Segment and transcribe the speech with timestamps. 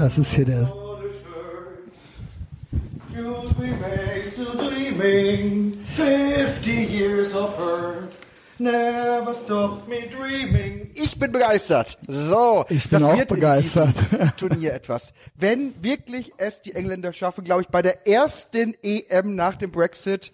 [0.00, 0.72] Das ist hier der.
[10.94, 11.98] Ich bin begeistert.
[12.08, 13.94] So, Ich bin auch wird in begeistert.
[14.38, 15.12] Turnier etwas.
[15.34, 20.32] Wenn wirklich es die Engländer schaffen, glaube ich, bei der ersten EM nach dem Brexit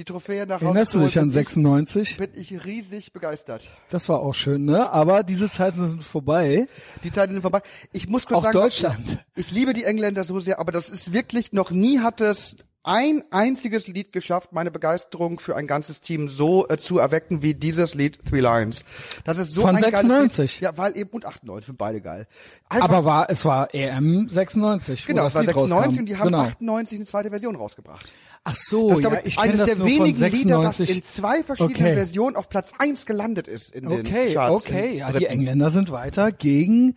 [0.00, 2.10] die Trophäe nach Hause Erinnerst du dich an bin 96?
[2.12, 3.70] Ich, bin ich riesig begeistert.
[3.90, 4.90] Das war auch schön, ne?
[4.90, 6.68] Aber diese Zeiten sind vorbei.
[7.04, 7.60] Die Zeiten sind vorbei.
[7.92, 9.24] Ich muss kurz Auch sagen, Deutschland.
[9.36, 13.24] Ich liebe die Engländer so sehr, aber das ist wirklich noch nie hat es ein
[13.30, 17.94] einziges Lied geschafft, meine Begeisterung für ein ganzes Team so äh, zu erwecken wie dieses
[17.94, 18.84] Lied Three Lions.
[19.24, 20.36] Das ist so Von ein 96.
[20.36, 20.60] geiles Lied.
[20.62, 22.26] Ja, weil eben und 98 sind beide geil.
[22.70, 25.02] Einfach, Aber war, es war EM 96.
[25.02, 26.00] wo genau, das es war Lied 96 rauskam.
[26.00, 26.40] und die haben genau.
[26.40, 28.10] 98 eine zweite Version rausgebracht.
[28.44, 30.18] Ach so, Das ist, ja, glaube ich ich, kenne eines das der nur von wenigen
[30.30, 30.96] Lieder, was 96.
[30.96, 31.94] in zwei verschiedenen Okay.
[31.94, 34.66] Versionen auf Platz 1 gelandet ist in den Okay, Charts.
[34.66, 35.26] okay, in ja, die.
[35.26, 36.96] Engländer sind weiter gegen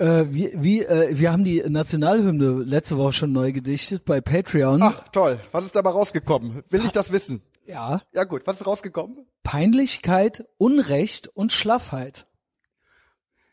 [0.00, 4.82] äh, wie, wie äh, wir haben die Nationalhymne letzte Woche schon neu gedichtet bei Patreon.
[4.82, 5.38] Ach, toll.
[5.52, 6.64] Was ist dabei rausgekommen?
[6.68, 7.42] Will ich das wissen?
[7.66, 9.26] Ja, Ja gut, was ist rausgekommen?
[9.44, 12.26] Peinlichkeit, Unrecht und Schlaffheit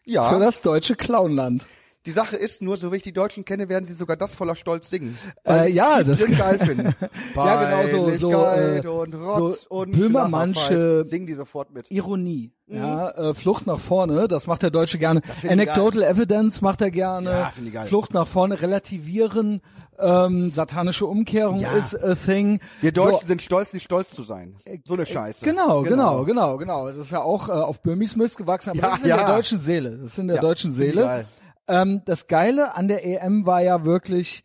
[0.06, 0.30] Ja.
[0.30, 1.66] für das deutsche Clownland.
[2.06, 4.56] Die Sache ist nur, so wie ich die Deutschen kenne, werden sie sogar das voller
[4.58, 5.18] Stolz singen.
[5.48, 6.96] Äh, ja, das drin geil finden.
[7.36, 11.06] Ja, genau, so- so, äh, und Rotz so und Böhmermannsche-.
[11.06, 11.90] Singen die sofort mit.
[11.92, 12.78] Ironie, Mhm.
[12.78, 15.22] ja, äh, Flucht nach vorne, das macht der Deutsche gerne.
[15.48, 17.30] Anecdotal Evidence macht er gerne.
[17.30, 17.86] Ja, finden die geil.
[17.86, 19.62] Flucht nach vorne, relativieren,
[20.00, 21.72] ähm, satanische Umkehrung Ja.
[21.74, 22.60] ist a thing.
[22.82, 24.56] Wir Deutschen So, sind stolz, nicht stolz zu sein.
[24.86, 25.46] So eine Scheiße.
[25.46, 26.88] Genau, genau, genau, genau.
[26.88, 29.18] Das ist ja auch äh, auf Böhmis Mist gewachsen, aber Ja, das ist in ja.
[29.18, 29.92] der deutschen Seele.
[29.98, 31.26] Das ist in der Ja, deutschen finde ich Seele.
[31.68, 34.44] Ähm, das Geile an der EM war ja wirklich,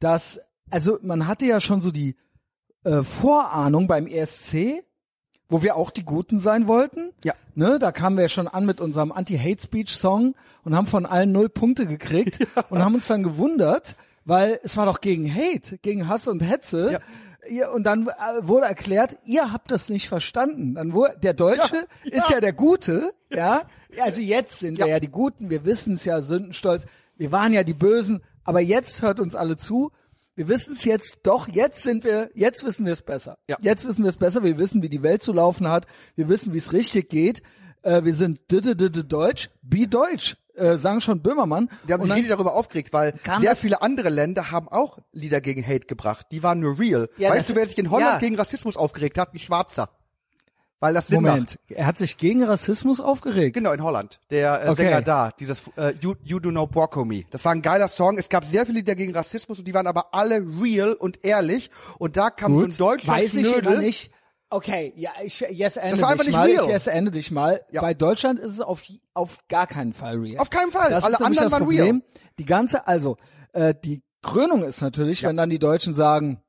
[0.00, 2.16] dass, also man hatte ja schon so die
[2.84, 4.82] äh, Vorahnung beim ESC,
[5.48, 7.12] wo wir auch die Guten sein wollten.
[7.24, 7.34] Ja.
[7.54, 11.86] Ne, da kamen wir schon an mit unserem Anti-Hate-Speech-Song und haben von allen null Punkte
[11.86, 16.40] gekriegt und haben uns dann gewundert, weil es war doch gegen Hate, gegen Hass und
[16.40, 16.92] Hetze.
[16.92, 16.98] Ja.
[17.48, 18.12] Ihr, und dann äh,
[18.42, 20.74] wurde erklärt, ihr habt das nicht verstanden.
[20.74, 23.62] Dann wurde der Deutsche Ja, ist ja der Gute, ja.
[24.00, 24.94] Also jetzt sind wir Ja.
[24.94, 26.86] ja die Guten, wir wissen es ja, Sündenstolz.
[27.16, 29.92] Wir waren ja die Bösen, aber jetzt hört uns alle zu.
[30.34, 33.38] Wir wissen es jetzt doch, jetzt sind wir, jetzt wissen wir es besser.
[33.48, 33.56] Ja.
[33.60, 36.52] Jetzt wissen wir es besser, wir wissen, wie die Welt zu laufen hat, wir wissen,
[36.52, 37.42] wie es richtig geht.
[37.82, 41.70] Äh, wir sind d -d -d -d Deutsch, be Deutsch, äh, sagen schon Böhmermann.
[41.88, 45.66] Die haben sich richtig darüber aufgeregt, weil sehr viele andere Länder haben auch Lieder gegen
[45.66, 46.26] Hate gebracht.
[46.32, 47.08] Die waren nur real.
[47.16, 48.18] Ja, weißt du, wer sich in Holland ja.
[48.18, 49.32] gegen Rassismus aufgeregt hat?
[49.32, 49.88] Ein Schwarzer.
[50.78, 51.70] Weil das Sinn Moment, macht.
[51.78, 53.54] er hat sich gegen Rassismus aufgeregt.
[53.54, 54.20] Genau, in Holland.
[54.30, 54.82] Der äh, Okay.
[54.84, 57.22] Sänger da, dieses äh, you, you Do Know Porco Me.
[57.30, 58.18] Das war ein geiler Song.
[58.18, 61.70] Es gab sehr viele Lieder gegen Rassismus und die waren aber alle real und ehrlich.
[61.98, 63.72] Und da kam so ein deutscher Weiß ich Schnödel.
[63.72, 64.10] immer nicht.
[64.50, 66.48] Okay, ja, ich yes ende Das war einfach dich nicht mal.
[66.50, 66.64] real.
[66.64, 67.62] Ich yes ende dich mal.
[67.70, 67.80] Ja.
[67.80, 68.84] Bei Deutschland ist es auf
[69.14, 70.38] auf gar keinen Fall real.
[70.40, 70.90] Auf keinen Fall.
[70.90, 71.86] Das Alle ist anderen das waren real.
[71.86, 72.02] Problem.
[72.38, 73.16] Die ganze, also
[73.54, 76.42] äh, die Krönung ist natürlich, wenn dann die Deutschen sagen,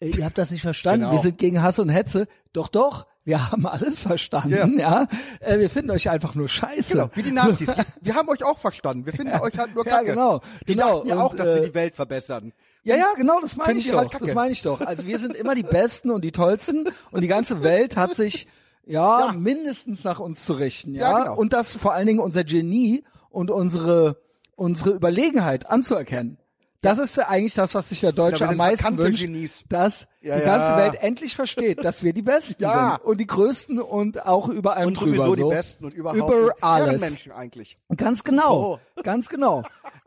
[0.00, 1.12] ihr habt das nicht verstanden, Genau.
[1.12, 2.26] wir sind gegen Hass und Hetze.
[2.54, 5.06] Doch, doch, wir haben alles verstanden, ja.
[5.40, 6.92] Äh, wir finden euch einfach nur scheiße.
[6.94, 7.70] Genau, wie die Nazis.
[8.02, 9.06] Wir haben euch auch verstanden.
[9.06, 10.06] Wir finden euch halt nur Ja, kacke.
[10.10, 10.40] genau.
[10.68, 10.96] Die Genau.
[10.96, 12.52] dachten ja Und, auch, dass äh, sie die Welt verbessern.
[12.82, 13.98] Ja, ja, genau, das meine ich doch.
[14.12, 14.80] halt das meine ich doch.
[14.82, 18.46] Also wir sind immer die Besten und die Tollsten und die ganze Welt hat sich
[18.84, 19.32] ja, Ja.
[19.32, 21.10] mindestens nach uns zu richten, ja.
[21.10, 21.36] Ja, genau.
[21.36, 24.18] Und das vor allen Dingen unser Genie und unsere
[24.56, 26.36] unsere Überlegenheit anzuerkennen.
[26.84, 29.64] Das ist ja eigentlich das, was sich der Deutsche Ja, am meisten wünscht, Genies.
[29.68, 32.96] dass Ja, die ganze Welt endlich versteht, dass wir die Besten Ja.
[32.98, 35.24] sind und die Größten und auch über allem Und drüber.
[35.24, 35.50] sowieso so.
[35.50, 37.00] die Besten und überhaupt über die alles.
[37.00, 37.78] Menschen eigentlich.
[37.96, 39.62] Ganz genau, ganz genau.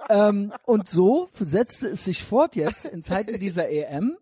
[0.10, 4.16] ähm, und so setzte es sich fort jetzt in Zeiten dieser EM.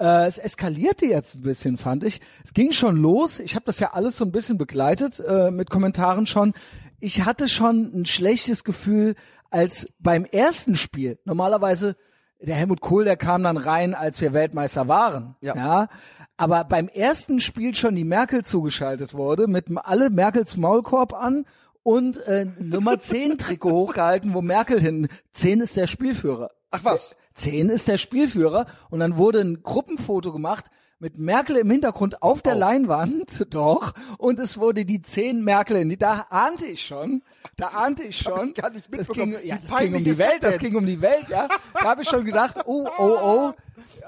[0.00, 2.20] Äh, es eskalierte jetzt ein bisschen, fand ich.
[2.44, 3.38] Es ging schon los.
[3.38, 6.52] Ich habe das ja alles so ein bisschen begleitet äh, mit Kommentaren schon.
[7.00, 9.14] Ich hatte schon ein schlechtes Gefühl,
[9.54, 11.18] als beim ersten Spiel.
[11.24, 11.94] Normalerweise
[12.40, 15.36] der Helmut Kohl, der kam dann rein, als wir Weltmeister waren.
[15.40, 15.54] Ja.
[15.54, 15.88] ja.
[16.36, 21.46] Aber beim ersten Spiel schon die Merkel zugeschaltet wurde, mit alle Merkels Maulkorb an
[21.84, 25.08] und äh, Nummer 10 Trikot hochgehalten, wo Merkel hin.
[25.34, 26.50] 10 ist der Spielführer.
[26.72, 27.14] Ach was?
[27.34, 30.66] 10 ist der Spielführer und dann wurde ein Gruppenfoto gemacht
[30.98, 32.54] mit Merkel im Hintergrund auf der.
[32.54, 37.22] Leinwand, doch, und es wurde die 10 Merkel in die, da ahnte ich schon,
[37.56, 40.18] da ahnte ich schon, ich gar nicht das ging, ja, das ging um die das
[40.18, 43.52] Welt, das ging um die Welt, ja, da habe ich schon gedacht, oh, oh, oh,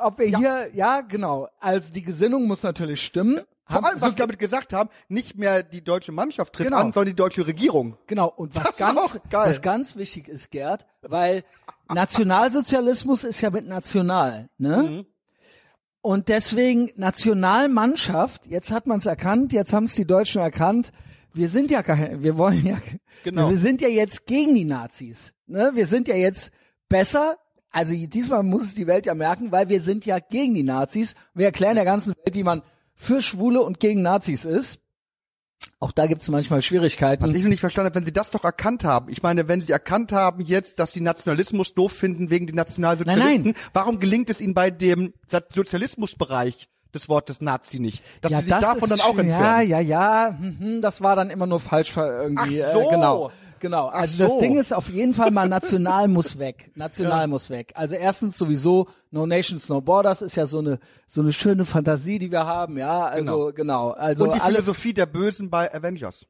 [0.01, 3.41] ob wir hier, ja, genau, also die Gesinnung muss natürlich stimmen.
[3.69, 6.79] Vor Haben- allem, was sie damit gesagt haben, nicht mehr die deutsche Mannschaft tritt Genau.
[6.79, 7.97] an, sondern die deutsche Regierung.
[8.07, 11.43] Genau, und was Das ganz, was ganz wichtig ist, Gerd, weil
[11.93, 14.83] Nationalsozialismus ist ja mit national, ne?
[14.83, 15.07] Mhm.
[16.07, 20.93] Und deswegen Nationalmannschaft, jetzt hat man es erkannt, jetzt haben es die Deutschen erkannt,
[21.35, 22.79] wir sind ja kein, wir wollen ja,
[23.25, 23.51] Genau.
[23.51, 25.33] wir sind ja jetzt gegen die Nazis.
[25.49, 25.73] Ne?
[25.75, 26.53] Wir sind ja jetzt
[26.89, 27.39] besser.
[27.73, 31.17] Also diesmal muss es die Welt ja merken, weil wir sind ja gegen die Nazis.
[31.35, 32.63] Wir erklären der ganzen Welt, wie man
[32.95, 34.79] für Schwule und gegen Nazis ist.
[35.79, 37.23] Auch da gibt es manchmal Schwierigkeiten.
[37.23, 39.11] Was ich noch nicht verstanden habe, wenn sie das doch erkannt haben.
[39.11, 43.45] Ich meine, wenn sie erkannt haben jetzt, dass sie Nationalismus doof finden wegen den Nationalsozialisten,
[43.53, 45.13] Nein, warum gelingt es ihnen bei dem
[45.51, 48.03] Sozialismusbereich des Wortes Nazi nicht?
[48.23, 49.69] Dass sie sich davon dann auch entfernen.
[49.69, 50.39] Ja, ja, ja.
[50.39, 52.63] mhm, Das war dann immer nur falsch irgendwie.
[52.63, 52.81] Ach so.
[52.81, 53.31] Äh, genau.
[53.61, 53.89] Genau.
[53.89, 54.41] Ach Also das so.
[54.41, 56.71] Ding ist auf jeden Fall mal national muss weg.
[56.77, 57.73] National muss weg.
[57.75, 62.19] Also erstens sowieso No Nations No Borders ist ja so eine so eine schöne Fantasie,
[62.19, 62.77] die wir haben.
[62.79, 63.91] Ja, also genau.
[63.91, 66.27] Also Und die Philosophie der Bösen bei Avengers.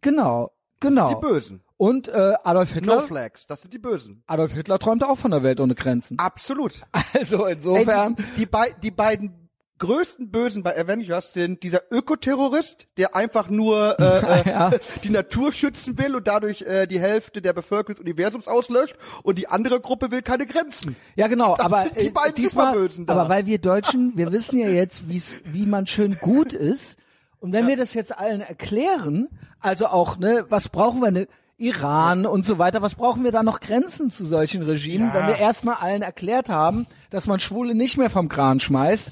[0.00, 0.50] genau
[0.82, 1.08] genau.
[1.14, 1.62] Die Bösen.
[1.76, 3.02] Und äh, Adolf No Hitler.
[3.02, 4.22] Flags, das sind die Bösen.
[4.26, 6.18] Adolf Hitler träumte auch von der Welt ohne Grenzen.
[6.18, 6.74] Absolut.
[7.14, 8.16] Also Ey, insofern.
[8.16, 9.41] die, die, bei, die beiden
[9.82, 14.68] größten Bösen bei Avengers sind dieser Ökoterrorist, der einfach nur äh, Ja.
[14.70, 18.96] äh, die Natur schützen will und dadurch äh, die Hälfte der Bevölkerung des Universums auslöscht
[19.22, 20.96] und die andere Gruppe will keine Grenzen.
[21.16, 23.12] Ja, genau, Das aber die äh, beiden diesmal, Superbösen da.
[23.14, 26.96] aber weil wir Deutschen, wir wissen ja jetzt, wie's, wie man schön gut ist.
[27.40, 29.28] Und wenn wir das jetzt allen erklären,
[29.60, 31.26] also auch, ne, was brauchen wir, ne,
[31.58, 35.14] Iran und so weiter, was brauchen wir da noch Grenzen zu solchen Regimen, Ja.
[35.14, 39.10] wenn wir erstmal allen erklärt haben, dass man Schwule nicht mehr vom Kran schmeißt.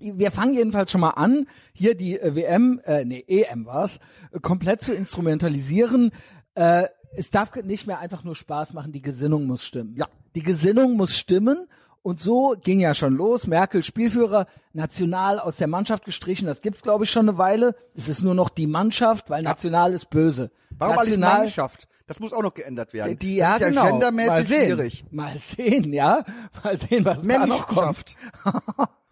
[0.00, 4.00] Wir fangen jedenfalls schon mal an, hier die äh, WM, äh, nee, EM war's,
[4.32, 6.10] äh, komplett zu instrumentalisieren.
[6.54, 6.84] Äh,
[7.16, 9.94] es darf nicht mehr einfach nur Spaß machen, die Gesinnung muss stimmen.
[9.96, 10.06] Ja.
[10.34, 11.68] Die Gesinnung muss stimmen
[12.02, 13.46] und so ging ja schon los.
[13.46, 17.76] Merkel Spielführer, national aus der Mannschaft gestrichen, das gibt's glaube ich schon eine Weile.
[17.94, 20.50] Es ist nur noch die Mannschaft, weil national ist böse.
[20.70, 21.88] Warum eigentlich national, Mannschaft?
[22.06, 23.18] Das muss auch noch geändert werden.
[23.18, 23.92] die, ja, das ist ja genau.
[23.92, 24.66] gendermäßig Mal sehen.
[24.66, 25.04] schwierig.
[25.10, 26.24] Mal sehen, ja.
[26.62, 28.16] Mal sehen, was da noch kommt.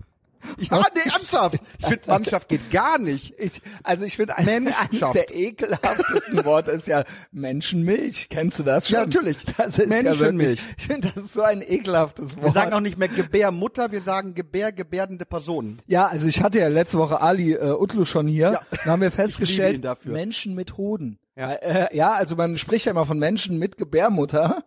[0.43, 0.71] Mannschaft.
[0.71, 1.57] ja, nee, ernsthaft.
[1.79, 3.35] Ich finde, Mannschaft geht gar nicht.
[3.39, 4.75] Ich, also ich finde, eines
[5.15, 8.29] der ekelhaftesten Worte ist ja Menschenmilch.
[8.31, 8.95] Kennst du das schon?
[8.95, 9.39] Ja, natürlich.
[9.57, 10.61] Das ist Menschenmilch.
[10.61, 12.45] Ja wirklich, ich finde, das ist so ein ekelhaftes Wort.
[12.45, 15.79] Wir sagen auch nicht mehr Gebärmutter, wir sagen Gebär, gebärdende Personen.
[15.87, 18.53] ja, also ich hatte ja letzte Woche Ali äh, Utlu schon hier.
[18.53, 18.61] Ja.
[18.85, 19.85] Da haben wir Ich festgestellt.
[20.05, 21.19] Menschen mit Hoden.
[21.37, 21.53] Ja.
[21.53, 24.65] Äh, ja, also man spricht ja immer von Menschen mit Gebärmutter.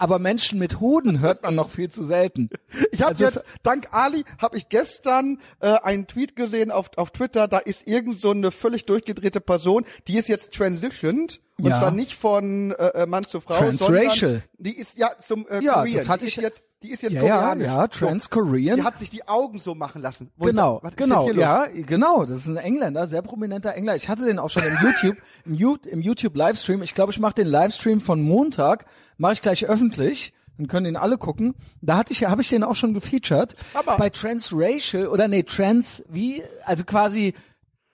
[0.00, 2.48] Aber Menschen mit Hoden hört man noch viel zu selten.
[2.92, 7.10] Ich habe Also jetzt, dank Ali, habe ich gestern äh, einen Tweet gesehen auf, auf
[7.12, 11.40] Twitter, da ist irgend so eine völlig durchgedrehte Person, die ist jetzt transitioned.
[11.58, 11.78] Und Ja.
[11.78, 14.16] zwar nicht von äh, äh, Mann zu Frau, Transracial.
[14.16, 15.96] sondern die ist ja zum äh, Ja, Korean.
[15.98, 17.66] das hatte ich- ist jetzt, die ist jetzt Ja, ja, koreanisch.
[17.66, 18.76] ja, Trans-Korean.
[18.78, 20.30] Die hat sich die Augen so machen lassen.
[20.38, 22.24] Wo Genau, was ist genau, ja, genau.
[22.24, 23.96] Das ist ein Engländer, sehr prominenter Engländer.
[23.96, 26.82] Ich hatte den auch schon im YouTube, im, You- im YouTube Livestream.
[26.82, 28.86] Ich glaube, ich mache den Livestream von Montag,
[29.20, 30.32] mache ich gleich öffentlich.
[30.58, 31.54] Dann können ihn alle gucken.
[31.80, 33.54] Da hatte ich, habe ich den auch schon gefeatured.
[33.74, 37.34] Aber- Bei Transracial oder nee, Trans wie, also quasi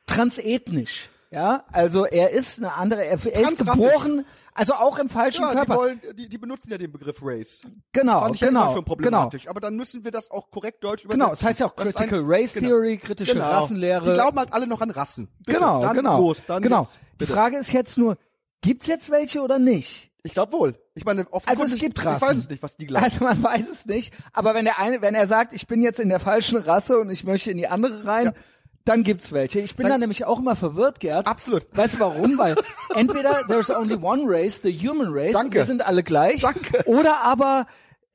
[0.06, 1.10] transethnisch.
[1.30, 4.24] Ja, also er ist eine andere, er, er ist geboren,
[4.54, 5.76] also auch im falschen Ja, die, Körper.
[5.76, 7.60] wollen, die, die benutzen ja den Begriff Race.
[7.92, 8.86] genau, Fand ich ja genau, immer schon genau.
[8.94, 9.48] problematisch.
[9.48, 11.20] Aber dann müssen wir das auch korrekt deutsch übersetzen.
[11.20, 12.68] Genau, es heißt ja auch Das Critical ein- Race genau.
[12.68, 13.44] Theory, kritische Genau.
[13.50, 14.04] Rassenlehre.
[14.08, 15.28] Die glauben halt alle noch an Rassen.
[15.44, 16.18] Bitte, genau, dann genau.
[16.20, 16.82] Los, dann genau.
[16.82, 16.98] jetzt.
[17.20, 17.26] Die.
[17.26, 18.16] Frage ist jetzt nur,
[18.62, 20.10] gibt's jetzt welche oder nicht?
[20.22, 20.74] Ich glaube wohl.
[20.96, 22.20] Ich meine, Also offenkundig, es gibt ich Rassen.
[22.28, 23.04] weiß es nicht, was die glauben.
[23.04, 24.12] Also man weiß es nicht.
[24.32, 27.10] Aber wenn der eine, wenn er sagt, ich bin jetzt in der falschen Rasse und
[27.10, 28.32] ich möchte in die andere rein, Ja.
[28.86, 29.60] dann gibt's welche.
[29.60, 31.26] Ich bin Dann- da nämlich auch immer verwirrt, Gerd.
[31.26, 31.66] Absolut.
[31.72, 32.38] Weißt du warum?
[32.38, 32.56] Weil
[32.94, 35.58] entweder there's only one race, the human race, Danke.
[35.58, 36.40] wir sind alle gleich.
[36.40, 36.82] Danke.
[36.86, 37.66] Oder aber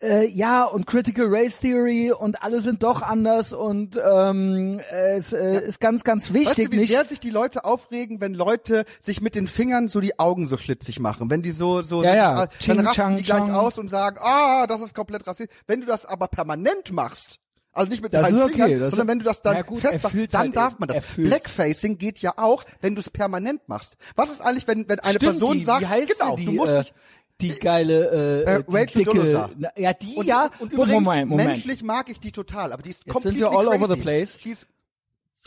[0.02, 5.64] äh, ja und Critical Race Theory und alle sind doch anders und ähm, es äh,
[5.66, 6.48] ist ganz, ganz wichtig.
[6.58, 9.88] Weißt du, wie nicht sehr sich die Leute aufregen, wenn Leute sich mit den Fingern
[9.88, 11.30] so die Augen so schlitzig machen?
[11.30, 12.44] Wenn die so, so, Ja, sich, ja.
[12.44, 13.52] äh, dann Ching, rasten chang, die gleich chang.
[13.52, 15.56] aus und sagen, ah, das ist komplett rassistisch.
[15.68, 17.38] Wenn du das aber permanent machst,
[17.74, 19.80] also nicht mit Das ist okay, Fingern, das- sondern wenn du das dann Ja gut,
[19.80, 20.98] festmachst, fühlt's dann halt darf man das.
[21.16, 23.96] Blackfacing geht ja auch, wenn du es permanent machst.
[24.16, 26.52] Was ist eigentlich, wenn, wenn eine Stimmt, Person die, sagt, wie heißt genau, sie, du
[26.52, 26.94] die, musst äh, dich,
[27.42, 29.50] die geile äh, Äh, die Rachel dicke, Dolezal.
[29.58, 31.50] Na, ja die und, ja und übrigens, Moment, Moment.
[31.50, 33.84] menschlich mag ich die total, aber die ist Jetzt completely sind wir all crazy.
[33.84, 34.40] over the place.
[34.40, 34.68] She's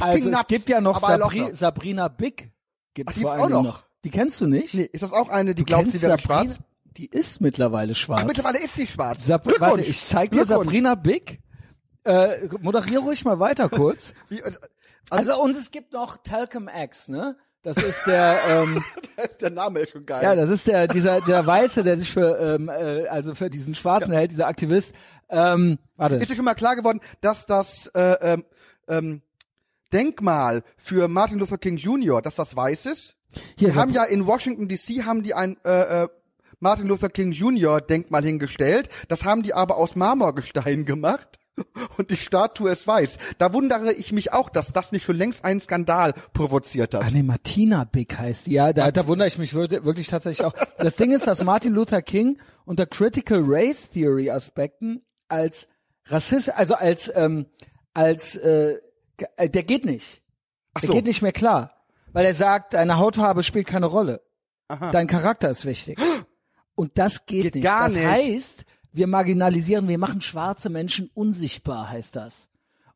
[0.00, 1.54] Also fucking es nuts, gibt ja noch aber I love Sabri her.
[1.54, 2.52] Sabrina Big
[2.94, 3.84] gibt's Ach, die vor gibt's allem auch noch.
[4.04, 4.74] Die kennst du nicht?
[4.74, 6.58] Nee, ist das auch eine, die du glaubt, sie wäre schwarz?
[6.96, 8.20] Die ist mittlerweile schwarz.
[8.22, 9.24] Ach, mittlerweile ist sie schwarz.
[9.26, 9.70] Sab Glückwunsch.
[9.70, 10.66] warte, ich zeig dir Glückwunsch.
[10.66, 11.40] Sabrina Big.
[12.04, 14.12] Äh, moderier ruhig mal weiter kurz.
[14.28, 14.52] Wie, äh,
[15.10, 17.36] Also und es gibt noch Talcum X, ne?
[17.64, 18.84] Das ist der ähm,
[19.40, 20.22] der Name ist schon geil.
[20.22, 23.74] Ja, das ist der dieser der Weiße, der sich für ähm, äh, also für diesen
[23.74, 24.94] Schwarzen hält, dieser Aktivist.
[25.30, 26.16] Ähm, warte.
[26.16, 28.44] ist dir schon mal klar geworden, dass das äh, ähm,
[28.86, 29.22] ähm,
[29.92, 33.16] Denkmal für Martin Luther King Jr., dass das weiß ist?
[33.56, 36.08] Hier, Die haben ja in Washington DC haben die ein äh, äh,
[36.60, 37.80] Martin Luther King Jr.
[37.80, 38.88] Denkmal hingestellt.
[39.08, 41.38] Das haben die aber aus Marmorgestein gemacht.
[41.96, 43.18] Und die Statue ist weiß.
[43.38, 47.12] Da wundere ich mich auch, dass das nicht schon längst einen Skandal provoziert Ah hat.
[47.12, 48.52] nee, Martina Big heißt die.
[48.52, 50.54] Ja, da, da wundere ich mich wirklich, tatsächlich auch.
[50.78, 55.68] Das Ding ist, dass Martin Luther King unter Critical Race Theory Aspekten als
[56.06, 57.46] Rassist, also als ähm,
[57.94, 58.78] als äh,
[59.36, 60.22] äh, der geht nicht.
[60.74, 60.92] Ach Der so.
[60.94, 61.72] geht nicht mehr klar,
[62.12, 64.20] weil er sagt, deine Hautfarbe spielt keine Rolle.
[64.68, 64.90] Aha.
[64.90, 65.98] Dein Charakter ist wichtig.
[66.74, 67.64] Und das geht, Geht nicht.
[67.64, 68.06] gar das nicht.
[68.06, 72.48] heißt, wir marginalisieren, wir machen schwarze Menschen unsichtbar, heißt das.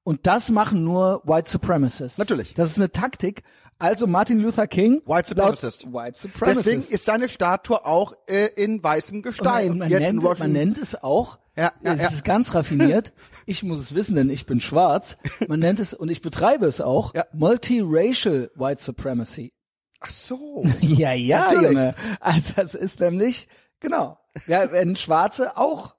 [0.05, 2.17] Und das machen nur White Supremacists.
[2.17, 2.55] Natürlich.
[2.55, 3.43] Das ist eine Taktik.
[3.78, 5.02] Also Martin Luther King.
[5.07, 5.93] White Supremacist.
[5.93, 6.67] White Supremacist.
[6.67, 9.73] Deswegen ist seine Statue auch äh, in weißem Gestein.
[9.73, 12.09] und man, Jetzt nennt, man nennt es auch, Ja, ja, es ja.
[12.09, 13.12] ist ganz raffiniert,
[13.47, 16.81] ich muss es wissen, denn ich bin schwarz, man nennt es, und ich betreibe es
[16.81, 17.25] auch, Ja.
[17.35, 19.52] Multiracial White Supremacy.
[20.00, 20.64] Ach so.
[20.81, 21.71] Ja, ja, Natürlich.
[21.71, 21.95] Junge.
[22.21, 23.47] Also das ist nämlich,
[23.81, 24.19] genau.
[24.47, 25.95] Ja, wenn Schwarze auch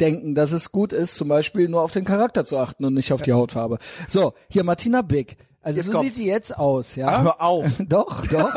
[0.00, 3.12] denken, dass es gut ist, zum Beispiel nur auf den Charakter zu achten und nicht
[3.12, 3.78] auf die Hautfarbe.
[4.08, 5.36] So, hier Martina Big.
[5.62, 6.06] Also Jetzt so kommt's.
[6.08, 7.06] sieht sie jetzt aus, ja.
[7.08, 7.66] Ah, hör auf.
[7.80, 8.54] doch, doch.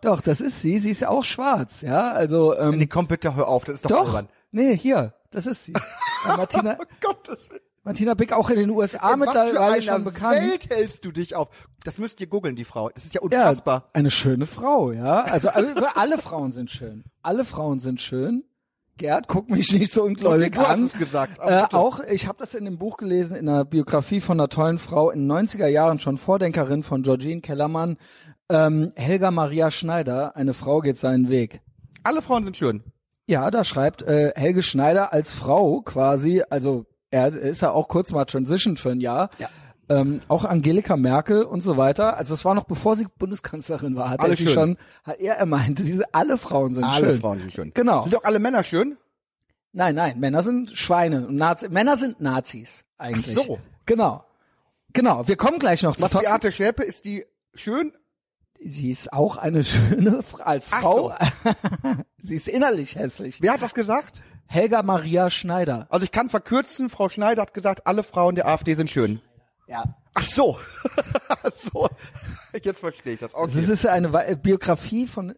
[0.00, 0.78] doch, das ist sie.
[0.80, 2.10] Sie ist ja auch schwarz, ja.
[2.12, 4.06] Also, ähm, Nee, komm bitte, hör auf, das ist doch, doch.
[4.08, 4.28] albern.
[4.50, 5.74] Nee, hier, das ist sie.
[6.26, 7.60] Ja, Martina, Oh Gottes Willen.
[7.86, 10.36] Martina Big auch in den USA In mittlerweile schon bekannt.
[10.36, 11.48] Welt hältst du dich auf?
[11.84, 12.90] Das müsst ihr googeln, die Frau.
[12.90, 13.88] Das ist ja Ja, unfassbar.
[13.94, 15.22] eine schöne Frau, ja.
[15.22, 17.04] Also alle, alle Frauen sind schön.
[17.22, 18.44] Alle Frauen sind schön.
[18.98, 20.84] Gerd, guck mich nicht so ungläubig du hast an.
[20.84, 24.40] es gesagt, Äh, auch, ich habe das in dem Buch gelesen, in einer Biografie von
[24.40, 27.98] einer tollen Frau in den 90er Jahren, schon Vordenkerin von Georgine Kellermann.
[28.48, 31.60] Ähm, Helga Maria Schneider, eine Frau geht seinen Weg.
[32.04, 32.82] Alle Frauen sind schön.
[33.26, 38.12] Ja, da schreibt äh, Helge Schneider als Frau quasi, also er ist ja auch kurz
[38.12, 39.30] mal transitioned für ein Jahr.
[39.38, 39.48] Ja.
[39.88, 42.16] Ähm, auch Angelika Merkel und so weiter.
[42.16, 45.36] Also es war noch bevor sie Bundeskanzlerin war, hat Alle er sie schon, hat er,
[45.36, 47.20] er meinte, diese alle Frauen sind Alle schön.
[47.20, 47.70] Frauen sind schön.
[47.72, 48.02] Genau.
[48.02, 48.96] Sind doch alle Männer schön?
[49.72, 53.36] Nein, nein, Männer sind Schweine und Nazi Männer sind Nazis eigentlich.
[53.38, 53.58] Ach so.
[53.84, 54.24] Genau.
[54.92, 57.92] Genau, wir kommen gleich noch Was zu Beate Schäpe, ist die schön?
[58.64, 61.14] Sie ist auch eine schöne Frau als Ach Frau.
[62.22, 63.40] sie ist innerlich hässlich.
[63.40, 64.22] Wer hat das gesagt?
[64.46, 65.86] Helga Maria Schneider.
[65.90, 69.20] Also ich kann verkürzen, Frau Schneider hat gesagt, alle Frauen der AfD sind schön.
[69.66, 69.84] Ja.
[70.14, 70.58] Ach so.
[71.28, 71.88] Ach so.
[72.62, 73.34] Jetzt verstehe ich das.
[73.34, 73.52] Okay.
[73.54, 75.34] Das ist eine Biografie von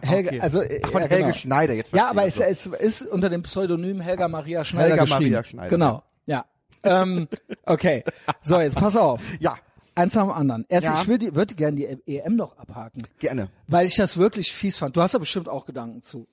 [0.00, 0.40] Helga, okay.
[0.40, 1.36] also äh, Ach, von ja, Helge genau.
[1.36, 2.42] Schneider, jetzt Ja, aber es, so.
[2.42, 5.24] es ist unter dem Pseudonym Helga Maria Schneider Helga geschrieben.
[5.32, 6.02] Maria Schneider, Genau.
[6.24, 6.44] Ja.
[6.82, 7.28] ähm,
[7.66, 8.02] okay.
[8.40, 9.22] So, jetzt pass auf.
[9.40, 9.56] Ja,
[9.94, 10.66] Eins nach dem anderen.
[10.68, 11.00] Erst, Ja.
[11.00, 13.48] ich würde würde gerne die EM noch abhaken, gerne.
[13.66, 14.94] weil ich das wirklich fies fand.
[14.96, 16.26] Du hast da bestimmt auch Gedanken zu.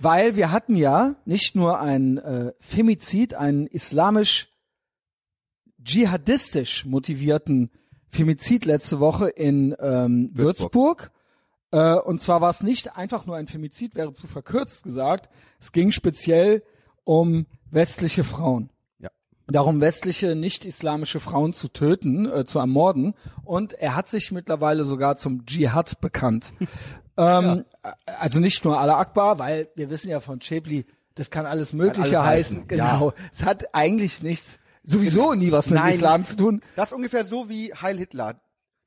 [0.00, 4.48] Weil wir hatten ja nicht nur ein äh, Femizid, einen islamisch
[5.82, 7.70] dschihadistisch motivierten
[8.08, 11.12] Femizid letzte Woche in ähm, Würzburg.
[11.70, 15.28] Äh, und zwar war es nicht einfach nur ein Femizid, wäre zu verkürzt gesagt.
[15.60, 16.62] Es ging speziell
[17.04, 18.70] um westliche Frauen.
[19.50, 19.60] Ja.
[19.60, 23.14] Darum westliche, nicht-islamische Frauen zu töten, äh, zu ermorden.
[23.44, 26.52] Und er hat sich mittlerweile sogar zum Dschihad bekannt.
[27.16, 27.64] ähm,
[28.18, 32.20] Also nicht nur Allah Akbar, weil wir wissen ja von Chebli, das kann alles Mögliche
[32.20, 32.56] alles heißen.
[32.58, 33.12] heißen, Genau.
[33.32, 35.94] Es hat eigentlich nichts, sowieso nie was mit Nein.
[35.94, 36.60] Islam zu tun.
[36.76, 38.40] Das ist ungefähr so wie Heil Hitler.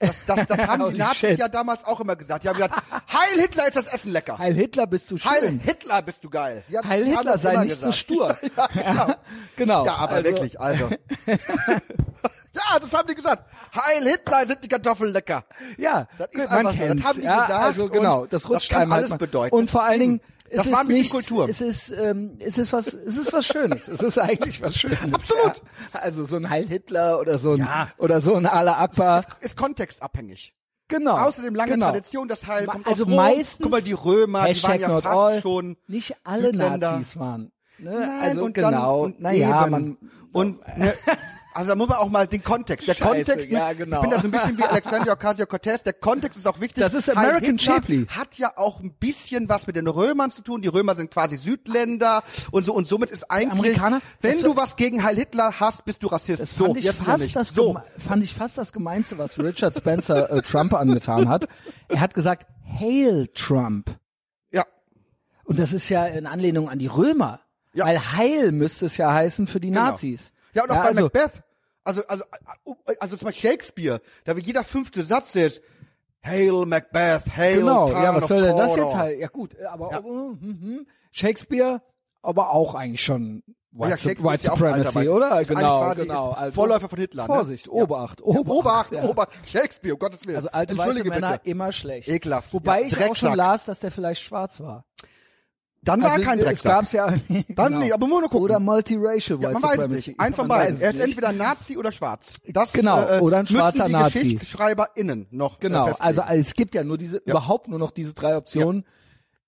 [0.06, 1.40] Das, das, das haben die Nazis shit.
[1.40, 2.44] ja damals auch immer gesagt.
[2.44, 2.76] Die haben gesagt,
[3.12, 4.38] Heil Hitler ist das Essen lecker.
[4.38, 5.32] Heil Hitler bist du schön.
[5.32, 6.64] Heil Hitler bist du geil.
[6.70, 7.96] Ja, Heil Hitler sei nicht so gesagt.
[7.96, 8.38] stur.
[8.56, 9.16] ja, genau.
[9.56, 9.86] Genau.
[9.86, 10.90] ja, aber Also- wirklich, also.
[11.28, 13.46] ja, das haben die gesagt.
[13.76, 15.44] Heil Hitler sind die Kartoffeln lecker.
[15.78, 16.72] Ja, Das ist man so.
[16.74, 17.02] kennt's.
[17.02, 19.18] Das haben die ja, gesagt Also genau, das rutscht das kann halt alles mal.
[19.18, 19.56] bedeuten.
[19.56, 20.22] Und vor allen Dingen,
[20.58, 21.50] Das war ist ein bisschen nichts, Kultur.
[21.50, 23.88] Es ist, ähm, es ist was, es ist was Schönes.
[23.88, 25.00] Es ist eigentlich was Schönes.
[25.14, 25.62] Absolut.
[25.94, 26.00] Ja.
[26.00, 27.90] Also so ein Heil Hitler oder so ein Ja.
[27.98, 29.20] oder so ein Allah Akbar.
[29.20, 30.54] Ist, ist kontextabhängig.
[30.90, 31.18] Genau.
[31.18, 31.88] Außerdem lange genau.
[31.88, 33.16] Tradition, das Heil kommt Also aus Rom.
[33.16, 33.64] meistens.
[33.64, 36.92] Guck mal, die Römer, die waren ja fast all, schon Nicht alle Südländer.
[36.94, 37.52] Nazis waren.
[37.80, 37.92] Ne?
[38.00, 39.04] Nein, also und genau.
[39.04, 39.98] Dann, und naja, man.
[40.34, 40.94] und ne,
[41.54, 42.88] also da muss man auch mal den Kontext.
[42.88, 43.98] Der Scheiße, Kontext, ne, ja, genau.
[43.98, 45.84] ich bin da so ein bisschen wie Alexander Ocasio-Cortez.
[45.84, 46.84] Der Kontext ist auch wichtig.
[46.84, 48.06] Das ist American Shapley.
[48.08, 50.62] Hat ja auch ein bisschen was mit den Römern zu tun.
[50.62, 54.76] Die Römer sind quasi Südländer und so und somit ist eigentlich, Amerikaner, wenn du was
[54.76, 56.42] gegen Heil Hitler hast, bist du Rassist.
[56.42, 57.78] Das so, fand ich fast das so.
[57.98, 61.48] fand ich fast das gemeinste, was Richard Spencer äh, Trump angetan hat.
[61.88, 62.48] Er hat gesagt,
[62.80, 63.98] Hail Trump.
[64.52, 64.66] Ja,
[65.44, 67.40] Und das ist ja in Anlehnung an die Römer.
[67.74, 67.86] Ja.
[67.86, 69.82] Weil Heil müsste es ja heißen für die Genau.
[69.86, 70.32] Nazis.
[70.54, 71.32] Ja, und auch bei also, Macbeth.
[71.86, 72.24] Also, also,
[73.00, 75.62] also zum Beispiel Shakespeare, da wie jeder fünfte Satz ist,
[76.26, 79.20] Hail Macbeth, Hail Genau, Town ja, was soll denn das jetzt halt?
[79.20, 80.00] Ja gut, aber Ja.
[80.00, 80.88] äh, hm, hm.
[81.12, 81.82] Shakespeare,
[82.22, 83.44] aber auch eigentlich schon
[83.76, 85.12] White, ja, White ja Supremacy, Weißer.
[85.14, 85.44] oder?
[85.44, 86.30] Genau, genau.
[86.32, 87.26] Also, Vorläufer von Hitler.
[87.26, 87.74] Vorsicht, ne?
[87.74, 88.48] Obacht, Ja, Obacht.
[88.50, 89.04] Obacht, ja.
[89.04, 89.30] Obacht.
[89.48, 90.36] Shakespeare, um Gottes Willen.
[90.38, 91.50] Also alte weiße Männer bitte.
[91.50, 92.08] immer schlecht.
[92.08, 92.54] Ekelhaft.
[92.54, 93.36] Wobei Ja, ich auch schon Drecksack.
[93.36, 94.86] las, dass der vielleicht schwarz war.
[95.84, 96.72] Dann war also, kein Es Drecksack.
[96.72, 97.14] gab's ja.
[97.50, 98.40] Dann nicht, aber nur gucken.
[98.40, 100.20] Oder multiracial Ja, man weiß es nicht.
[100.20, 100.80] Eins von beiden.
[100.80, 101.06] Er ist nicht.
[101.10, 102.34] entweder Nazi oder schwarz.
[102.48, 104.20] Das, Genau, äh, oder ein schwarzer die Nazi.
[104.20, 108.38] GeschichtsschreiberInnen noch Genau, äh, also es gibt ja nur diese, überhaupt nur noch diese drei
[108.38, 108.86] Optionen.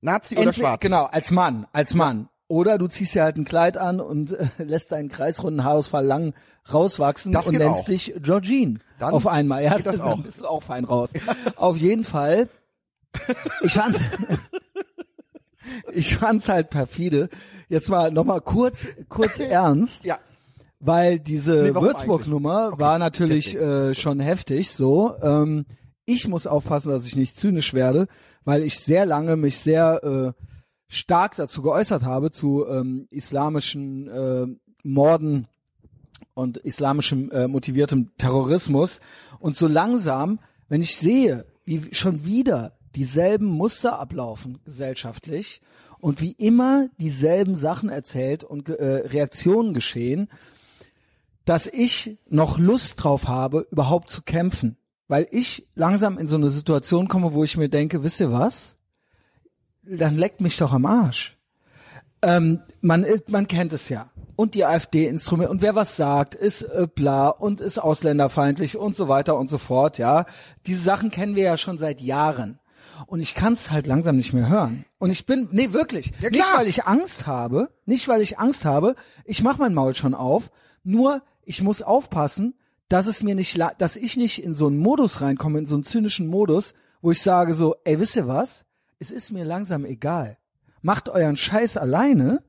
[0.01, 0.81] Nazi oder Entweder- schwarz.
[0.81, 2.27] Genau, als Mann, als Mann.
[2.47, 6.33] Oder du ziehst dir halt ein Kleid an und äh, lässt deinen kreisrunden Haarausfall lang
[6.71, 7.85] rauswachsen Das und nennst auch.
[7.85, 9.63] dich Georgine Dann auf einmal.
[9.63, 10.19] Ja, geht das dann auch.
[10.21, 11.11] bist du auch fein raus.
[11.55, 12.49] auf jeden Fall.
[13.61, 13.97] Ich fand,
[15.93, 17.29] ich fand's halt perfide.
[17.69, 20.03] Jetzt mal noch mal kurz, kurz ernst.
[20.05, 20.19] Ja.
[20.79, 24.71] Weil diese Nee, Würzburg-Nummer war natürlich äh, schon heftig.
[24.71, 25.65] So, ähm,
[26.05, 28.07] ich muss aufpassen, dass ich nicht zynisch werde,
[28.43, 30.43] weil ich sehr lange mich sehr äh,
[30.87, 34.45] stark dazu geäußert habe zu ähm, islamischen äh,
[34.83, 35.47] Morden
[36.35, 38.99] und islamischem äh, motiviertem Terrorismus.
[39.39, 45.61] Und so langsam, wenn ich sehe, wie schon wieder dieselben Muster ablaufen gesellschaftlich
[45.99, 50.29] und wie immer dieselben Sachen erzählt und äh, Reaktionen geschehen,
[51.45, 54.77] dass ich noch Lust drauf habe, überhaupt zu kämpfen.
[55.07, 58.77] Weil ich langsam in so eine Situation komme, wo ich mir denke, wisst ihr was?
[59.83, 61.37] Dann leckt mich doch am Arsch.
[62.23, 64.09] Ähm, man, man kennt es ja.
[64.35, 69.07] Und die AfD-Instrumente und wer was sagt, ist äh, bla und ist ausländerfeindlich und so
[69.07, 70.25] weiter und so fort, ja.
[70.65, 72.59] Diese Sachen kennen wir ja schon seit Jahren.
[73.07, 74.85] Und ich kann es halt langsam nicht mehr hören.
[74.97, 76.11] Und ich bin, nee, wirklich.
[76.21, 79.95] Ja, nicht, weil ich Angst habe, nicht, weil ich Angst habe, ich mach mein Maul
[79.95, 80.51] schon auf,
[80.83, 82.55] nur ich muss aufpassen,
[82.89, 85.83] dass es mir nicht, dass ich nicht in so einen Modus reinkomme, in so einen
[85.83, 88.65] zynischen Modus, wo ich sage so, ey, wisst ihr was?
[88.99, 90.37] Es ist mir langsam egal.
[90.81, 92.43] Macht euren Scheiß alleine.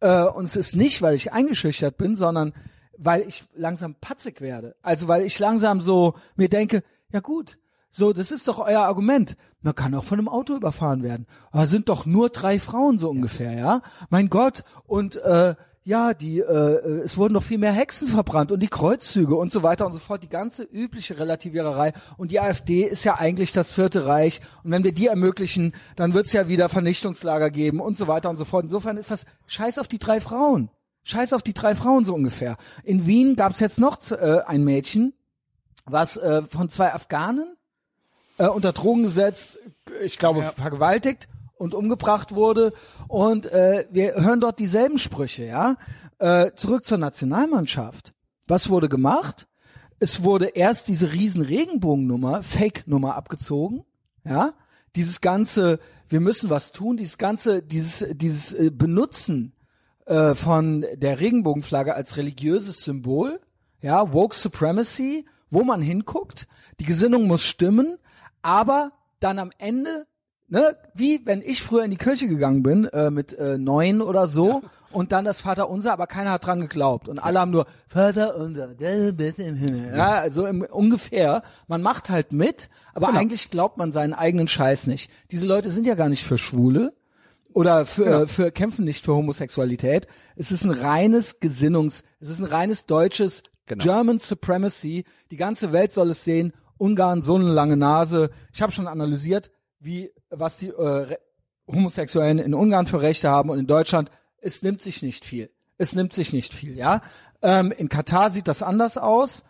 [0.00, 2.52] Äh, und es ist nicht, weil ich eingeschüchtert bin, sondern
[2.96, 4.76] weil ich langsam patzig werde.
[4.82, 6.82] Also weil ich langsam so mir denke,
[7.12, 7.58] ja gut,
[7.90, 9.36] so, das ist doch euer Argument.
[9.62, 11.26] Man kann auch von einem Auto überfahren werden.
[11.50, 13.82] Aber sind doch nur drei Frauen so ungefähr, ja?
[14.08, 14.64] Mein Gott.
[14.86, 18.68] Und äh, ja, die, äh, äh, es wurden noch viel mehr Hexen verbrannt und die
[18.68, 20.22] Kreuzzüge und so weiter und so fort.
[20.22, 21.92] Die ganze übliche Relativiererei.
[22.16, 24.40] Und die AfD ist ja eigentlich das Vierte Reich.
[24.62, 28.30] Und wenn wir die ermöglichen, dann wird es ja wieder Vernichtungslager geben und so weiter
[28.30, 28.64] und so fort.
[28.64, 30.70] Insofern ist das Scheiß auf die drei Frauen.
[31.02, 32.56] Scheiß auf die drei Frauen so ungefähr.
[32.84, 35.14] In Wien gab es jetzt noch äh, ein Mädchen,
[35.86, 37.56] was äh, von zwei Afghanen
[38.40, 39.60] äh, unter Drogen gesetzt,
[40.02, 42.72] ich glaube vergewaltigt und umgebracht wurde.
[43.06, 45.76] Und äh, wir hören dort dieselben Sprüche, ja.
[46.18, 48.14] Äh, zurück zur Nationalmannschaft.
[48.46, 49.46] Was wurde gemacht?
[49.98, 53.84] Es wurde erst diese riesen Regenbogennummer, Fake-Nummer abgezogen,
[54.24, 54.54] ja.
[54.96, 59.52] Dieses ganze, wir müssen was tun, dieses ganze, dieses, dieses äh, Benutzen
[60.06, 63.38] äh, von der Regenbogenflagge als religiöses Symbol,
[63.82, 66.48] ja, Woke Supremacy, wo man hinguckt,
[66.80, 67.98] die Gesinnung muss stimmen,
[68.42, 70.06] aber dann am Ende,
[70.48, 74.26] ne, wie wenn ich früher in die Kirche gegangen bin, äh, mit äh, neun oder
[74.26, 77.08] so, und dann das Vaterunser, aber keiner hat dran geglaubt.
[77.08, 79.96] Und alle haben nur Vater unser, der bist im Himmel.
[79.96, 81.44] Ja, also im, ungefähr.
[81.68, 85.08] Man macht halt mit, aber eigentlich glaubt man seinen eigenen Scheiß nicht.
[85.30, 86.92] Diese Leute sind ja gar nicht für Schwule
[87.52, 90.08] oder für, äh, für kämpfen nicht für Homosexualität.
[90.34, 93.84] Es ist ein reines Gesinnungs, es ist ein reines deutsches Genau.
[93.84, 95.04] German Supremacy.
[95.30, 96.52] Die ganze Welt soll es sehen.
[96.80, 98.30] Ungarn so eine lange Nase.
[98.52, 101.16] Ich habe schon analysiert, wie was die äh,
[101.66, 104.10] Homosexuellen in Ungarn für Rechte haben und in Deutschland.
[104.38, 105.50] Es nimmt sich nicht viel.
[105.76, 106.76] Es nimmt sich nicht viel.
[106.76, 107.02] Ja.
[107.42, 109.44] Ähm, in Katar sieht das anders aus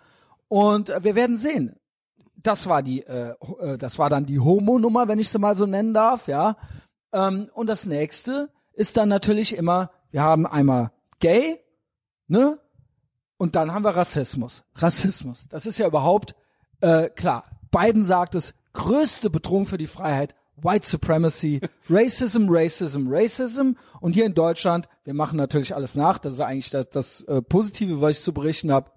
[0.48, 1.76] und äh, wir werden sehen
[2.42, 5.66] das war die, äh, äh, das war dann die Homo-Nummer, wenn ich sie mal so
[5.66, 6.56] nennen darf, ja.
[7.12, 11.60] Ähm, und das nächste ist dann natürlich immer, wir haben einmal Gay,
[12.28, 12.58] ne?
[13.36, 14.64] Und dann haben wir Rassismus.
[14.74, 15.48] Rassismus.
[15.48, 16.34] Das ist ja überhaupt
[16.80, 17.44] äh, klar.
[17.70, 23.72] Biden sagt es, größte Bedrohung für die Freiheit, White Supremacy, Racism, Racism, Racism.
[24.00, 26.18] Und hier in Deutschland, wir machen natürlich alles nach.
[26.18, 28.90] Das ist eigentlich das, das äh, Positive, was ich zu berichten habe.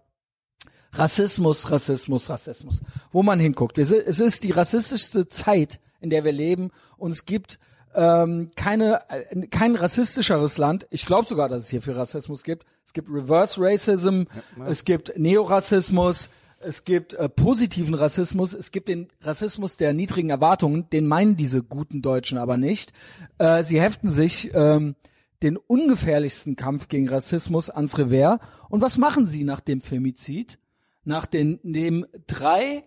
[0.93, 2.82] Rassismus, Rassismus, Rassismus.
[3.12, 3.78] Wo man hinguckt.
[3.78, 7.60] Es ist die rassistischste Zeit, in der wir leben und es gibt
[7.96, 10.88] ähm, keine, äh, kein rassistischeres Land.
[10.89, 12.65] Ich glaube sogar, dass es hier viel Rassismus gibt.
[12.86, 14.24] Es gibt Reverse Racism,
[14.67, 16.30] es gibt Neorassismus,
[16.65, 21.63] es gibt äh, positiven Rassismus, es gibt den Rassismus der niedrigen Erwartungen, den meinen diese
[21.63, 22.93] guten Deutschen aber nicht.
[23.38, 24.95] Äh, sie heften sich ähm,
[25.41, 28.39] den ungefährlichsten Kampf gegen Rassismus ans Revers.
[28.69, 30.58] Und was machen sie nach dem Femizid?
[31.04, 32.84] Nach den, dem drei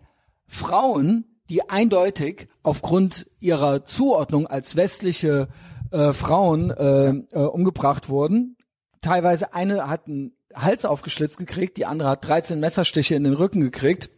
[0.47, 5.47] Frauen, die eindeutig aufgrund ihrer Zuordnung als westliche
[5.91, 8.57] äh, Frauen äh, äh, umgebracht wurden.
[9.01, 13.61] Teilweise eine hat einen Hals aufgeschlitzt gekriegt, die andere hat 13 Messerstiche in den Rücken
[13.61, 14.09] gekriegt.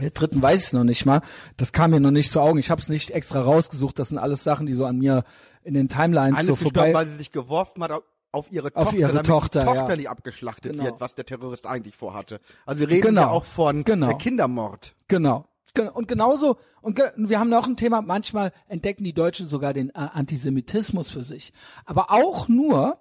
[0.00, 1.20] Der dritten weiß ich noch nicht mal.
[1.56, 2.58] Das kam mir noch nicht zu Augen.
[2.58, 3.98] Ich habe es nicht extra rausgesucht.
[3.98, 5.24] Das sind alles Sachen, die so an mir
[5.62, 6.94] in den Timelines Eine so ist gestorben, vorbei.
[6.94, 7.92] weil sie sich geworfen hat
[8.32, 9.96] auf- ihre Auf Tochter, ihre Tochter, die Tochter ja.
[9.96, 10.84] nicht abgeschlachtet Genau.
[10.84, 12.40] wird, was der Terrorist eigentlich vorhatte.
[12.66, 13.20] Also wir reden Genau.
[13.22, 14.16] ja auch von Genau.
[14.18, 14.94] Kindermord.
[15.06, 15.46] Genau.
[15.74, 19.72] Gen- Und genauso, und ge wir haben noch ein Thema, manchmal entdecken die Deutschen sogar
[19.72, 21.52] den äh, Antisemitismus für sich.
[21.84, 22.98] Aber auch nur,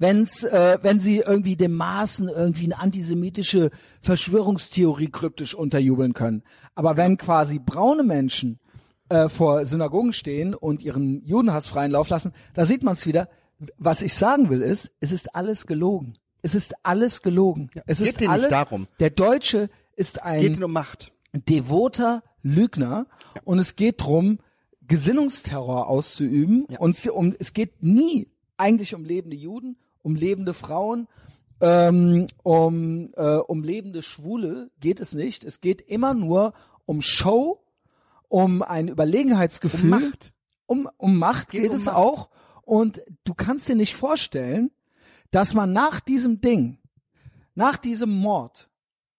[0.00, 6.42] wenn's, äh, wenn sie irgendwie dem Maßen irgendwie eine antisemitische Verschwörungstheorie kryptisch unterjubeln können.
[6.74, 8.58] Aber wenn quasi braune Menschen
[9.10, 13.28] äh, vor Synagogen stehen und ihren Judenhass freien Lauf lassen, da sieht man es wieder.
[13.76, 16.14] Was ich sagen will ist, es ist alles gelogen.
[16.42, 17.70] Es ist alles gelogen.
[17.86, 18.48] es geht ist dir nicht alles.
[18.48, 18.88] darum.
[18.98, 21.12] Der Deutsche ist ein Geht nur um Macht.
[21.34, 23.06] devoter Lügner
[23.44, 24.38] und es geht drum,
[24.88, 31.08] Gesinnungsterror auszuüben und es, um, es geht nie eigentlich um lebende Juden, um lebende Frauen,
[31.60, 35.44] ähm, um, äh, um lebende Schwule geht es nicht.
[35.44, 36.54] Es geht immer nur
[36.86, 37.60] um Show,
[38.28, 40.32] um ein Überlegenheitsgefühl, Um Macht.
[40.66, 41.96] um, um Macht geht, Geht um es Macht.
[41.96, 42.30] auch.
[42.62, 44.70] Und du kannst dir nicht vorstellen,
[45.30, 46.78] dass man nach diesem Ding,
[47.54, 48.68] nach diesem Mord,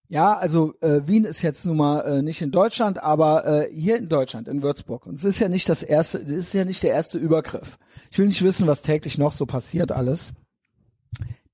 [0.08, 3.96] ja, also äh, Wien ist jetzt nun mal äh, nicht in Deutschland, aber äh, hier
[3.96, 5.06] in Deutschland, in Würzburg.
[5.06, 7.78] Und es ist ja nicht das erste, es ist ja nicht der erste Übergriff.
[8.10, 10.34] Ich will nicht wissen, was täglich noch so passiert alles.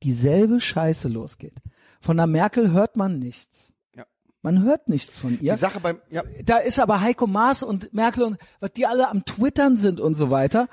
[0.03, 1.55] Dieselbe Scheiße losgeht.
[2.01, 3.73] Von der Merkel hört man nichts.
[3.97, 4.05] Ja.
[4.43, 5.55] Man hört nichts von ihr.
[5.55, 9.09] Die Sache beim, ja, Da ist aber Heiko Maas und Merkel und was die alle
[9.09, 10.69] am Twittern sind und so weiter.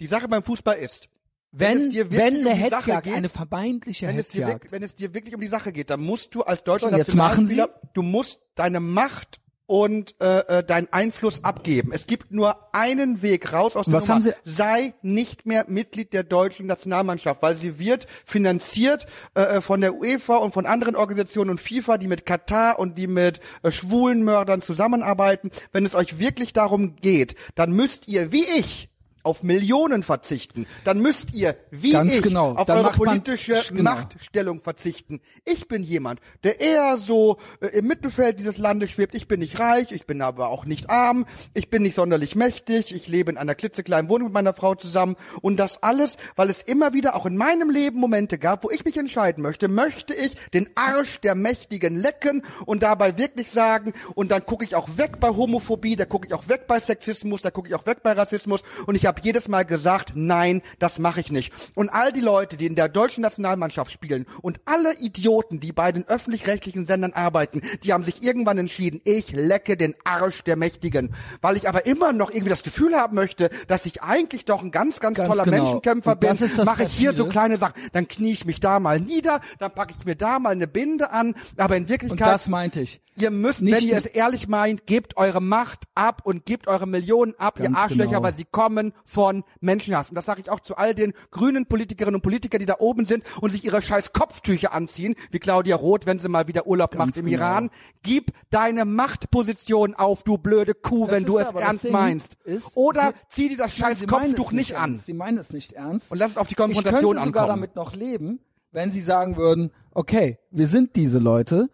[0.00, 1.08] die Sache beim Fußball ist,
[1.52, 4.28] Wenn, es dir wenn, wirklich eine um die Sache Hetzjagd, geht, eine vermeintliche wenn es,
[4.28, 4.72] dir Hetzjagd.
[4.72, 6.96] wenn es dir wirklich um die Sache geht, dann musst du als deutscher So, und
[6.98, 11.92] jetzt machen Sie- Nationalspieler, du musst deine Macht und äh, äh, deinen Einfluss abgeben.
[11.92, 14.14] Es gibt nur einen Weg raus aus der Was Nummer.
[14.16, 19.80] haben Sie- Sei nicht mehr Mitglied der deutschen Nationalmannschaft, weil sie wird finanziert äh, von
[19.80, 23.70] der UEFA und von anderen Organisationen und FIFA, die mit Katar und die mit äh,
[23.70, 25.50] schwulen Mördern zusammenarbeiten.
[25.72, 28.88] Wenn es euch wirklich darum geht, dann müsst ihr, wie ich,
[29.22, 30.66] auf Millionen verzichten.
[30.84, 32.52] Dann müsst ihr, wie Ganz ich, genau.
[32.54, 33.82] auf Dann eure macht man- politische genau.
[33.82, 35.20] Machtstellung verzichten.
[35.44, 39.14] Ich bin jemand, der eher so äh, im Mittelfeld dieses Landes schwebt.
[39.14, 42.94] Ich bin nicht reich, ich bin aber auch nicht arm, ich bin nicht sonderlich mächtig,
[42.94, 46.62] ich lebe in einer klitzekleinen Wohnung mit meiner Frau zusammen und das alles, weil es
[46.62, 50.34] immer wieder auch in meinem Leben Momente gab, wo ich mich entscheiden möchte, möchte ich
[50.52, 55.20] den Arsch der Mächtigen lecken und dabei wirklich sagen und dann gucke ich auch weg
[55.20, 58.12] bei Homophobie, da gucke ich auch weg bei Sexismus, da gucke ich auch weg bei
[58.12, 61.52] Rassismus und ich habe jedes Mal gesagt, nein, das mache ich nicht.
[61.74, 65.92] Und all die Leute, die in der deutschen Nationalmannschaft spielen und alle Idioten, die bei
[65.92, 71.14] den öffentlich-rechtlichen Sendern arbeiten, die haben sich irgendwann entschieden, ich lecke den Arsch der Mächtigen.
[71.40, 74.70] Weil ich aber immer noch irgendwie das Gefühl haben möchte, dass ich eigentlich doch ein
[74.70, 75.62] ganz, ganz, Ganz toller genau.
[75.62, 79.00] Menschenkämpfer Und bin, mache ich hier so kleine Sachen, dann knie ich mich da mal
[79.00, 82.48] nieder, dann packe ich mir da mal eine Binde an, aber in Und Wirklichkeit das
[82.48, 83.00] meinte ich.
[83.14, 86.86] Ihr müsst, Nicht wenn ihr es ehrlich meint, gebt eure Macht ab und gebt eure
[86.86, 88.22] Millionen ab, ihr Arschlöcher, genau.
[88.22, 90.08] weil sie kommen von Menschenhass.
[90.10, 93.06] Und das sage ich auch zu all den grünen Politikerinnen und Politikern, die da oben
[93.06, 96.94] sind und sich ihre scheiß Kopftücher anziehen, wie Claudia Roth, wenn sie mal wieder Urlaub
[96.96, 97.36] macht im genau.
[97.38, 97.70] Iran.
[98.02, 102.34] Gib deine Machtposition auf, du blöde Kuh, Das wenn du es ernst meinst.
[102.44, 104.92] ist, Oder sie- zieh dir das Nein, scheiß es Kopftuch nicht an.
[104.92, 105.06] ernst.
[105.06, 106.10] Sie meinen es nicht ernst.
[106.10, 107.60] Und lass es auf die ich Konfrontation könnte sogar ankommen.
[107.62, 111.68] damit noch leben, wenn sie sagen würden, okay, wir sind diese Leute,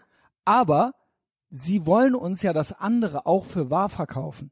[0.44, 0.92] aber
[1.50, 4.50] sie wollen uns ja das andere auch für wahr verkaufen.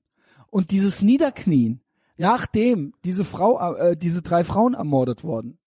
[0.49, 1.81] Und dieses Niederknien,
[2.17, 5.59] nachdem diese Frau, äh, diese drei Frauen ermordet wurden,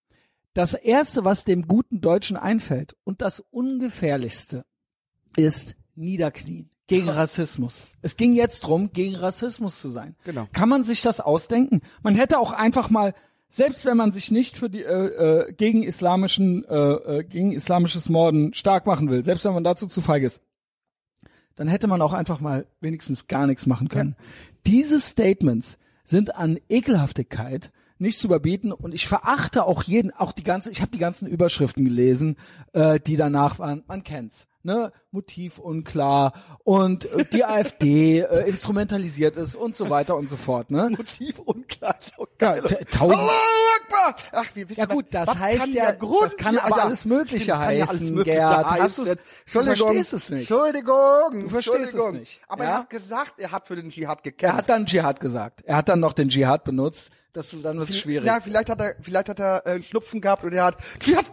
[0.53, 4.65] das erste, was dem guten Deutschen einfällt und das ungefährlichste,
[5.35, 7.87] ist Niederknien gegen Rassismus.
[8.01, 10.15] Es ging jetzt drum, gegen Rassismus zu sein.
[10.25, 10.47] Genau.
[10.51, 11.81] Kann man sich das ausdenken?
[12.01, 13.13] Man hätte auch einfach mal,
[13.47, 18.09] selbst wenn man sich nicht für die äh, äh, gegen islamischen äh, äh, gegen islamisches
[18.09, 20.41] Morden stark machen will, selbst wenn man dazu zu feig ist,
[21.55, 24.15] dann hätte man auch einfach mal wenigstens gar nichts machen können.
[24.65, 25.77] Diese Statements
[26.09, 30.81] sind an Ekelhaftigkeit nicht zu überbieten und ich verachte auch jeden, auch die ganze, ich
[30.81, 32.37] habe die ganzen Überschriften gelesen,
[32.73, 36.33] äh, die danach waren, man kennt's, ne, Motiv unklar
[36.63, 40.89] und äh, die AfD äh, instrumentalisiert ist und so weiter und so fort, ne?
[40.95, 42.61] Motiv unklar, so Ja, geil.
[42.63, 43.31] t- tausend- Allahu
[43.81, 44.15] Akbar!
[44.33, 46.83] Ach, wir wissen Ja gut, das heißt kann ja, der Grund das kann aber ja,
[46.83, 48.65] alles Mögliche stimmt, ja alles heißen, Mögliche Gerd.
[48.65, 49.05] Hast heißen.
[49.15, 50.49] du verstehst es nicht.
[50.51, 52.19] Entschuldigung, Du verstehst es Entschuldigung.
[52.19, 52.69] nicht, Aber ja?
[52.69, 54.57] er hat gesagt, er hat für den Dschihad Er gekämpft.
[54.57, 55.61] hat dann Dschihad gesagt.
[55.65, 57.09] Er hat dann noch den Dschihad benutzt.
[57.33, 58.25] Das dann wird's schwierig.
[58.25, 60.77] Ja, vielleicht hat er, vielleicht hat er äh, Schnupfen gehabt und er hat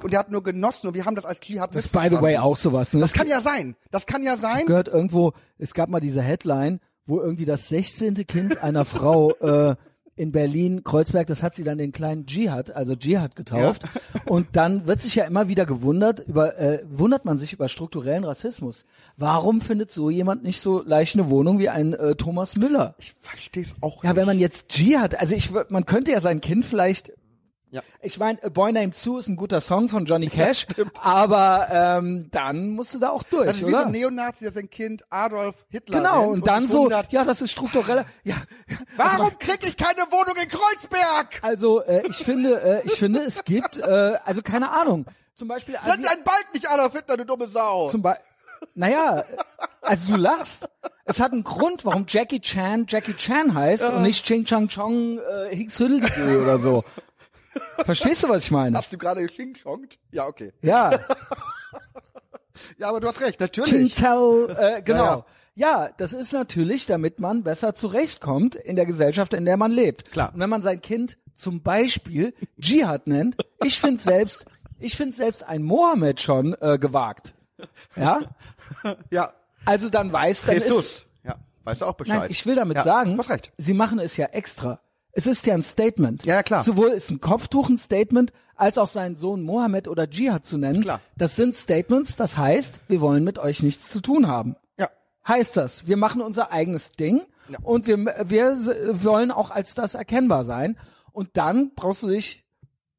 [0.02, 2.20] und er hat nur genossen und wir haben das als Dschihad das ist by the
[2.20, 2.92] way auch sowas.
[2.92, 3.00] Ne?
[3.00, 3.76] Das kann ja sein.
[3.90, 4.66] Das kann ja sein.
[4.66, 8.14] gehört irgendwo, es gab mal diese Headline, wo irgendwie das 16.
[8.26, 9.76] Kind einer Frau äh,
[10.16, 13.83] in Berlin, Kreuzberg, das hat sie dann den kleinen Dschihad, also Dschihad getauft.
[14.26, 18.24] Und dann wird sich ja immer wieder gewundert, über, äh, wundert man sich über strukturellen
[18.24, 18.87] Rassismus.
[19.18, 22.94] Warum findet so jemand nicht so leicht eine Wohnung wie ein äh, Thomas Müller?
[22.98, 24.16] Ich verstehe es auch Ja, nicht.
[24.20, 27.12] wenn man jetzt Dschihad, also ich, man könnte ja sein Kind vielleicht
[27.76, 27.82] Ja.
[28.00, 30.66] ich meine, A Boy Named Sue ist ein guter Song von Johnny Cash,
[31.02, 33.86] aber ähm, dann musst du da auch durch, das ist wie so oder?
[33.86, 37.50] ein Neonazi, der sein Kind Adolf Hitler genau, nennt und dann so, ja, das ist
[37.50, 38.36] struktureller, ja,
[38.96, 41.38] Warum krieg ich keine Wohnung in Kreuzberg?
[41.42, 45.74] also äh, ich finde, äh, ich finde, es gibt, äh, also keine Ahnung, zum Beispiel,
[45.84, 47.90] Nenn Asi dein Bald nicht Adolf Hitler, du dumme Sau.
[47.90, 48.24] zum Beispiel,
[48.74, 49.24] naja,
[49.82, 50.68] also du lachst.
[51.04, 55.18] Es hat einen Grund, warum Jackie Chan Jackie Chan heißt und nicht Ching Chang Chong
[55.18, 56.84] äh, Hicks Hüdelgü oder so.
[57.84, 58.76] Verstehst du, was ich meine?
[58.76, 59.98] Hast du gerade geschingschonkt?
[60.10, 60.52] Ja, okay.
[60.62, 60.98] Ja.
[62.78, 63.94] Ja, aber du hast recht, natürlich.
[63.94, 65.26] Chao, äh, genau.
[65.54, 69.72] Ja, Ja, das ist natürlich, damit man besser zurechtkommt in der Gesellschaft, in der man
[69.72, 70.10] lebt.
[70.10, 70.32] Klar.
[70.32, 74.46] Und wenn man sein Kind zum Beispiel Dschihad nennt, ich finde selbst,
[74.78, 77.34] ich finde selbst ein Mohammed schon äh, gewagt.
[77.94, 78.20] Ja,
[79.10, 79.32] Ja,
[79.64, 81.06] also dann weiß dann Ist, Jesus.
[81.24, 82.20] Ja, weißt du auch Bescheid.
[82.20, 83.18] nein, ich will damit ja, sagen,
[83.58, 84.80] sie machen es ja extra.
[85.18, 86.26] Es ist ja ein Statement.
[86.26, 86.62] Ja, klar.
[86.62, 90.83] Sowohl ist ein Kopftuch ein Statement, als auch seinen Sohn Mohammed oder Dschihad zu nennen.
[90.83, 91.00] Klar.
[91.16, 94.88] Das sind Statements, das heißt, wir wollen mit euch nichts zu tun haben Ja.
[95.26, 97.59] heißt das, wir machen unser eigenes Ding Ja.
[97.62, 97.96] und wir,
[98.29, 98.57] wir
[99.05, 100.76] wollen auch als das erkennbar sein.
[101.12, 102.44] Und dann brauchst du dich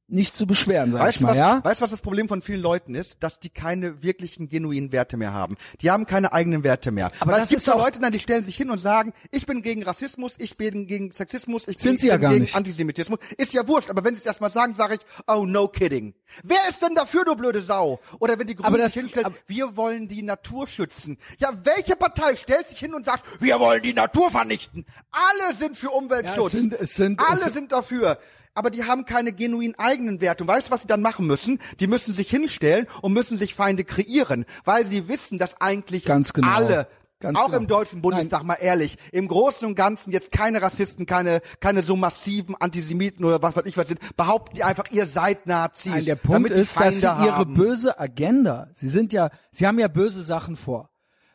[0.09, 1.63] nicht zu beschweren, sag Weißt ich du, mal, was, ja?
[1.63, 3.17] weißt, du, was das Problem von vielen Leuten ist?
[3.19, 5.57] Dass die keine wirklichen, genuinen Werte mehr haben.
[5.81, 7.11] Die haben keine eigenen Werte mehr.
[7.19, 9.61] Aber Weil das es gibt so Leute, die stellen sich hin und sagen, ich bin
[9.61, 12.55] gegen Rassismus, ich bin gegen Sexismus, ich Sind bin, sie ja gegen nicht.
[12.55, 13.19] Antisemitismus.
[13.37, 16.13] Ist ja wurscht, aber wenn sie es erstmal sagen, sage ich, oh, no kidding.
[16.43, 17.99] Wer ist denn dafür, du blöde Sau?
[18.19, 21.17] Oder wenn die Grünen sich hinstellen, wir wollen die Natur schützen.
[21.37, 24.85] Ja, welche Partei stellt sich hin und sagt, wir wollen die Natur vernichten?
[25.11, 26.53] Alle sind für Umweltschutz.
[26.53, 28.17] Ja, es sind- es sind- Alle sind dafür.
[28.57, 30.43] Aber die haben keine genuin eigenen Werte.
[30.43, 31.59] Und weißt du, was sie dann machen müssen?
[31.79, 36.33] Die müssen sich hinstellen und müssen sich Feinde kreieren, weil sie wissen, dass eigentlich Ganz
[36.33, 36.47] genau.
[36.47, 36.87] alle,
[37.19, 37.57] Ganz auch genau.
[37.59, 41.95] im Deutschen Bundestag, mal ehrlich, im Großen und Ganzen jetzt keine Rassisten, keine, keine so
[41.95, 45.91] massiven Antisemiten oder was weiß ich was sind, behaupten die einfach, ihr seid Nazis.
[45.91, 47.53] Nein, der Punkt ist, dass sie Feinde ihre haben.
[47.53, 50.89] böse Agenda, sie sind ja, sie haben ja böse Sachen vor.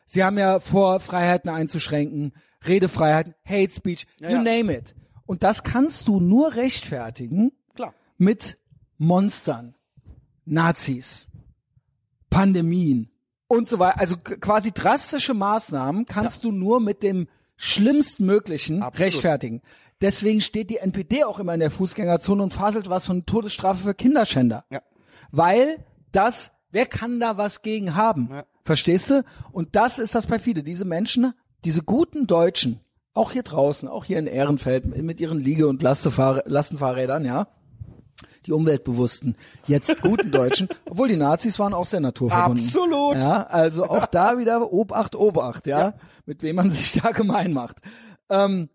[0.05, 2.33] Sie haben ja vor, Freiheiten einzuschränken,
[2.67, 4.41] Redefreiheiten, Hate Speech, you ja.
[4.41, 4.93] name it.
[5.25, 7.93] Und das kannst du nur rechtfertigen Klar.
[8.17, 8.57] mit
[8.97, 9.75] Monstern,
[10.45, 11.27] Nazis,
[12.29, 13.09] Pandemien
[13.47, 13.99] und so weiter.
[13.99, 18.99] Also quasi drastische Maßnahmen kannst du nur mit dem schlimmstmöglichen Absolut.
[19.13, 19.61] rechtfertigen.
[20.01, 23.93] Deswegen steht die NPD auch immer in der Fußgängerzone und faselt was von Todesstrafe für
[23.93, 24.65] Kinderschänder.
[24.69, 24.81] Ja.
[25.31, 28.29] Weil das, wer kann da was gegen haben?
[28.29, 28.45] Ja.
[28.65, 29.23] Verstehst du?
[29.51, 30.63] Und das ist das perfide.
[30.63, 31.33] Diese Menschen,
[31.63, 32.79] diese guten Deutschen,
[33.13, 37.47] auch hier draußen, auch hier in Ehrenfeld mit ihren Liege- und Lastenfahr Lastenfahrrädern, ja,
[38.45, 39.35] die umweltbewussten,
[39.67, 42.65] jetzt guten Deutschen, obwohl die Nazis waren auch sehr naturverbunden.
[42.65, 43.15] Absolut.
[43.15, 45.93] Ja, also auch da wieder Obacht, Obacht, ja,
[46.25, 47.77] mit wem man sich da gemein macht.
[48.29, 48.69] Ähm,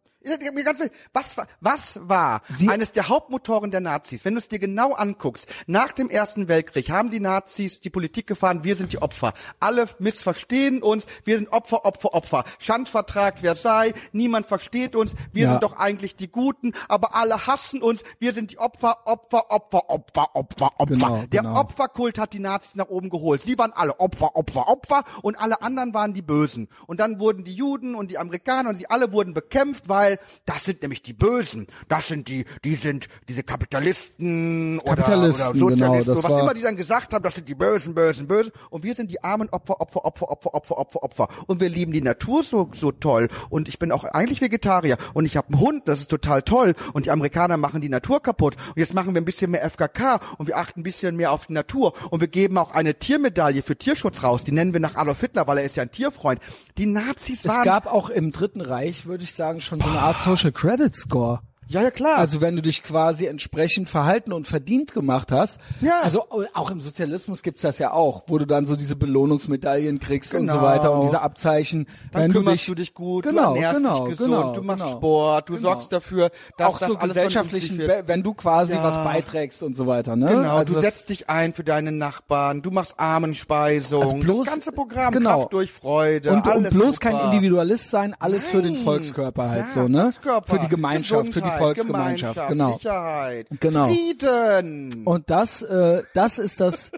[1.13, 4.25] Was war, was war Sie- eines der Hauptmotoren der Nazis?
[4.25, 8.27] Wenn du es dir genau anguckst, nach dem Ersten Weltkrieg haben die Nazis die Politik
[8.27, 9.33] gefahren, wir sind die Opfer.
[9.61, 12.45] Alle missverstehen uns, wir sind Opfer, Opfer, Opfer.
[12.59, 15.51] Schandvertrag Versailles, niemand versteht uns, wir Ja.
[15.53, 19.89] sind doch eigentlich die Guten, aber alle hassen uns, wir sind die Opfer, Opfer, Opfer,
[19.89, 20.95] Opfer, Opfer, Opfer.
[20.95, 21.61] Genau, der genau.
[21.61, 23.43] Opferkult hat die Nazis nach oben geholt.
[23.43, 26.69] Sie waren alle Opfer, Opfer, Opfer und alle anderen waren die Bösen.
[26.87, 30.08] Und dann wurden die Juden und die Amerikaner und die alle wurden bekämpft, weil
[30.47, 31.67] das sind nämlich die Bösen.
[31.89, 36.55] Das sind die, die sind diese Kapitalisten, Kapitalisten, oder, oder Sozialisten genau, oder was immer
[36.55, 38.53] die dann gesagt haben, das sind die Bösen, Bösen, Bösen.
[38.71, 41.29] Und wir sind die armen Opfer, Opfer, Opfer, Opfer, Opfer, Opfer, Opfer.
[41.47, 43.29] Und wir lieben die Natur so, so toll.
[43.51, 44.97] Und ich bin auch eigentlich Vegetarier.
[45.15, 46.75] Und ich habe einen Hund, das ist total toll.
[46.93, 48.57] Und die Amerikaner machen die Natur kaputt.
[48.69, 51.47] Und jetzt machen wir ein bisschen mehr FKK und wir achten ein bisschen mehr auf
[51.47, 51.95] die Natur.
[52.11, 54.45] Und wir geben auch eine Tiermedaille für Tierschutz raus.
[54.45, 56.41] Die nennen wir nach Adolf Hitler, weil er ist ja ein Tierfreund.
[56.77, 57.65] Die Nazis es waren...
[57.65, 61.41] gab auch im Dritten Reich, würde ich sagen, schon so eine Art Social Credit Score.
[61.69, 62.19] Ja, ja, klar.
[62.19, 65.61] Also wenn du dich quasi entsprechend verhalten und verdient gemacht hast.
[65.81, 66.01] Ja.
[66.03, 70.35] Also auch im Sozialismus gibt's das ja auch, wo du dann so diese Belohnungsmedaillen kriegst
[70.35, 70.67] und so Genau.
[70.67, 71.87] weiter und diese Abzeichen.
[72.13, 74.53] dann wenn kümmerst du dich, du dich gut, genau, du ernährst genau, dich gesund, genau,
[74.53, 74.97] du machst genau.
[74.97, 75.69] Sport, du Genau.
[75.69, 78.83] sorgst dafür, dass auch das so alles gesellschaftlichen, wenn du quasi Ja.
[78.83, 80.29] was beitragst und so weiter, ne?
[80.29, 84.47] Genau, also du setzt dich ein für deine Nachbarn, du machst Armenspeisung, Also bloß- das
[84.55, 85.39] ganze Programm, genau.
[85.41, 87.11] Kraft durch Freude, und, und alles bloß super.
[87.11, 88.85] kein Individualist sein, alles für den Nein.
[88.85, 90.03] Volkskörper halt ja, so, ne?
[90.05, 92.73] Volkskörper, Für die Gemeinschaft, für die Gesundheit, Volksgemeinschaft, Gemeinschaft, genau.
[92.75, 93.87] Sicherheit, Genau.
[93.89, 95.05] Frieden.
[95.05, 96.91] Und das, äh, das ist das,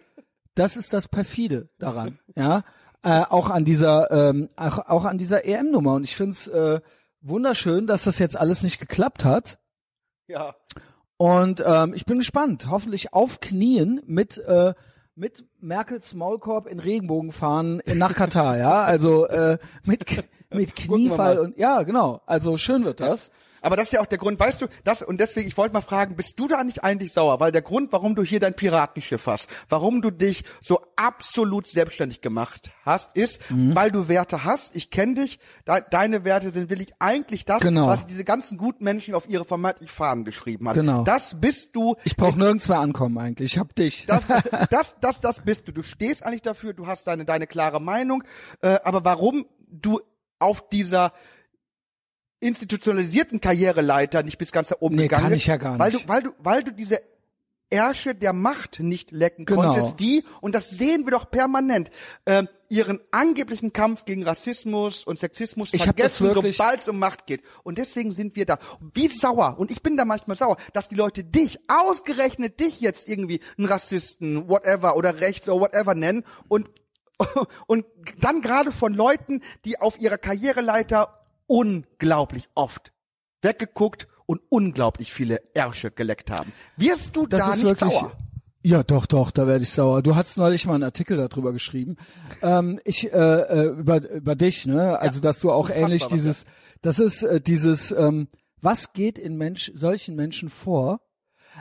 [0.55, 2.63] das ist das perfide daran, ja.
[3.03, 5.95] Äh, auch an dieser, ähm, auch, auch an dieser EM-Nummer.
[5.95, 6.81] Und ich find's äh,
[7.23, 9.59] wunderschön, dass das jetzt alles nicht geklappt hat.
[10.27, 10.55] Ja.
[11.17, 12.67] Und ähm, ich bin gespannt.
[12.71, 14.75] Hoffentlich auf Knien mit äh,
[15.15, 18.83] mit Merkels Maulkorb in Regenbogenfahnen in- nach Katar, ja.
[18.83, 20.05] Also äh, mit
[20.53, 22.21] mit Kniefall und ja, genau.
[22.27, 23.31] Also schön wird das.
[23.63, 25.81] Aber das ist ja auch der Grund, weißt du, das und deswegen, ich wollte mal
[25.81, 27.41] fragen, bist du da nicht eigentlich sauer?
[27.41, 32.21] Weil der Grund, warum du hier dein Piratenschiff hast, warum du dich so absolut selbstständig
[32.21, 33.75] gemacht hast, ist, Mhm.
[33.75, 34.75] weil du Werte hast.
[34.77, 37.87] Ich kenne dich, de deine Werte sind wirklich eigentlich das, Genau.
[37.87, 40.75] was diese ganzen guten Menschen auf ihre vermeintlich Fahnen geschrieben hat.
[40.75, 41.05] Genau.
[41.05, 41.97] Das bist du.
[42.05, 43.53] Ich brauche nirgends mehr ankommen eigentlich.
[43.55, 44.07] Ich hab dich.
[44.07, 44.25] Das,
[44.71, 45.73] das, das, das bist du.
[45.73, 48.23] Du stehst eigentlich dafür, du hast deine, deine klare Meinung.
[48.63, 50.01] Äh, aber warum du
[50.39, 51.13] auf dieser
[52.41, 55.93] institutionalisierten Karriereleiter nicht bis ganz da oben Nee, gegangen kann bist, ich ja gar weil
[55.93, 56.05] nicht.
[56.05, 57.01] du, weil du, weil du diese
[57.73, 59.63] Ärsche der Macht nicht lecken Genau.
[59.63, 61.91] konntest, die, und das sehen wir doch permanent,
[62.27, 67.43] ähm, ihren angeblichen Kampf gegen Rassismus und Sexismus Ich vergessen, sobald es um Macht geht.
[67.63, 68.59] Und deswegen sind wir da.
[68.95, 73.09] Wie sauer, und ich bin da manchmal sauer, dass die Leute dich, ausgerechnet dich jetzt
[73.09, 76.69] irgendwie einen Rassisten, whatever, oder rechts oder whatever nennen und
[77.67, 77.85] und
[78.19, 81.20] dann gerade von Leuten, die auf ihrer Karriereleiter
[81.51, 82.93] unglaublich oft
[83.43, 86.53] weggeguckt und unglaublich viele Ärsche geleckt haben.
[86.77, 87.93] Wirst du Das da nicht wirklich.
[87.93, 88.13] sauer?
[88.63, 90.03] Ja, doch, doch, da werde ich sauer.
[90.03, 91.97] Du hast neulich mal einen Artikel darüber geschrieben.
[92.41, 94.99] Ähm, ich äh, äh, über über dich, ne?
[95.01, 96.45] Also dass du auch ähnlich dieses,
[96.83, 98.29] das ist äh, dieses, ähm,
[98.61, 101.01] was geht in Mensch solchen Menschen vor?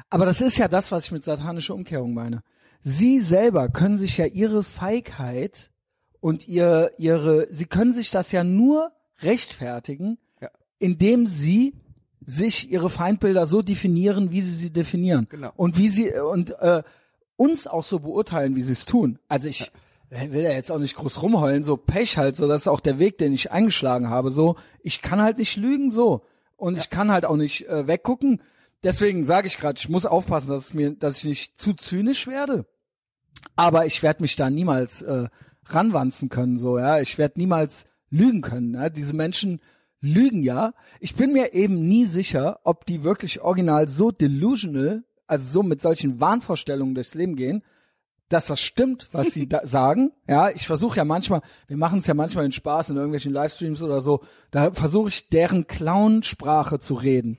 [0.10, 2.44] Aber das ist ja das, was ich mit satanischer Umkehrung meine.
[2.82, 5.72] Sie selber können sich ja ihre Feigheit
[6.20, 8.92] und ihr ihre, sie können sich das ja nur
[9.22, 10.50] rechtfertigen, Ja.
[10.80, 11.74] indem sie
[12.26, 15.28] sich ihre Feindbilder so definieren, wie sie sie definieren.
[15.30, 15.52] Genau.
[15.56, 16.84] Und wie sie und äh,
[17.36, 19.18] uns auch so beurteilen, wie sie es tun.
[19.28, 19.72] Also ich
[20.10, 23.00] will ja jetzt auch nicht groß rumheulen, so Pech halt, so das ist auch der
[23.00, 24.32] Weg, den ich eingeschlagen habe.
[24.32, 26.24] So, ich kann halt nicht lügen, so
[26.58, 28.42] und ich kann halt auch nicht äh, weggucken.
[28.84, 32.28] Deswegen sage ich gerade, ich muss aufpassen, dass es mir, dass ich nicht zu zynisch
[32.28, 32.66] werde.
[33.56, 35.28] Aber ich werde mich da niemals äh,
[35.66, 37.00] ranwanzen können, so ja.
[37.00, 38.74] Ich werde niemals lügen können.
[38.74, 38.90] Ja?
[38.90, 39.60] Diese Menschen
[40.02, 40.74] lügen ja.
[41.00, 45.82] Ich bin mir eben nie sicher, ob die wirklich original so delusional, also so mit
[45.82, 47.64] solchen Wahnvorstellungen durchs Leben gehen,
[48.30, 50.12] dass das stimmt, was sie da sagen.
[50.28, 53.82] Ja, ich versuche ja manchmal, wir machen es ja manchmal in Spaß in irgendwelchen Livestreams
[53.82, 57.38] oder so, da versuche ich deren Clown-Sprache zu reden.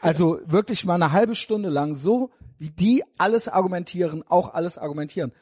[0.00, 5.32] Also wirklich mal eine halbe Stunde lang so, wie die alles argumentieren, auch alles argumentieren.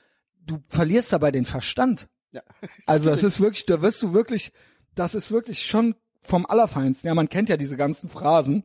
[0.47, 2.09] Du verlierst dabei den Verstand.
[2.35, 2.43] Ja.
[2.87, 4.53] Also das ist wirklich, da wirst du wirklich,
[4.95, 7.09] das ist wirklich schon vom Allerfeinsten.
[7.09, 8.65] Ja, man kennt ja diese ganzen Phrasen.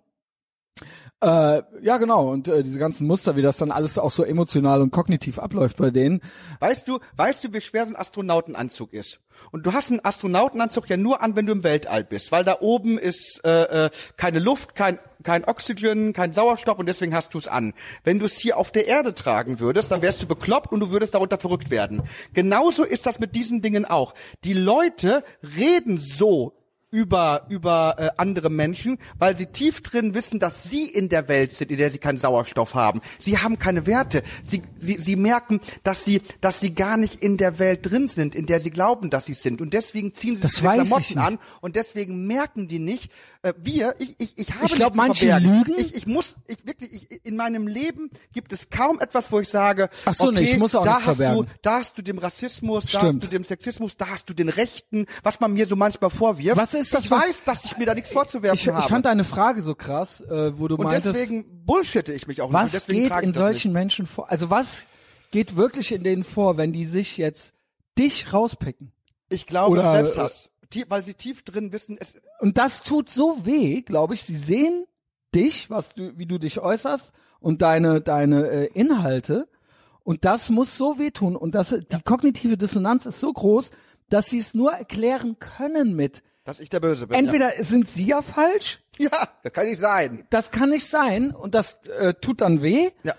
[1.21, 2.31] Äh, ja, genau.
[2.31, 5.77] Und äh, diese ganzen Muster, wie das dann alles auch so emotional und kognitiv abläuft
[5.77, 6.21] bei denen.
[6.59, 9.19] Weißt du, weißt du, wie schwer so ein Astronautenanzug ist?
[9.51, 12.57] Und du hast einen Astronautenanzug ja nur an, wenn du im Weltall bist, weil da
[12.61, 17.39] oben ist äh, äh, keine Luft, kein kein Oxygen, kein Sauerstoff und deswegen hast du
[17.39, 17.73] es an.
[18.05, 20.91] Wenn du es hier auf der Erde tragen würdest, dann wärst du bekloppt und du
[20.91, 22.03] würdest darunter verrückt werden.
[22.33, 24.13] Genauso ist das mit diesen Dingen auch.
[24.45, 25.23] Die Leute
[25.57, 26.53] reden so
[26.91, 31.56] über über äh, andere Menschen, weil sie tief drin wissen, dass sie in der Welt
[31.56, 33.02] sind, in der sie keinen Sauerstoff haben.
[33.19, 34.23] Sie haben keine Werte.
[34.43, 38.36] Sie sie sie merken, dass sie dass sie gar nicht in der Welt drin sind,
[38.36, 41.39] in der sie glauben, dass sie sind und deswegen ziehen sie Das sich Klamotten an
[41.62, 45.25] und deswegen merken die nicht, äh, wir, ich, ich, ich habe Ich glaub, nichts zu
[45.25, 45.58] manche verbergen.
[45.65, 45.80] lügen.
[45.80, 49.47] Ich, ich muss, ich wirklich, ich, in meinem Leben gibt es kaum etwas, wo ich
[49.47, 51.45] sage, Ach so, okay, nee, ich muss auch da hast verbergen.
[51.45, 53.23] du, da hast du dem Rassismus, da hast Stimmt.
[53.23, 56.58] du dem Sexismus, da hast du den Rechten, was man mir so manchmal vorwirft.
[56.58, 58.87] Was ist das Ich weiß, dass ich mir da nichts vorzuwerfen Ich, ich habe.
[58.87, 62.51] fand deine Frage so krass, äh, wo du und meintest, deswegen bullshitte ich mich auch
[62.53, 62.87] was nicht.
[62.89, 63.73] Und geht in ich solchen nicht.
[63.73, 64.31] Menschen vor?
[64.31, 64.85] Also was
[65.31, 67.53] geht wirklich in denen vor, wenn die sich jetzt
[67.97, 68.91] dich rauspicken?
[69.29, 70.49] Ich glaube, Oder- Selbsthass.
[70.71, 74.23] Tie- weil sie tief drin wissen, es, Und das tut so weh, glaube ich.
[74.23, 74.85] Sie sehen
[75.33, 79.47] dich, was du, wie du dich äußerst und deine deine äh, Inhalte.
[80.03, 81.35] Und das muss so wehtun.
[81.35, 83.71] Und das, die kognitive Dissonanz ist so groß,
[84.09, 86.21] dass sie es nur erklären können mit.
[86.49, 87.17] Dass ich der Böse bin.
[87.17, 89.09] Entweder sind sie ja falsch, ja.
[89.12, 90.25] ja, das kann nicht sein.
[90.29, 93.13] das kann nicht sein und das äh, tut dann weh, Ja.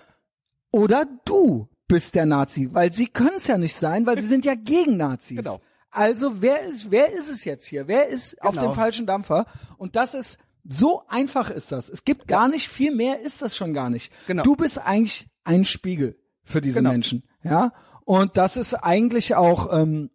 [0.71, 4.45] oder du bist der Nazi, weil sie können es ja nicht sein, weil sie sind
[4.45, 5.37] ja gegen Nazis.
[5.37, 5.59] Genau.
[5.89, 7.87] Also wer ist, wer ist es jetzt hier?
[7.87, 8.67] Wer ist auf Genau.
[8.67, 9.45] dem falschen Dampfer?
[9.77, 11.89] Und das ist so einfach ist das.
[11.89, 14.13] Es gibt gar nicht viel mehr ist das schon gar nicht.
[14.27, 14.43] Genau.
[14.43, 16.91] Du bist eigentlich ein Spiegel für diese Genau.
[16.91, 17.73] Menschen, ja.
[18.05, 20.11] Und das ist eigentlich auch, ähm,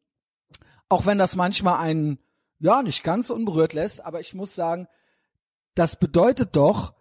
[0.89, 2.19] auch wenn das manchmal einen
[2.59, 4.89] ja nicht ganz unberührt lässt, aber ich muss sagen,
[5.75, 6.95] das bedeutet doch,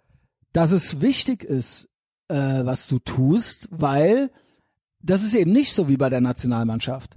[0.53, 1.89] dass es wichtig ist,
[2.27, 4.31] äh, was du tust, weil
[5.01, 7.15] das ist eben nicht so wie bei der Nationalmannschaft.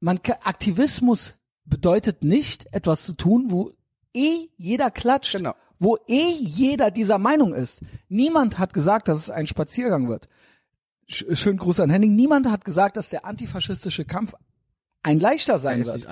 [0.00, 3.72] Man Aktivismus bedeutet nicht etwas zu tun, wo
[4.12, 5.54] eh jeder klatscht Genau.
[5.78, 7.82] wo eh jeder dieser Meinung ist.
[8.08, 10.28] Niemand hat gesagt, dass es ein Spaziergang wird.
[11.08, 12.14] Sch schönen Gruß an Henning.
[12.14, 14.34] Niemand hat gesagt, dass der antifaschistische Kampf
[15.06, 16.08] ein leichter sein ist wird.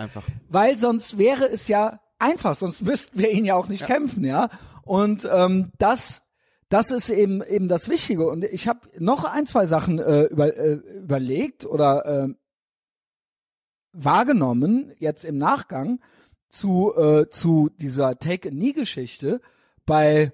[0.49, 4.49] Weil sonst wäre es ja einfach, sonst müssten wir ihn ja auch nicht kämpfen, ja.
[4.83, 6.23] Und ähm, das,
[6.69, 8.29] das ist eben eben das Wichtige.
[8.29, 12.35] Und ich habe noch ein, zwei Sachen äh, über, äh, überlegt oder äh,
[13.93, 16.01] wahrgenommen jetzt im Nachgang
[16.49, 19.41] zu äh, zu dieser Take a Knee Geschichte
[19.87, 20.33] bei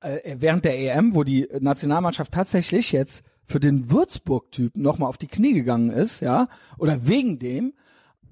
[0.00, 5.26] äh, während der EM, wo die Nationalmannschaft tatsächlich jetzt für den Würzburg-Typen nochmal auf die
[5.26, 7.72] Knie gegangen ist, ja, oder wegen dem.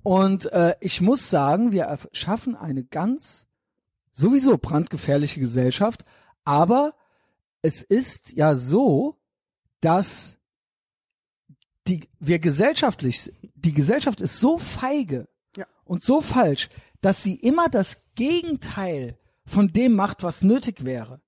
[0.03, 3.47] Und äh, ich muss sagen, wir schaffen eine ganz
[4.13, 6.05] sowieso brandgefährliche Gesellschaft,
[6.45, 6.95] aber
[7.63, 9.17] es ist ja so,
[9.81, 10.37] dass
[11.89, 15.67] die wir gesellschaftlich, die Gesellschaft ist so feige Ja.
[15.85, 16.69] und so falsch,
[17.01, 21.21] dass sie immer das Gegenteil von dem macht, was nötig wäre.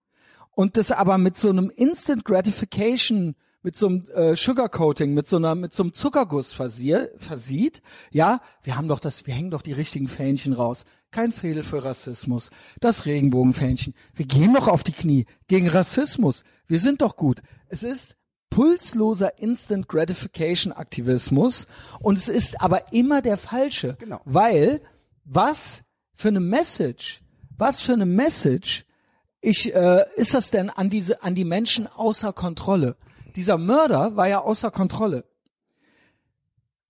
[0.50, 5.36] Und das aber mit so einem Instant Gratification, mit so einem äh, Sugarcoating, mit so
[5.36, 7.82] einer, mit so einem Zuckerguss versier, versieht.
[8.10, 10.84] Ja, wir haben doch das, wir hängen doch die richtigen Fähnchen raus.
[11.10, 12.50] Kein Fehler für Rassismus.
[12.80, 13.94] Das Regenbogenfähnchen.
[14.14, 16.44] Wir gehen doch auf die Knie gegen Rassismus.
[16.66, 17.42] Wir sind doch gut.
[17.68, 18.14] Es ist
[18.50, 21.66] pulsloser Instant Gratification Aktivismus
[22.00, 23.96] und es ist aber immer der falsche.
[23.98, 24.20] Genau.
[24.24, 24.80] Weil
[25.24, 25.82] was
[26.14, 27.22] für eine Message,
[27.56, 28.84] was für eine Message
[29.40, 32.96] ich äh, ist das denn an diese an die Menschen außer Kontrolle?
[33.38, 35.24] Dieser Mörder war ja außer Kontrolle.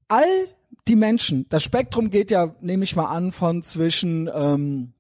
[0.09, 0.49] All
[0.89, 4.95] die Menschen, das Spektrum geht ja, nehme ich mal an, von zwischen ähm,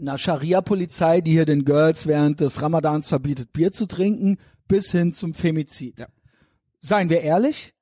[0.00, 5.12] einer Scharia-Polizei, die hier den Girls während des Ramadans verbietet, Bier zu trinken, bis hin
[5.12, 6.00] zum Femizid.
[6.00, 6.08] Ja.
[6.80, 7.72] Seien wir ehrlich,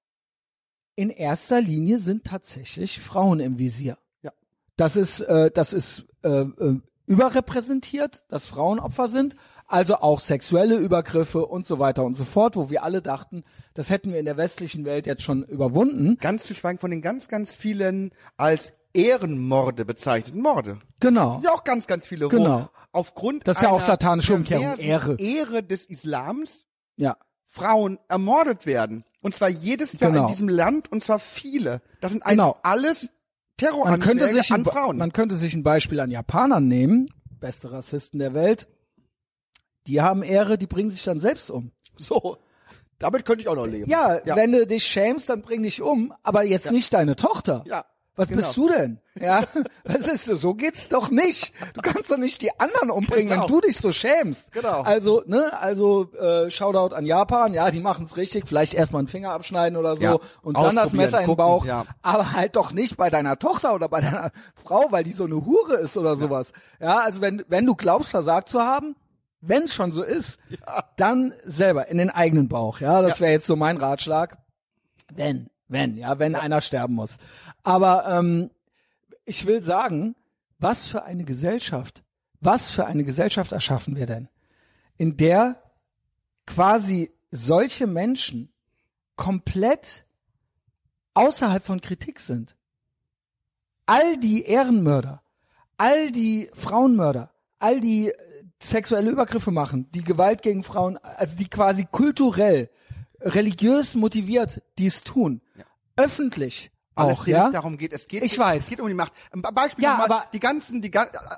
[0.95, 3.97] in erster Linie sind tatsächlich Frauen im Visier.
[4.21, 4.33] Ja.
[4.77, 9.35] Das ist, äh, das ist äh, äh, überrepräsentiert, dass Frauen Opfer sind,
[9.73, 13.45] also auch sexuelle Übergriffe und so weiter und so fort, wo wir alle dachten,
[13.75, 16.19] das hätten wir in der westlichen Welt jetzt schon überwunden.
[16.21, 20.79] Ganz zu schweigen von den ganz, ganz vielen als Ehrenmorde bezeichneten Morde.
[21.01, 21.41] Genau.
[21.43, 22.29] Ja, auch ganz, ganz viele.
[22.29, 22.63] Genau.
[22.63, 25.17] Wo aufgrund Das ist ja auch satanische Umkehrung, Ehre.
[25.19, 26.67] Ehre des Islams
[26.97, 27.17] Ja.
[27.49, 29.05] Frauen ermordet werden.
[29.21, 30.23] Und zwar jedes Jahr Genau.
[30.25, 31.81] in diesem Land und zwar viele.
[32.01, 32.57] Das sind eigentlich Genau.
[32.63, 33.11] alles Man
[33.57, 34.97] Terroranschläge könnte sich an Frauen.
[34.99, 37.09] man könnte sich ein Beispiel an Japanern nehmen,
[37.39, 38.67] beste Rassisten der Welt.
[39.87, 41.73] Die haben Ehre, die bringen sich dann selbst um.
[41.97, 42.39] so.
[42.99, 43.91] Damit könnte ich auch noch leben.
[43.91, 44.37] Ja, ja.
[44.37, 47.65] wenn du dich schämst, dann bring dich um, aber jetzt nicht deine Tochter.
[47.67, 48.43] Ja, Was genau.
[48.43, 49.01] bist du denn?
[49.21, 49.43] Ja,
[49.85, 50.37] was ist so?
[50.37, 51.53] So geht's doch nicht.
[51.75, 53.43] Du kannst doch nicht die anderen umbringen, Genau.
[53.43, 54.53] wenn du dich so schämst.
[54.53, 54.83] Genau.
[54.83, 59.33] Also, ne, also äh, Shoutout an Japan, ja, die machen's richtig, vielleicht erstmal einen Finger
[59.33, 61.87] abschneiden oder so Ja, und dann das Messer in den gucken, Bauch, ja.
[62.03, 65.45] aber halt doch nicht bei deiner Tochter oder bei deiner Frau, weil die so eine
[65.45, 66.53] Hure ist oder sowas.
[66.81, 68.95] Ja, also wenn wenn du glaubst versagt zu haben,
[69.43, 70.39] wenn schon so ist,
[70.97, 72.81] dann selber in den eigenen Bauch.
[72.81, 73.25] Ja, das Ja.
[73.25, 74.39] wäre jetzt so mein Ratschlag.
[75.13, 77.19] Wenn, wenn, ja, wenn einer sterben muss.
[77.63, 78.51] Aber ähm,
[79.27, 80.15] ich will sagen,
[80.59, 82.03] was für eine Gesellschaft,
[82.41, 84.29] was für eine Gesellschaft erschaffen wir denn,
[84.97, 85.61] in der
[86.47, 88.53] quasi solche Menschen
[89.17, 90.05] komplett
[91.15, 92.57] außerhalb von Kritik sind.
[93.87, 95.23] All die Ehrenmörder,
[95.77, 98.13] all die Frauenmörder, all die
[98.63, 102.71] sexuelle Übergriffe machen, die Gewalt gegen Frauen, also die quasi kulturell,
[103.21, 105.41] religiös motiviert dies tun,
[105.97, 107.51] öffentlich Alles auch, ja?
[107.51, 107.93] darum geht.
[107.93, 108.63] Es geht, Ich weiß.
[108.65, 109.13] Es geht um die Macht.
[109.33, 110.91] Ein Beispiel Ja, nochmal, aber- die ganzen, die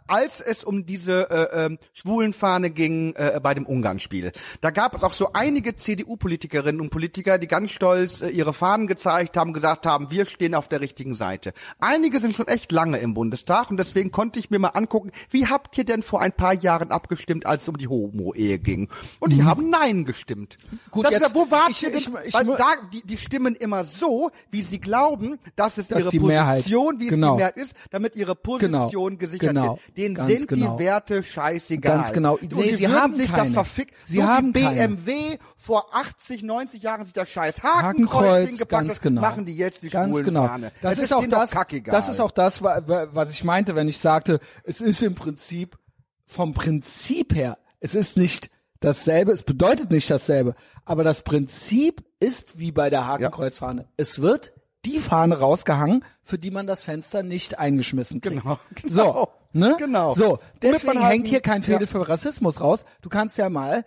[0.08, 5.02] als es um diese äh, ähm, Schwulenfahne ging äh, bei dem Ungarn-Spiel, da gab es
[5.04, 9.86] auch so einige CDU-Politikerinnen und Politiker, die ganz stolz äh, ihre Fahnen gezeigt haben, gesagt
[9.86, 11.52] haben, wir stehen auf der richtigen Seite.
[11.78, 15.46] Einige sind schon echt lange im Bundestag und deswegen konnte ich mir mal angucken, wie
[15.46, 18.88] habt ihr denn vor ein paar Jahren abgestimmt, als es um die Homo-Ehe ging?
[19.20, 20.56] Und die haben Nein gestimmt.
[20.70, 20.78] Mhm.
[20.90, 21.98] Gut, jetzt- ja, wo wart ich- ihr denn?
[21.98, 26.12] ich- ich Weil da, die, die stimmen immer so, wie sie glauben, dass es Dass
[26.12, 27.32] ihre Mehrheit- Position, wie es genau.
[27.32, 29.18] die Mehrheit ist, damit ihre Position Genau.
[29.18, 29.78] gesichert Genau.
[29.86, 29.96] wird.
[29.96, 30.76] Denen Ganz sind genau.
[30.76, 31.96] die Werte scheißegal.
[31.96, 32.34] Ganz genau.
[32.34, 33.44] Und Nee, sie haben sich keine.
[33.44, 34.88] das verfickt, Sie so haben wie keine.
[34.96, 37.84] BMW vor 80, 90 Jahren sich das scheiß Hakenkreuz,
[38.22, 39.20] Hakenkreuz hingepackt ganz genau.
[39.20, 40.46] machen die jetzt die ganz genau.
[40.46, 40.72] Fahne.
[40.82, 41.50] Das Es ist auch das.
[41.84, 45.14] Das ist auch das, wa- wa- was ich meinte, wenn ich sagte, es ist im
[45.14, 45.78] Prinzip
[46.26, 52.58] vom Prinzip her, es ist nicht dasselbe, es bedeutet nicht dasselbe, aber das Prinzip ist
[52.58, 53.86] wie bei der Hakenkreuzfahne.
[53.96, 54.52] Es wird
[54.84, 58.42] die Fahne rausgehangen, für die man das Fenster nicht eingeschmissen kriegt.
[58.42, 59.28] Genau, So, genau.
[59.52, 59.76] ne?
[59.78, 60.14] Genau.
[60.14, 61.86] So, deswegen halt hängt hier kein ein- Fädel ja.
[61.86, 62.84] für Rassismus raus.
[63.02, 63.84] Du kannst ja mal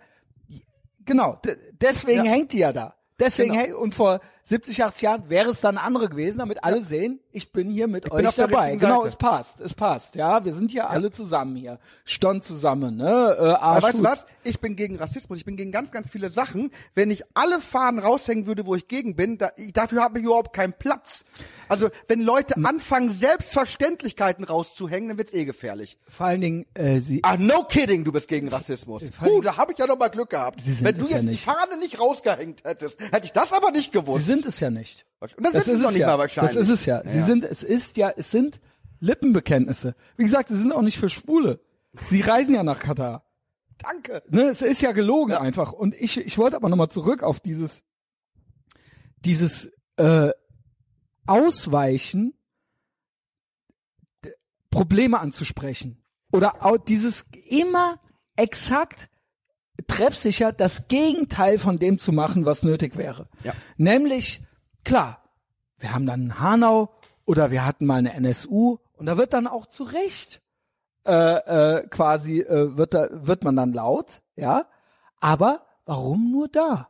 [1.04, 1.40] Genau,
[1.80, 2.30] deswegen Ja.
[2.30, 2.94] hängt die ja da.
[3.18, 3.62] Deswegen Genau.
[3.64, 7.52] hängt, und vor 70, 80 Jahren wäre es dann andere gewesen, damit alle sehen, ich
[7.52, 8.76] bin hier mit euch auf der dabei.
[8.76, 10.14] Genau, es passt, es passt.
[10.14, 11.78] Ja, wir sind hier alle zusammen hier.
[12.04, 13.36] Stond zusammen, ne?
[13.38, 14.24] Äh, Aber weißt du was?
[14.44, 15.38] Ich bin gegen Rassismus.
[15.38, 16.70] Ich bin gegen ganz, ganz viele Sachen.
[16.94, 20.24] Wenn ich alle Fahnen raushängen würde, wo ich gegen bin, da, ich, dafür habe ich
[20.24, 21.24] überhaupt keinen Platz.
[21.68, 25.98] Also, wenn Leute anfangen, Selbstverständlichkeiten rauszuhängen, dann wird's eh gefährlich.
[26.08, 29.10] Vor allen Dingen, äh, sie, Ah, no kidding, du bist gegen Rassismus.
[29.10, 30.60] Puh, da habe ich ja noch mal Glück gehabt.
[30.60, 31.44] Sie sind Wenn du es ja jetzt die nicht.
[31.44, 34.26] Fahne nicht rausgehängt hättest, hätte ich das aber nicht sie gewusst.
[34.26, 35.06] sind es ja nicht.
[35.20, 36.06] Und dann Das sind ist sie noch es nicht ja.
[36.08, 36.54] mal wahrscheinlich.
[36.54, 37.02] Das ist es ja.
[37.04, 37.24] Sie Ja.
[37.24, 38.60] sind, es ist ja, es sind
[39.00, 39.94] Lippenbekenntnisse.
[40.16, 41.60] Wie gesagt, sie sind auch nicht für Schwule.
[42.10, 43.24] Sie reisen ja nach Katar.
[43.78, 44.22] Danke.
[44.28, 45.72] Ne, es ist ja gelogen einfach.
[45.72, 47.82] Und ich, ich wollte aber nochmal zurück auf dieses,
[49.24, 50.30] dieses äh,
[51.28, 52.34] Ausweichen,
[54.70, 56.02] Probleme anzusprechen.
[56.32, 57.98] Oder auch dieses immer
[58.36, 59.08] exakt
[59.86, 63.28] treffsicher das Gegenteil von dem zu machen, was nötig wäre.
[63.44, 63.52] Ja.
[63.76, 64.42] Nämlich,
[64.84, 65.22] klar,
[65.78, 66.90] wir haben dann Hanau
[67.24, 70.42] oder wir hatten mal eine NSU und da wird dann auch zu Recht
[71.06, 71.12] äh,
[71.78, 74.66] äh, quasi äh, wird da wird man dann laut, ja.
[75.20, 76.88] Aber warum nur da?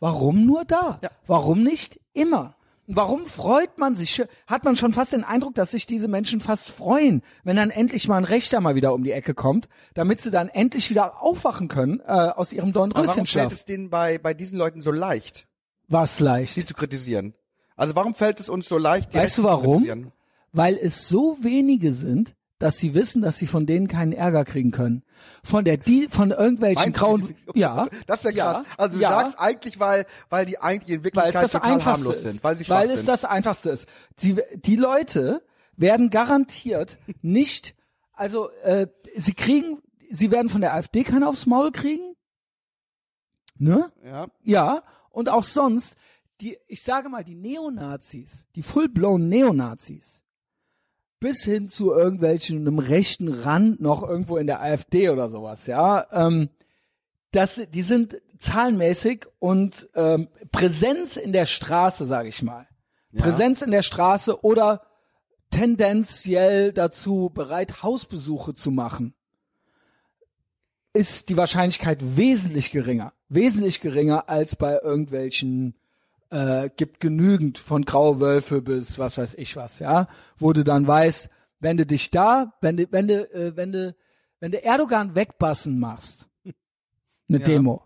[0.00, 0.98] Warum nur da?
[1.02, 1.10] Ja.
[1.26, 2.56] Warum nicht immer?
[2.92, 4.22] Warum freut man sich?
[4.46, 8.08] Hat man schon fast den Eindruck, dass sich diese Menschen fast freuen, wenn dann endlich
[8.08, 11.68] mal ein Rechter mal wieder um die Ecke kommt, damit sie dann endlich wieder aufwachen
[11.68, 15.46] können äh, aus ihrem Aber warum fällt es denen bei, bei diesen Leuten so leicht,
[15.88, 16.54] Was leicht?
[16.54, 17.34] sie zu kritisieren?
[17.76, 19.72] Also warum fällt es uns so leicht, die Weißt du zu warum?
[19.76, 20.12] kritisieren?
[20.52, 24.70] Weil es so wenige sind, dass sie wissen, dass sie von denen keinen Ärger kriegen
[24.70, 25.02] können.
[25.42, 28.64] Von der die von irgendwelchen Meinst grauen ja, Das wäre krass.
[28.66, 29.10] Ja, also du ja.
[29.10, 32.22] sagst eigentlich, weil, weil die eigentlich in weil Wirklichkeit total harmlos ist.
[32.22, 33.08] sind, weil sie weil es sind.
[33.08, 33.88] das einfachste ist.
[34.22, 35.42] Die die Leute
[35.76, 37.74] werden garantiert nicht
[38.12, 38.86] also äh,
[39.16, 42.14] sie kriegen sie werden von der AfD keinen aufs Maul kriegen.
[43.56, 43.90] Ne?
[44.04, 44.26] ja.
[44.42, 45.96] Ja, und auch sonst,
[46.40, 50.22] die, ich sage mal, die Neonazis, die full-blown Neonazis,
[51.20, 56.06] bis hin zu irgendwelchen einem rechten Rand noch irgendwo in der AfD oder sowas, ja,
[56.12, 56.48] ähm,
[57.30, 62.66] das, die sind zahlenmäßig und ähm, Präsenz in der Straße, sage ich mal.
[63.14, 64.82] Präsenz in der Straße oder
[65.50, 69.14] tendenziell dazu bereit, Hausbesuche zu machen
[70.92, 73.12] ist die Wahrscheinlichkeit wesentlich geringer.
[73.28, 75.76] Wesentlich geringer als bei irgendwelchen
[76.30, 80.08] äh, gibt genügend von graue Wölfe bis was weiß ich was, ja,
[80.38, 81.28] wo du dann weißt,
[81.58, 83.94] wenn du dich da, wenn du, wenn du, äh, wenn du,
[84.40, 87.44] wenn du Erdogan wegbassen machst, eine Ja.
[87.44, 87.82] Demo,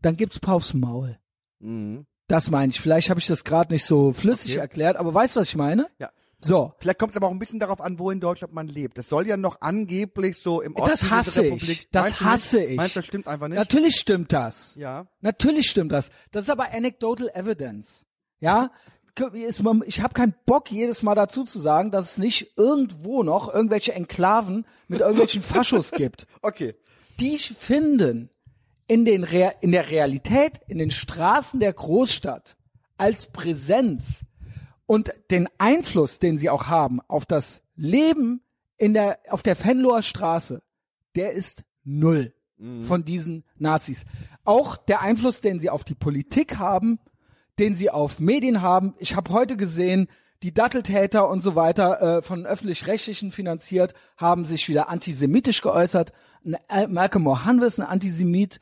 [0.00, 1.18] dann gibt's Paufs Maul.
[1.60, 2.06] Mhm.
[2.28, 2.80] Das meine ich.
[2.80, 4.60] Vielleicht habe ich das gerade nicht so flüssig Okay.
[4.60, 5.88] erklärt, aber weißt du, was ich meine?
[5.98, 6.10] Ja.
[6.40, 8.96] So, Vielleicht kommt es aber auch ein bisschen darauf an, wo in Deutschland man lebt.
[8.96, 11.52] Das soll ja noch angeblich so im Osten Das hasse ich.
[11.52, 11.88] Republik.
[11.90, 12.76] Das Meinst hasse ich.
[12.76, 13.58] Meinst du, das stimmt einfach nicht?
[13.58, 14.74] natürlich stimmt das.
[14.76, 15.08] Ja.
[15.20, 16.10] Natürlich stimmt das.
[16.30, 18.06] Das ist aber anecdotal evidence.
[18.40, 18.70] Ja,
[19.84, 23.92] ich habe keinen Bock jedes Mal dazu zu sagen, dass es nicht irgendwo noch irgendwelche
[23.92, 26.28] Enklaven mit irgendwelchen Faschos gibt.
[26.40, 26.76] Okay.
[27.18, 28.30] Die finden
[28.86, 32.56] in den Rea in der Realität in den Straßen der Großstadt
[32.96, 34.24] als Präsenz
[34.88, 38.40] und den Einfluss, den sie auch haben auf das Leben
[38.78, 40.62] in der auf der Venloer Straße,
[41.14, 42.32] der ist null
[42.82, 44.04] von diesen Nazis.
[44.44, 46.98] Auch der Einfluss, den sie auf die Politik haben,
[47.60, 48.94] den sie auf Medien haben.
[48.98, 50.08] Ich habe heute gesehen,
[50.42, 56.12] die Datteltäter und so weiter äh, von öffentlich-rechtlichen finanziert, haben sich wieder antisemitisch geäußert.
[56.66, 58.58] Al- Malcolm Mohanwes, ein Antisemit.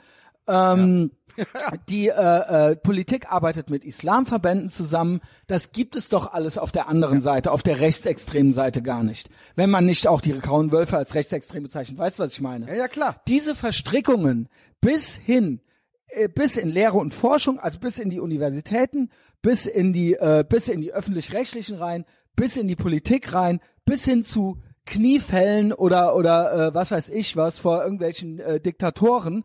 [0.48, 1.10] Ähm,
[1.88, 5.20] Die äh, äh, Politik arbeitet mit Islamverbänden zusammen.
[5.46, 9.28] Das gibt es doch alles auf der anderen Seite, auf der rechtsextremen Seite gar nicht.
[9.54, 11.98] Wenn man nicht auch die grauen Wölfe als rechtsextrem bezeichnet.
[11.98, 12.66] Weißt du, was ich meine?
[12.68, 13.20] Ja, ja, klar.
[13.28, 14.48] diese Verstrickungen
[14.80, 15.60] bis hin,
[16.08, 19.10] äh, bis in Lehre und Forschung, also bis in die Universitäten,
[19.42, 24.04] bis in die, äh, bis in die öffentlich-rechtlichen rein, bis in die Politik rein, bis
[24.04, 29.42] hin zu Kniefällen oder oder äh, was weiß ich was vor irgendwelchen äh, Diktatoren,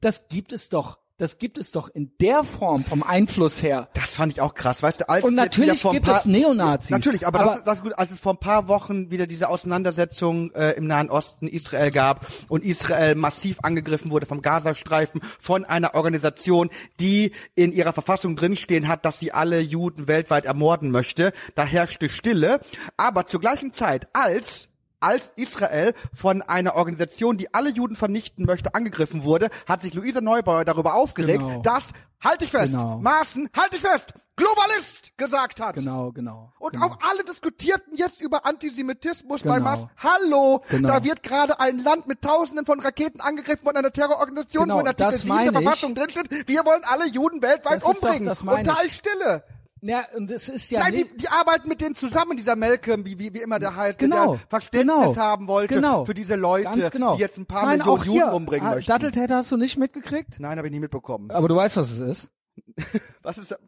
[0.00, 0.98] das gibt es doch.
[1.20, 3.90] Das gibt es doch in der Form vom Einfluss her.
[3.92, 6.88] Das fand ich auch krass, weißt du, als Und natürlich gibt paar, es Neonazis.
[6.88, 9.50] Natürlich, aber, Aber- das, das ist gut, als es vor ein paar Wochen wieder diese
[9.50, 15.66] Auseinandersetzung äh, im Nahen Osten Israel gab und Israel massiv angegriffen wurde vom Gazastreifen von
[15.66, 16.70] einer Organisation,
[17.00, 21.34] die in ihrer Verfassung drinstehen hat, dass sie alle Juden weltweit ermorden möchte.
[21.54, 22.60] Da herrschte Stille.
[22.96, 24.69] Aber zur gleichen Zeit, als
[25.00, 30.20] als Israel von einer Organisation, die alle Juden vernichten möchte, angegriffen wurde, hat sich Luisa
[30.20, 31.62] Neubauer darüber aufgeregt, Genau.
[31.62, 31.88] dass,
[32.22, 32.98] halt dich fest, Genau.
[32.98, 35.74] Maaßen, halt dich fest, Globalist gesagt hat.
[35.74, 36.52] Genau, genau.
[36.58, 36.86] Und genau.
[36.86, 39.70] auch alle diskutierten jetzt über Antisemitismus bei Genau.
[39.70, 39.86] Mass.
[39.98, 40.88] Hallo, Genau.
[40.88, 44.80] da wird gerade ein Land mit Tausenden von Raketen angegriffen von einer Terrororganisation, Genau, wo
[44.80, 45.52] in Artikel das 7 der.
[45.52, 48.26] Verfassung drinsteht, wir wollen alle Juden weltweit Das ist doch- umbringen.
[48.28, 49.44] das Und da ist Stille.
[49.82, 53.18] Ja, und es ist ja Nein, die, die arbeiten mit denen zusammen, dieser Malcolm, wie,
[53.18, 56.90] wie, wie immer der heißt, Genau, der Verständnis genau, haben wollte genau, für diese Leute,
[56.90, 57.14] genau.
[57.14, 58.90] die jetzt ein paar Nein, Millionen auch Juden hier, umbringen ah, möchten.
[58.90, 60.38] Datteltäter hast du nicht mitgekriegt?
[60.38, 61.30] Nein, habe ich nie mitbekommen.
[61.30, 62.30] Aber du weißt, was es ist.
[63.22, 63.58] Was ist das?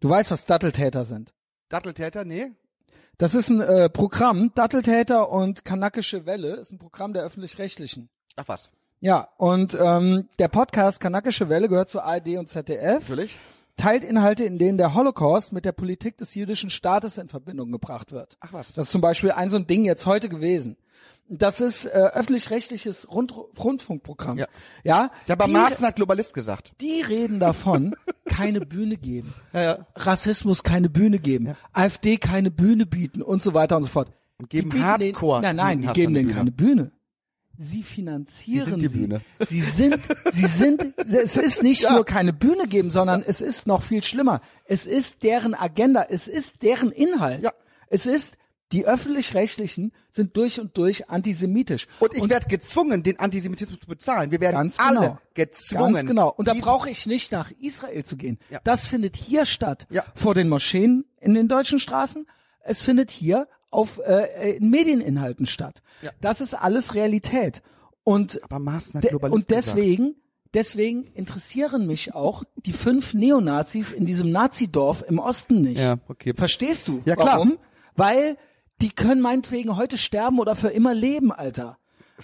[0.00, 1.34] Du weißt, was Datteltäter sind.
[1.68, 2.24] Datteltäter?
[2.24, 2.52] Nee.
[3.18, 8.08] Das ist ein äh, Programm, Datteltäter und Kanakische Welle, ist ein Programm der öffentlich-rechtlichen.
[8.36, 8.70] Ach was.
[9.00, 13.08] Ja, und ähm, der Podcast Kanakische Welle gehört zu ARD und ZDF.
[13.08, 13.36] Natürlich.
[13.78, 18.12] Teilt Inhalte, in denen der Holocaust mit der Politik des jüdischen Staates in Verbindung gebracht
[18.12, 18.36] wird.
[18.40, 18.74] Ach was.
[18.74, 20.76] Das ist zum Beispiel ein so ein Ding jetzt heute gewesen.
[21.30, 24.38] Das ist äh, öffentlich-rechtliches Rund Rundfunkprogramm.
[24.38, 24.46] Ja.
[24.82, 26.72] ja Ich habe die, Maaßen hat Globalist gesagt.
[26.80, 27.94] die reden davon,
[28.28, 29.32] keine Bühne geben.
[29.52, 29.86] Ja, ja.
[29.94, 34.10] Rassismus keine Bühne geben, AfD keine Bühne bieten und so weiter und so fort.
[34.38, 36.92] Und geben Hardcore- Den, nein, nein, die geben denen keine Bühne.
[37.60, 38.98] Sie finanzieren Sie sind die sie.
[39.00, 39.20] Bühne.
[39.40, 39.98] Sie sind,
[40.32, 41.92] sie sind, es ist nicht Ja.
[41.94, 44.40] nur keine Bühne geben, sondern es ist noch viel schlimmer.
[44.64, 47.42] Es ist deren Agenda, es ist deren Inhalt.
[47.42, 47.52] Ja.
[47.88, 48.36] Es ist,
[48.70, 51.88] die öffentlich-rechtlichen sind durch und durch antisemitisch.
[51.98, 54.30] Und ich werde gezwungen, den Antisemitismus zu bezahlen.
[54.30, 55.18] Wir werden Ganz alle genau.
[55.34, 55.94] gezwungen.
[55.94, 56.28] Ganz genau.
[56.36, 58.38] Und da brauche ich nicht nach Israel zu gehen.
[58.50, 58.60] Ja.
[58.62, 59.86] Das findet hier statt.
[59.90, 60.04] Ja.
[60.14, 62.26] Vor den Moscheen in den deutschen Straßen.
[62.60, 65.82] Es findet hier auf äh, in Medieninhalten statt.
[66.02, 66.10] Ja.
[66.20, 67.62] Das ist alles Realität.
[68.04, 69.50] Und Aber Maaßen hat de und gesagt.
[69.50, 70.14] deswegen
[70.54, 75.78] deswegen interessieren mich auch die fünf Neonazis in diesem Nazidorf im Osten nicht.
[75.78, 76.32] Ja, okay.
[76.34, 77.02] Verstehst du?
[77.04, 77.36] Ja, klar.
[77.38, 77.58] Warum?
[77.96, 78.36] Weil
[78.80, 81.78] die können meinetwegen heute sterben oder für immer leben, Alter.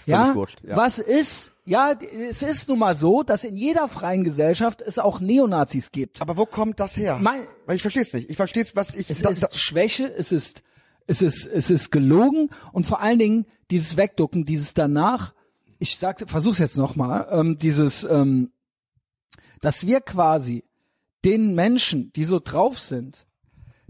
[0.05, 0.33] ja?
[0.33, 0.75] wurscht, ja.
[0.75, 1.51] Was ist?
[1.67, 1.93] Ja,
[2.29, 6.21] es ist nun mal so, dass in jeder freien Gesellschaft es auch Neonazis gibt.
[6.21, 7.17] Aber wo kommt das her?
[7.19, 8.29] Mein- Weil ich verstehe es nicht.
[8.29, 9.09] Ich verstehe es, was ich.
[9.09, 10.61] Es da, ist da, Schwäche, es ist,
[11.07, 15.33] es ist, es ist gelogen und vor allen Dingen dieses Wegducken, dieses danach.
[15.79, 18.51] Ich sagte, versuch's jetzt nochmal, ähm, dieses, ähm,
[19.61, 20.63] dass wir quasi
[21.23, 23.25] den Menschen, die so drauf sind,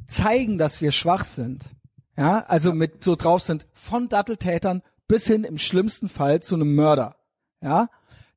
[0.07, 1.69] zeigen, dass wir schwach sind.
[2.17, 6.75] Ja, also mit so drauf sind von Datteltätern bis hin im schlimmsten Fall zu einem
[6.75, 7.17] Mörder.
[7.61, 7.89] Ja,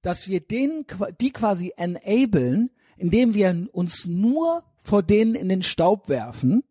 [0.03, 0.85] dass wir denen,
[1.21, 6.65] die quasi enablen, indem wir uns nur vor denen in den Staub werfen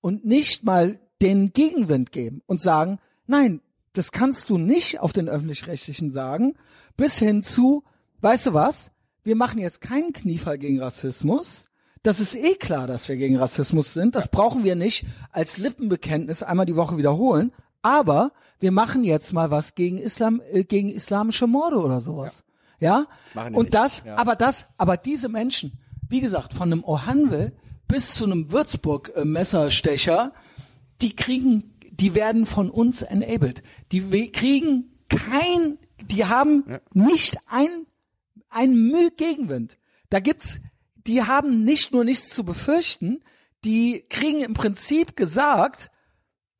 [0.00, 3.60] und nicht mal den Gegenwind geben und sagen, nein,
[3.92, 6.54] das kannst du nicht auf den öffentlich-rechtlichen sagen,
[6.96, 7.84] bis hin zu,
[8.20, 8.90] weißt du was,
[9.24, 11.64] wir machen jetzt keinen Kniefall gegen Rassismus.
[12.02, 14.14] Das ist eh klar, dass wir gegen Rassismus sind.
[14.14, 17.52] Das brauchen wir nicht als Lippenbekenntnis einmal die Woche wiederholen.
[17.82, 22.44] Aber wir machen jetzt mal was gegen Islam, äh, gegen islamische Morde oder sowas.
[22.78, 23.06] Ja?
[23.34, 24.16] Wir Und das, Ja.
[24.16, 25.72] aber das, aber diese Menschen,
[26.08, 27.52] wie gesagt, von einem Ohanwe
[27.88, 30.32] bis zu einem Würzburg-Messerstecher,
[31.02, 33.62] die kriegen, die werden von uns enabled.
[33.92, 37.86] Die kriegen kein, die haben nicht ein,
[38.48, 39.78] ein Mühe Gegenwind.
[40.10, 40.60] Da gibt's,
[40.94, 43.22] die haben nicht nur nichts zu befürchten,
[43.64, 45.90] die kriegen im Prinzip gesagt,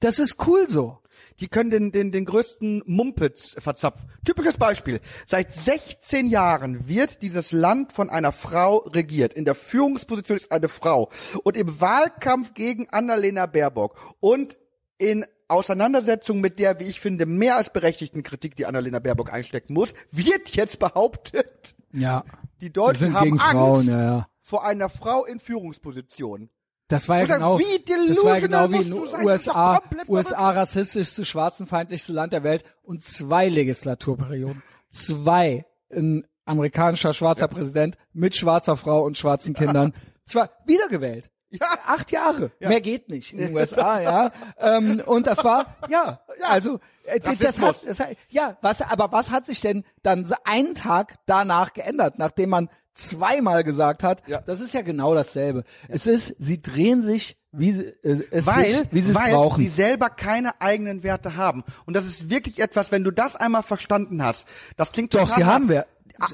[0.01, 0.99] das ist cool so.
[1.41, 4.09] Die können den, den, den größten Mumpitz verzapfen.
[4.25, 5.01] Typisches Beispiel.
[5.27, 9.35] Seit 16 Jahren wird dieses Land von einer Frau regiert.
[9.35, 11.11] In der Führungsposition ist eine Frau.
[11.45, 14.59] Und im Wahlkampf gegen Annalena Baerbock und
[14.99, 19.75] in Auseinandersetzung mit der, wie ich finde, mehr als berechtigten Kritik, die Annalena Baerbock einstecken
[19.75, 22.25] muss, wird jetzt behauptet, Ja.
[22.61, 24.29] die Deutschen haben Angst Frauen, ja, ja.
[24.43, 26.51] vor einer Frau in Führungsposition.
[26.89, 30.51] Das war ja sag, genau, wie das war ja genau wie in den USA, USA
[30.51, 34.63] rassistischste, schwarzenfeindlichste Land der Welt und zwei Legislaturperioden.
[34.91, 35.67] Zwei.
[35.91, 39.95] Ein amerikanischer schwarzer Präsident mit schwarzer Frau und schwarzen Kindern.
[40.27, 41.31] Zwar wiedergewählt.
[41.51, 41.67] Ja.
[41.87, 42.51] Acht Jahre.
[42.61, 44.31] Mehr geht nicht in den USA, ja.
[44.59, 46.49] Ähm, und das war, ja, Ja.
[46.49, 50.75] also, äh, das, hat, das hat, ja, was, aber was hat sich denn dann einen
[50.75, 54.41] Tag danach geändert, nachdem man zweimal gesagt hat, Ja.
[54.41, 55.65] das ist ja genau dasselbe.
[55.89, 59.33] Es ist, sie drehen sich, wie sie, äh, es weil, sich, wie sie es weil
[59.33, 59.59] brauchen.
[59.63, 61.63] sie selber keine eigenen Werte haben.
[61.85, 65.37] Und das ist wirklich etwas, wenn du das einmal verstanden hast, das klingt Doch, total
[65.37, 65.55] sie hart.
[65.55, 65.87] haben wir.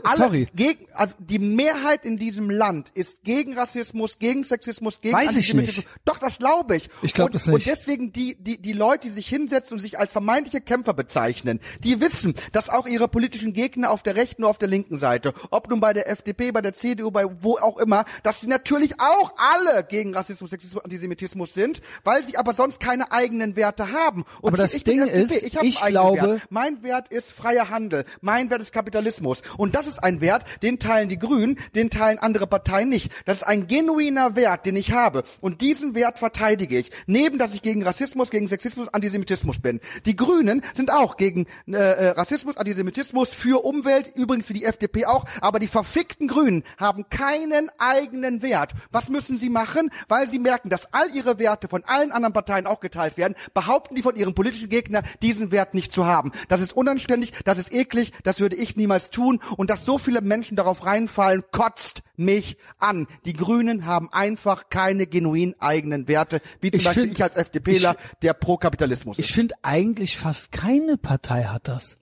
[0.05, 0.49] Alle Sorry.
[0.55, 5.37] Gegen, also die Mehrheit in diesem Land ist gegen Rassismus, gegen Sexismus, gegen Weiß ich
[5.37, 5.85] Antisemitismus.
[5.85, 5.89] nicht.
[6.05, 6.89] Doch, das glaube ich.
[7.03, 7.55] Ich glaub und, das nicht.
[7.55, 11.61] Und deswegen die, die, die Leute, die sich hinsetzen und sich als vermeintliche Kämpfer bezeichnen,
[11.83, 15.35] die wissen, dass auch ihre politischen Gegner auf der rechten oder auf der linken Seite,
[15.51, 19.01] ob nun bei der FDP, bei der CDU, bei wo auch immer, dass sie natürlich
[19.01, 24.25] auch alle gegen Rassismus, Sexismus, Antisemitismus sind, weil sie aber sonst keine eigenen Werte haben.
[24.41, 26.43] Und Aber das Ding FDP, ist, ich, ich glaube- Wert.
[26.51, 29.43] mein Wert ist freier Handel, mein Wert ist Kapitalismus.
[29.57, 33.11] Und Und das ist ein Wert, den teilen die Grünen, den teilen andere Parteien nicht.
[33.25, 35.23] Das ist ein genuiner Wert, den ich habe.
[35.41, 36.91] Und diesen Wert verteidige ich.
[37.07, 39.81] Neben, dass ich gegen Rassismus, gegen Sexismus, Antisemitismus bin.
[40.05, 45.07] Die Grünen sind auch gegen äh, äh, Rassismus, Antisemitismus, für Umwelt, übrigens für die FDP
[45.07, 45.25] auch.
[45.41, 48.73] Aber die verfickten Grünen haben keinen eigenen Wert.
[48.91, 49.89] Was müssen sie machen?
[50.09, 53.95] Weil sie merken, dass all ihre Werte von allen anderen Parteien auch geteilt werden, behaupten
[53.95, 56.31] die von ihren politischen Gegnern, diesen Wert nicht zu haben.
[56.49, 59.41] Das ist unanständig, das ist eklig, das würde ich niemals tun.
[59.62, 63.07] Und dass so viele Menschen darauf reinfallen, kotzt mich an.
[63.25, 67.37] Die Grünen haben einfach keine genuin eigenen Werte, wie zum Ich Beispiel find- ich als
[67.37, 69.27] FDPler, der pro Kapitalismus ist.
[69.27, 71.99] Ich finde eigentlich fast keine Partei hat das.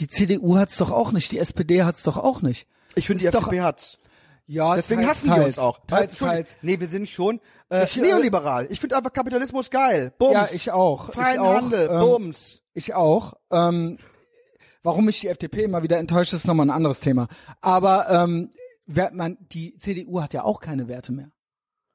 [0.00, 2.66] Die CDU hat's doch auch nicht, die SPD hat's doch auch nicht.
[2.94, 3.98] Ich finde, die Ist doch- FDP hat's.
[4.48, 5.78] Ja, Deswegen teils, hassen teils, uns auch.
[5.88, 6.44] Teils, Entschuldigung.
[6.44, 6.56] teils.
[6.62, 8.68] Nee, wir sind schon äh, Ich, äh, neoliberal.
[8.70, 10.12] Ich finde einfach Kapitalismus geil.
[10.18, 10.32] Bums.
[10.34, 11.12] Ja, ich auch.
[11.12, 11.54] Freien ich auch.
[11.56, 11.88] Handel.
[11.90, 12.62] Ähm, Bums.
[12.72, 13.34] Ich auch.
[13.50, 13.98] Ähm,
[14.86, 17.28] warum mich die FDP immer wieder enttäuscht, ist nochmal ein anderes Thema.
[17.60, 18.50] Aber ähm,
[18.86, 21.30] wer, man, die CDU hat ja auch keine Werte mehr.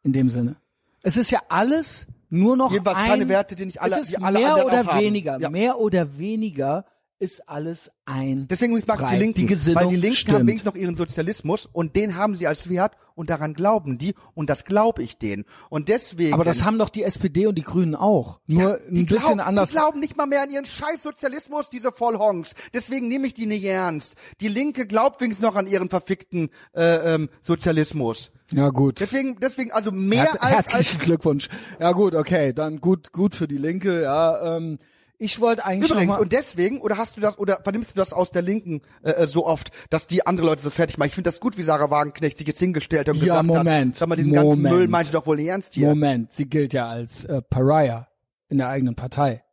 [0.04, 0.58] In dem Sinne.
[1.02, 4.18] Es ist ja alles nur noch Jedenfalls ein, keine Werte, die nicht alle- es ist
[4.18, 5.50] die alle mehr oder weniger, Ja.
[5.50, 6.86] mehr oder weniger
[7.22, 8.48] ist alles ein.
[8.50, 9.12] Deswegen mag ich Breit.
[9.12, 10.40] die Linken, Die weil die Linken stimmt.
[10.40, 14.16] haben wenigstens noch ihren Sozialismus und den haben sie als Wert und daran glauben die
[14.34, 15.46] und das glaube ich denen.
[15.70, 16.34] Und deswegen.
[16.34, 18.40] Aber das haben doch die SPD und die Grünen auch.
[18.48, 19.70] Nur die ein bisschen glauben, anders.
[19.70, 22.56] Die glauben nicht mal mehr an ihren scheiß Sozialismus, diese Vollhongs.
[22.74, 24.16] Deswegen nehme ich die nicht ernst.
[24.42, 28.32] Die Linke glaubt wenigstens noch an ihren verfickten äh, ähm, Sozialismus.
[28.52, 29.00] ja gut.
[29.00, 31.50] Deswegen, deswegen also mehr Herz, als, herzlichen als Glückwunsch.
[31.80, 34.02] Ja gut, okay, dann gut, gut für die Linke.
[34.02, 34.80] Ja, ähm,
[35.22, 38.32] ich wollte eigentlich Übrigens, und deswegen, oder hast du das, oder vernimmst du das aus
[38.32, 41.10] der Linken äh, äh, so oft, dass die andere Leute so fertig machen?
[41.10, 43.94] Ich finde das gut, wie Sarah Wagenknecht sich jetzt hingestellt hat und Ja, gesagt Moment,
[43.94, 44.76] hat, sag mal, diesen ganzen Moment.
[44.76, 45.88] Müll meint sie doch wohl ernst hier.
[45.90, 48.08] Moment, sie gilt ja als äh, Pariah
[48.50, 49.44] in der eigenen Partei.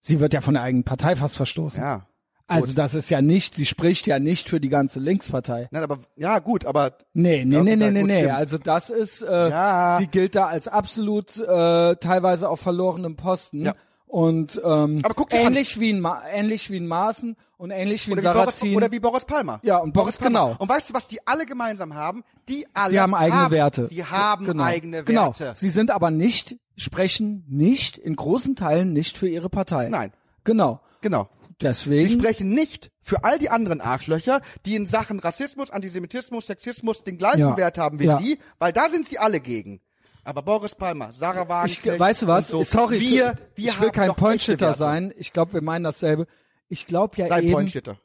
[0.00, 1.82] Sie wird ja von der eigenen Partei fast verstoßen.
[1.82, 2.06] Ja.
[2.46, 5.68] also das ist ja nicht, sie spricht ja nicht für die ganze Linkspartei.
[5.70, 8.30] Nein, aber, ja, gut, aber, Nee, nee, Ja, nee, gut, nee, nee, gut, nee.
[8.30, 9.96] Also das ist, äh, Ja.
[9.98, 13.64] sie gilt da als absolut äh, teilweise auf verlorenem Posten.
[13.64, 13.74] Ja.
[14.06, 15.46] Und ähm, Aber guck dir an.
[15.48, 18.76] ähnlich wie ein ähnlich wie ein Maaßen und ähnlich wie ein oder wie, Boris, Sarrazin.
[18.76, 19.60] oder wie Boris Palmer.
[19.62, 20.28] Ja, und Boris, Palmer.
[20.50, 20.56] genau.
[20.58, 22.22] Und weißt du, was die alle gemeinsam haben?
[22.48, 23.88] Die alle Sie haben eigene Werte.
[23.88, 24.62] Sie haben genau.
[24.62, 25.26] eigene Genau.
[25.38, 25.54] Werte.
[25.56, 29.88] Sie sind aber nicht, sprechen nicht, in großen Teilen nicht für ihre Partei.
[29.88, 30.12] Nein.
[30.44, 30.80] Genau.
[31.00, 31.28] Genau.
[31.60, 32.08] Deswegen.
[32.08, 37.16] Sie sprechen nicht für all die anderen Arschlöcher, die in Sachen Rassismus, Antisemitismus, Sexismus den
[37.18, 37.56] gleichen Ja.
[37.56, 38.18] Wert haben wie Ja.
[38.18, 39.80] Sie, weil da sind sie alle gegen.
[40.24, 42.48] Aber Boris Palmer, Sarah ich, Wagenknecht, weißt du was?
[42.48, 45.12] so, Sorry, wir, wir ich will kein Pointshitter sein.
[45.18, 46.26] Ich glaube, wir meinen dasselbe.
[46.68, 47.98] Ich glaube ja Sei eben, Pointshitter.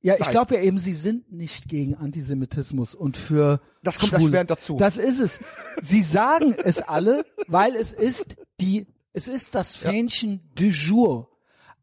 [0.00, 0.30] ja, ich Sei.
[0.30, 4.76] glaube ja eben, sie sind nicht gegen Antisemitismus und für Das kommt erschwerend dazu.
[4.78, 5.40] Das ist es.
[5.82, 11.28] Sie sagen es alle, weil es ist die, es ist das Fähnchen du jour.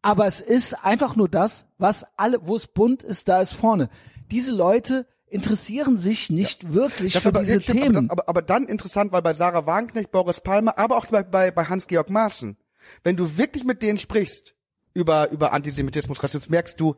[0.01, 3.89] Aber es ist einfach nur das, was alle, wo es bunt ist, da ist vorne.
[4.31, 8.09] Diese Leute interessieren sich nicht wirklich Das für aber, diese Themen.
[8.09, 11.51] Aber, aber, aber dann interessant, weil bei Sarah Wagenknecht, Boris Palmer, aber auch bei, bei,
[11.51, 12.57] bei Hans-Georg Maaßen,
[13.03, 14.55] wenn du wirklich mit denen sprichst
[14.93, 16.95] über, über Antisemitismus, Rassismus, merkst du,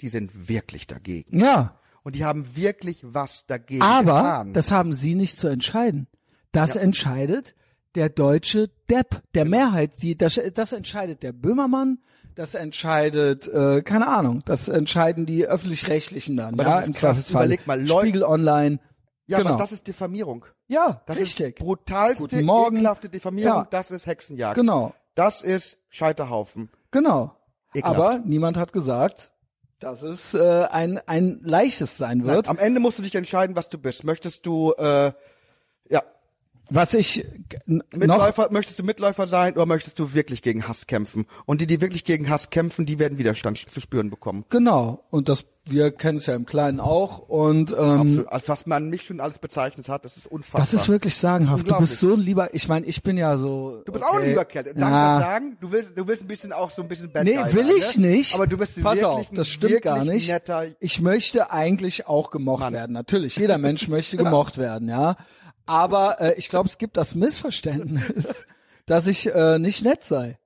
[0.00, 1.38] die sind wirklich dagegen.
[1.38, 1.78] ja.
[2.02, 4.52] Und die haben wirklich was dagegen Aber getan.
[4.52, 6.06] das haben sie nicht zu entscheiden.
[6.52, 7.56] Das entscheidet
[7.96, 9.56] der deutsche Depp, der Genau.
[9.56, 9.90] Mehrheit.
[10.02, 11.98] Die, das, das entscheidet der Böhmermann,
[12.36, 16.94] das entscheidet, äh, keine Ahnung, das entscheiden die öffentlich-rechtlichen dann, Aber ja, das ist im
[16.94, 17.30] krass.
[17.30, 18.78] Überleg mal, Leu- Spiegel Online.
[19.26, 19.50] ja, genau.
[19.50, 20.44] aber das ist Diffamierung.
[20.68, 21.56] ja, Das richtig.
[21.58, 22.76] ist brutalste, Guten Morgen.
[22.76, 23.62] ekelhafte Diffamierung.
[23.62, 23.68] Ja.
[23.70, 24.54] Das ist Hexenjagd.
[24.54, 26.70] Genau, Das ist Scheiterhaufen.
[26.92, 27.34] genau.
[27.74, 27.98] Ekelhaft.
[27.98, 29.32] Aber niemand hat gesagt,
[29.80, 32.48] dass es äh, ein, ein leichtes sein Nein, wird.
[32.48, 34.04] am Ende musst du dich entscheiden, was du bist.
[34.04, 35.12] Möchtest du, äh,
[35.90, 36.02] ja,
[36.68, 37.24] Was ich
[37.66, 41.26] Mitläufer, möchtest du Mitläufer sein oder möchtest du wirklich gegen Hass kämpfen?
[41.44, 44.44] Und die, die wirklich gegen Hass kämpfen, die werden Widerstand zu spüren bekommen.
[44.50, 45.04] Genau.
[45.10, 47.20] Und das, wir kennen es ja im Kleinen auch.
[47.20, 48.28] Und ähm, Absolut.
[48.28, 50.60] Also, was man mich schon alles bezeichnet hat, das ist unfassbar.
[50.60, 51.60] das ist wirklich sagenhaft.
[51.60, 51.90] Du unglaublich.
[51.90, 52.52] bist so ein lieber.
[52.52, 53.82] Ich meine, ich bin ja so.
[53.84, 54.64] Du bist auch ein lieber Kerl.
[54.64, 55.18] Darf ich ja.
[55.20, 55.56] sagen?
[55.60, 57.76] Du willst, du willst ein bisschen auch so ein bisschen Bad Nee, Guy will sein,
[57.78, 58.06] ich ne?
[58.08, 58.34] nicht.
[58.34, 60.28] Aber du bist Pass wirklich auf, das stimmt wirklich gar nicht.
[60.28, 60.64] netter.
[60.80, 62.72] Ich möchte eigentlich auch gemocht Mann.
[62.72, 62.92] werden.
[62.92, 65.16] Natürlich, jeder Mensch möchte gemocht werden, ja.
[65.66, 68.46] Aber äh, ich glaube, es gibt das Missverständnis,
[68.86, 70.38] dass ich äh, nicht nett sei.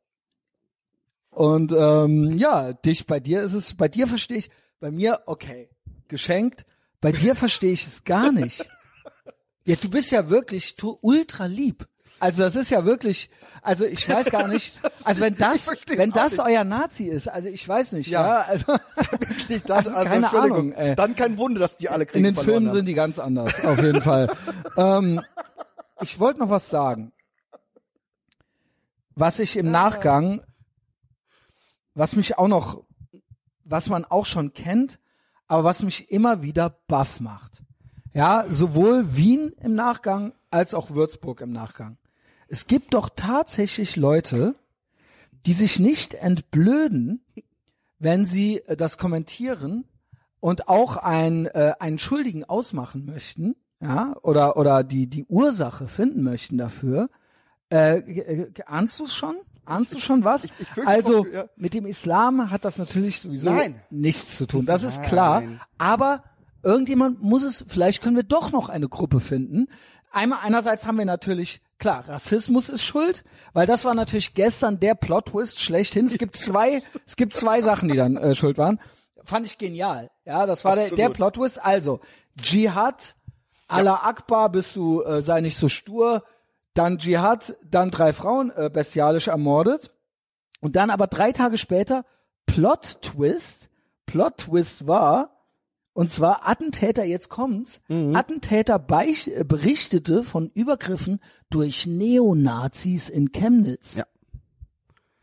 [1.31, 4.51] Und ähm, ja, dich bei dir ist es, bei dir verstehe ich,
[4.81, 5.71] bei mir okay,
[6.09, 6.66] geschenkt.
[7.01, 8.66] Bei dir verstehe ich es gar nicht.
[9.66, 11.87] Ja, du bist ja wirklich ultra lieb.
[12.18, 13.29] Also das ist ja wirklich,
[13.62, 16.40] also ich weiß gar nicht, also wenn das, wenn das nicht.
[16.44, 18.40] euer Nazi ist, also ich weiß nicht, ja, Ja.
[18.42, 18.66] also
[19.66, 20.94] dann, also, Keine Entschuldigung, Ahnung, ey.
[20.96, 22.76] Dann kein Wunder, dass die alle Kriege in den Filmen haben.
[22.76, 24.30] sind die ganz anders, auf jeden Fall.
[24.76, 25.20] ähm,
[26.00, 27.12] ich wollte noch was sagen.
[29.14, 30.40] Was ich im Nachgang,
[31.94, 32.84] was mich auch noch,
[33.64, 34.98] was man auch schon kennt,
[35.46, 37.62] aber was mich immer wieder baff macht.
[38.14, 41.98] Ja, sowohl Wien im Nachgang als auch Würzburg im Nachgang.
[42.53, 44.57] Es gibt doch tatsächlich Leute,
[45.46, 47.24] die sich nicht entblöden,
[48.01, 49.84] wenn sie äh, das kommentieren
[50.40, 56.22] und auch ein, äh, einen Schuldigen ausmachen möchten, ja, oder, oder die, die Ursache finden
[56.22, 57.09] möchten dafür.
[57.72, 59.36] Äh, äh, ahnst du schon?
[59.64, 60.44] Ahnst du schon was?
[60.44, 61.44] Ich- ich also, ja.
[61.57, 63.80] mit dem Islam hat das natürlich sowieso Nein.
[63.90, 64.66] nichts zu tun.
[64.66, 65.07] Das ist Nein.
[65.09, 65.42] klar.
[65.78, 66.24] Aber
[66.64, 69.68] irgendjemand muss es, vielleicht können wir doch noch eine Gruppe finden.
[70.11, 74.95] Einmal, einerseits haben wir natürlich, klar, Rassismus ist schuld, weil das war natürlich gestern der
[74.95, 76.07] Plot-Twist schlechthin.
[76.07, 78.78] Es gibt zwei, es gibt zwei Sachen, die dann äh, schuld waren.
[79.24, 80.11] Fand ich genial.
[80.24, 80.99] Ja, das war der, Absolut.
[80.99, 81.64] der Plot-Twist.
[81.64, 82.01] Also,
[82.41, 83.16] Dschihad,
[83.66, 86.22] Allah Akbar, bist du, äh, sei nicht so stur,
[86.74, 89.93] dann Dschihad, dann drei Frauen äh, bestialisch ermordet.
[90.61, 92.05] Und dann aber drei Tage später
[92.47, 93.68] Plot-Twist.
[94.07, 95.39] Plot-Twist war,
[95.93, 98.14] und zwar Attentäter, jetzt kommt's, Mhm.
[98.16, 101.20] Attentäter beich, äh, berichtete von Übergriffen
[101.51, 103.95] durch Neonazis in Chemnitz.
[103.95, 104.05] Ja.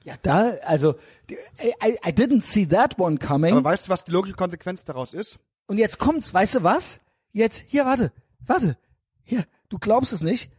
[0.03, 0.95] Ja, da, also,
[1.29, 3.51] I, I, I didn't see that one coming.
[3.57, 5.37] Aber weißt du, was die logische Konsequenz daraus ist?
[5.65, 7.01] Und jetzt kommt's, weißt du was?
[7.33, 8.13] Jetzt, hier, warte,
[8.45, 8.77] warte.
[9.25, 10.49] Hier, du glaubst es nicht.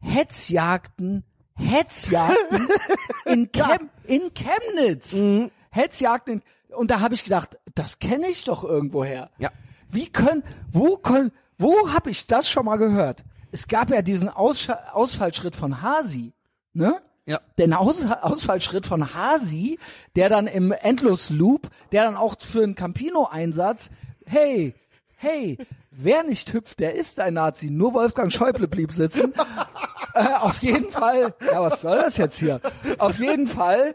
[0.00, 2.68] Hetzjagden, Hetzjagden
[3.26, 5.12] in, Chem, in Chemnitz.
[5.14, 5.50] Mhm.
[5.70, 6.34] Hetzjagden.
[6.36, 6.42] In,
[6.74, 9.30] und da habe ich gedacht, das kenne ich doch irgendwoher.
[9.38, 9.50] Ja.
[9.90, 10.42] Wie können,
[10.72, 13.24] wo können, wo habe ich das schon mal gehört?
[13.52, 16.32] Es gab ja diesen Aus, Ausfallschritt von Hasi,
[16.72, 17.00] ne?
[17.24, 17.40] Ja.
[17.58, 19.78] Den Aus, Ausfallschritt von Hasi,
[20.14, 23.90] der dann im Endlosloop, der dann auch für einen Campino-Einsatz,
[24.26, 24.74] hey,
[25.16, 25.58] hey,
[25.96, 27.70] wer nicht hüpft, der ist ein Nazi.
[27.70, 29.32] Nur Wolfgang Schäuble blieb sitzen.
[30.14, 32.60] äh, auf jeden Fall, ja, was soll das jetzt hier?
[32.98, 33.94] Auf jeden Fall,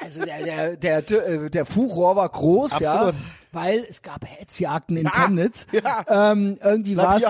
[0.00, 3.14] also der, der, der, der, Furor war groß, Absolut.
[3.14, 3.20] ja,
[3.52, 5.66] weil es gab Hetzjagden in Ja, Chemnitz.
[5.72, 6.04] ja.
[6.32, 7.22] Ähm, irgendwie war es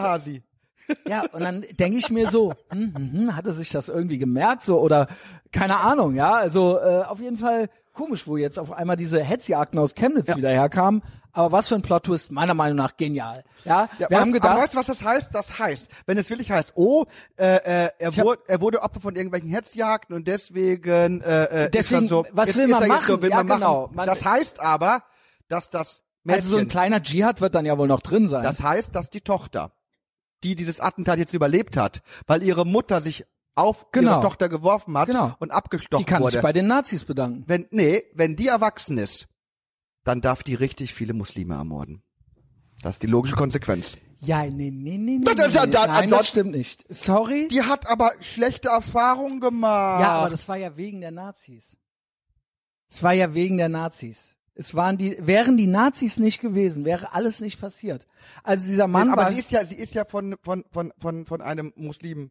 [1.06, 4.62] ja, und dann denke ich mir so, hm, hm, hm, hatte sich das irgendwie gemerkt
[4.62, 5.08] so oder
[5.50, 9.78] keine Ahnung, ja, also äh, auf jeden Fall komisch, wo jetzt auf einmal diese Hetzjagden
[9.80, 14.08] aus Chemnitz wieder herkamen, aber was für ein Plot-Twist, meiner Meinung nach genial, ja, Ja,
[14.08, 15.34] wir weißt, haben gedacht, weißt du, was das heißt?
[15.34, 19.16] Das heißt, wenn es wirklich heißt, oh, äh, äh, er, wurde, er wurde Opfer von
[19.16, 22.82] irgendwelchen Hetzjagden und deswegen, äh, äh, Deswegen, ist er so, was ist, will ist man
[22.82, 23.06] jetzt machen?
[23.06, 23.82] So, will Ja, man genau.
[23.82, 23.96] machen.
[23.96, 25.02] Man- das heißt aber,
[25.48, 28.42] dass das Mädchen, also so ein kleiner Dschihad wird dann ja wohl noch drin sein.
[28.42, 29.72] das heißt, dass die Tochter,
[30.44, 33.24] die dieses Attentat jetzt überlebt hat, weil ihre Mutter sich
[33.56, 34.12] auf Genau.
[34.12, 35.34] ihre Tochter geworfen hat Genau.
[35.40, 36.32] und die abgestochen kann wurde.
[36.34, 37.44] sich bei den Nazis bedanken.
[37.46, 39.26] wenn, nee, wenn die erwachsen ist,
[40.04, 42.02] dann darf die richtig viele Muslime ermorden.
[42.82, 43.96] Das ist die logische Konsequenz.
[44.20, 45.24] Ja, nee, nee, nee, nee.
[45.24, 46.84] Da, da, nee, da, Nein, das stimmt nicht.
[46.88, 47.48] Sorry.
[47.48, 50.00] Die hat aber schlechte Erfahrungen gemacht.
[50.02, 51.76] Ja, aber das war ja wegen der Nazis.
[52.88, 54.36] Es war ja wegen der Nazis.
[54.54, 58.06] Es waren die, wären die Nazis nicht gewesen, wäre alles nicht passiert.
[58.42, 61.26] Also dieser Mann aber war, sie ist ja, sie ist ja von, von, von, von,
[61.26, 62.30] von einem Muslim.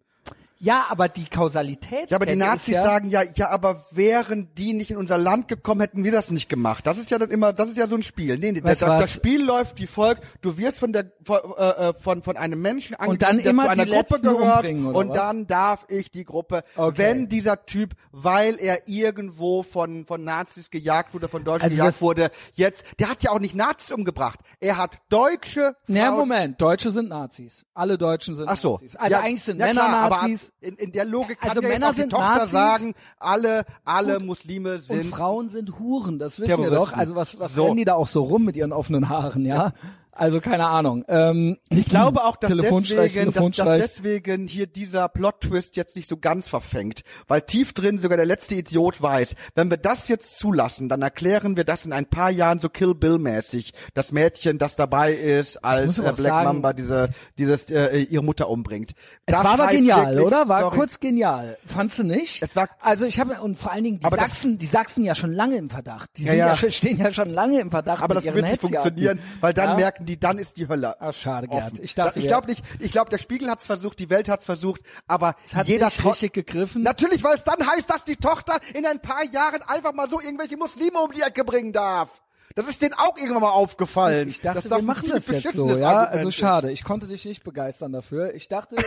[0.58, 2.10] Ja, aber die Kausalität.
[2.12, 5.48] Ja, aber die Nazis ja, sagen ja, ja, aber wären die nicht in unser Land
[5.48, 6.88] gekommen, hätten wir das nicht gemacht.
[6.88, 8.38] Das ist ja dann immer, das ist ja so ein Spiel.
[8.38, 10.24] Nee, nee, das, das, Spiel läuft wie folgt.
[10.42, 13.70] Du wirst von der, von, äh, äh, von, von einem Menschen Und dann immer zu
[13.70, 15.16] einer die Gruppe gehört und was?
[15.18, 16.98] dann darf ich die Gruppe, Okay.
[16.98, 22.02] wenn dieser Typ, weil er irgendwo von, von Nazis gejagt wurde, von Deutschen Also gejagt
[22.02, 24.40] wurde, jetzt, der hat ja auch nicht Nazis umgebracht.
[24.60, 27.66] Er hat deutsche Na, Frauen- Moment, Deutsche sind Nazis.
[27.74, 28.74] Alle Deutschen sind Ach so.
[28.74, 28.96] Nazis.
[28.96, 30.22] Also ja, eigentlich sind ja, Männer klar, aber
[30.62, 32.52] In, in der Logik kann Also ja Männer jetzt auch die sind Tochter Nazis.
[32.52, 36.94] sagen, alle, alle Muslime und sind Frauen sind Huren, das wissen wir doch.
[36.94, 37.66] Also was, was So.
[37.66, 39.74] rennen die da auch so rum mit ihren offenen Haaren, ja?
[40.18, 41.04] Also keine Ahnung.
[41.10, 46.16] Ähm, Ich glaube auch, dass deswegen, dass, dass deswegen hier dieser Plot-Twist jetzt nicht so
[46.18, 47.02] ganz verfängt.
[47.28, 51.58] Weil tief drin sogar der letzte Idiot weiß, wenn wir das jetzt zulassen, dann erklären
[51.58, 53.74] wir das in ein paar Jahren so Kill Bill-mäßig.
[53.94, 58.50] Das Mädchen, das dabei ist, als äh, Black sagen- Mamba diese, dieses, äh, ihre Mutter
[58.50, 58.92] umbringt.
[59.26, 60.48] Es Das war aber genial, wirklich, oder?
[60.48, 61.58] War sorry, kurz genial.
[61.66, 62.42] Fandst du nicht?
[62.42, 65.04] Es war- also ich habe und vor allen Dingen die Aber das- Sachsen, die Sachsen
[65.04, 66.10] ja schon lange im Verdacht.
[66.16, 66.72] Die Ja, ja, ja.
[66.72, 68.02] stehen ja schon lange im Verdacht.
[68.02, 69.78] Aber das wird nicht funktionieren, weil dann Ja?
[70.06, 70.96] Merken die, dann ist die Hölle.
[71.02, 71.74] Ach, schade, offen.
[71.74, 71.80] Gerd.
[71.80, 74.46] Ich dachte, ich wir- glaube nicht, ich glaube, der Spiegel hat's versucht, die Welt hat's
[74.46, 76.84] versucht, aber hat jeder nicht richtig gegriffen.
[76.84, 80.22] Natürlich, weil es dann heißt, dass die Tochter in ein paar Jahren einfach mal so
[80.22, 82.22] irgendwelche Muslime um die Ecke bringen darf.
[82.54, 84.30] Das ist denen auch irgendwann mal aufgefallen.
[84.30, 85.90] Ich dachte, dass wir das ein machen das jetzt so, ja.
[85.90, 86.72] Argument Also schade.
[86.72, 88.34] Ich konnte dich nicht begeistern dafür.
[88.34, 88.86] Ich dachte, ich,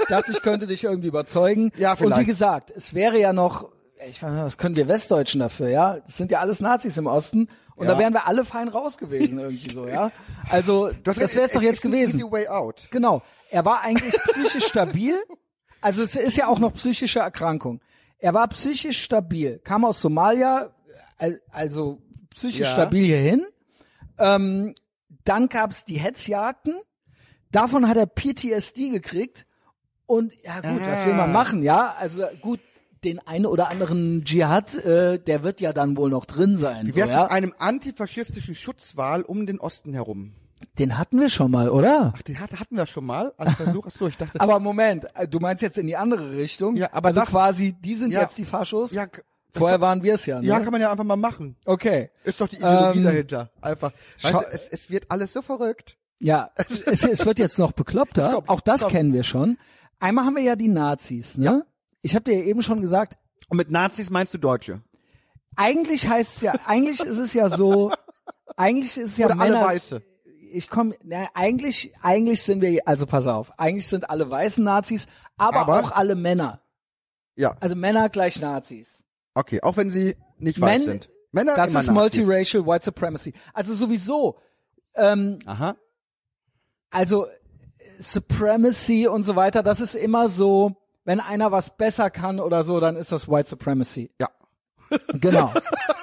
[0.00, 1.70] ich dachte, ich könnte dich irgendwie überzeugen.
[1.76, 2.22] Ja, Und vielleicht.
[2.22, 3.70] wie gesagt, es wäre ja noch,
[4.08, 6.00] ich meine, was können wir Westdeutschen dafür, ja?
[6.00, 7.48] Das sind ja alles Nazis im Osten.
[7.76, 7.94] Und Ja.
[7.94, 10.10] da wären wir alle fein raus gewesen irgendwie so, ja.
[10.50, 12.18] Also, das recht, wäre es doch jetzt gewesen.
[12.20, 12.88] Easy way out.
[12.90, 13.22] Genau.
[13.50, 15.14] Er war eigentlich psychisch stabil.
[15.84, 17.80] Also es ist ja auch noch psychische Erkrankung.
[18.20, 20.70] Er war psychisch stabil, kam aus Somalia,
[21.18, 21.98] al- also
[22.30, 22.66] psychisch Ja.
[22.66, 23.44] stabil hierhin,
[24.18, 24.76] Ähm,
[25.24, 26.76] dann gab's die Hetzjagden.
[27.50, 29.44] Davon hat er PTSD gekriegt.
[30.06, 31.32] Und ja gut, was will man Ah.
[31.32, 31.96] machen, ja?
[31.98, 32.60] Also gut,
[33.04, 36.86] den einen oder anderen Dschihad, äh, der wird ja dann wohl noch drin sein.
[36.86, 37.22] Wie So, wär's ja?
[37.22, 40.32] mit einem antifaschistischen Schutzwall um den Osten herum?
[40.78, 42.12] Den hatten wir schon mal, oder?
[42.16, 43.84] Ach, den hat- hatten wir schon mal als Versuch.
[43.88, 44.40] Ach so, ich dachte.
[44.40, 46.76] Aber Moment, äh, du meinst jetzt in die andere Richtung?
[46.76, 48.20] Ja, aber also das- quasi, die sind Ja.
[48.22, 48.92] jetzt die Faschos?
[48.92, 49.06] ja,
[49.54, 50.46] Vorher waren wir es ja, ne?
[50.46, 51.56] ja, kann man ja einfach mal machen.
[51.66, 52.10] okay.
[52.24, 53.50] Ist doch die Ideologie Ähm, dahinter.
[53.60, 53.92] Einfach.
[54.22, 55.98] Weißt du, es, es wird alles so verrückt.
[56.20, 58.28] Ja, es, es wird jetzt noch bekloppter.
[58.30, 58.92] Stopp, Auch das stopp.
[58.92, 59.58] kennen wir schon.
[59.98, 61.44] Einmal haben wir ja die Nazis, ne?
[61.44, 61.62] Ja.
[62.02, 63.16] Ich habe dir ja eben schon gesagt,
[63.48, 64.82] Und mit Nazis meinst du Deutsche?
[65.56, 67.92] eigentlich heißt es ja, eigentlich ist es ja so,
[68.56, 70.02] eigentlich ist es ja Oder alle Männer, Weiße?
[70.50, 70.94] ich komme,
[71.34, 75.80] eigentlich, eigentlich sind wir, also pass auf, eigentlich sind alle weißen Nazis, aber, Aber?
[75.80, 76.62] auch alle Männer.
[77.36, 79.04] Ja, Also Männer gleich Nazis.
[79.34, 79.60] okay.
[79.62, 81.10] Auch wenn sie nicht weiß Men- sind.
[81.32, 81.90] Männer Das ist Nazis.
[81.92, 83.32] multiracial White Supremacy.
[83.54, 84.38] Also sowieso,
[84.94, 85.76] ähm, Aha.
[86.90, 87.26] also
[87.98, 92.80] Supremacy und so weiter, das ist immer so, wenn einer was besser kann oder so,
[92.80, 94.10] dann ist das White Supremacy.
[94.20, 94.28] Ja.
[95.14, 95.52] Genau.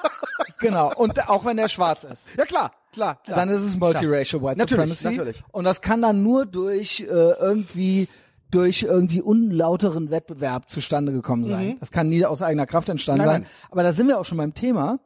[0.60, 0.93] genau.
[0.95, 2.26] Und auch wenn der schwarz ist.
[2.38, 3.36] Ja, klar, klar, klar.
[3.38, 5.18] Dann ist es multiracial White Natürlich, Supremacy.
[5.18, 5.43] natürlich.
[5.52, 8.08] Und das kann dann nur durch äh, irgendwie
[8.52, 11.78] durch irgendwie unlauteren Wettbewerb zustande gekommen sein.
[11.80, 13.28] Das kann nie aus eigener Kraft entstanden Mhm.
[13.28, 13.41] Nein, sein.
[13.43, 13.52] nein.
[13.70, 15.00] Aber da sind wir auch schon beim Thema,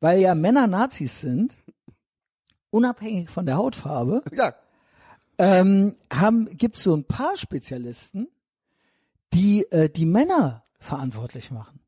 [0.00, 1.56] weil ja Männer Nazis sind,
[2.70, 4.54] unabhängig von der Hautfarbe, ja.
[5.38, 8.28] ähm, haben gibt's so ein paar Spezialisten,
[9.34, 11.80] die äh, die Männer verantwortlich machen.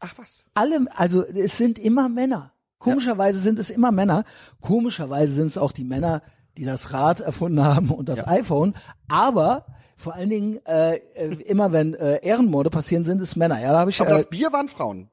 [0.00, 0.42] Ach was.
[0.54, 2.52] Alle, also es sind immer Männer.
[2.78, 4.24] Komischerweise sind es immer Männer.
[4.60, 6.22] Komischerweise sind es auch die Männer,
[6.56, 8.74] die das Rad erfunden haben und das iPhone.
[9.08, 9.66] Aber
[9.96, 13.60] vor allen Dingen äh, äh, immer wenn äh, Ehrenmorde passieren, sind es Männer.
[13.60, 14.00] Ja, da habe ich.
[14.00, 15.08] Aber Äh, das Bier waren Frauen.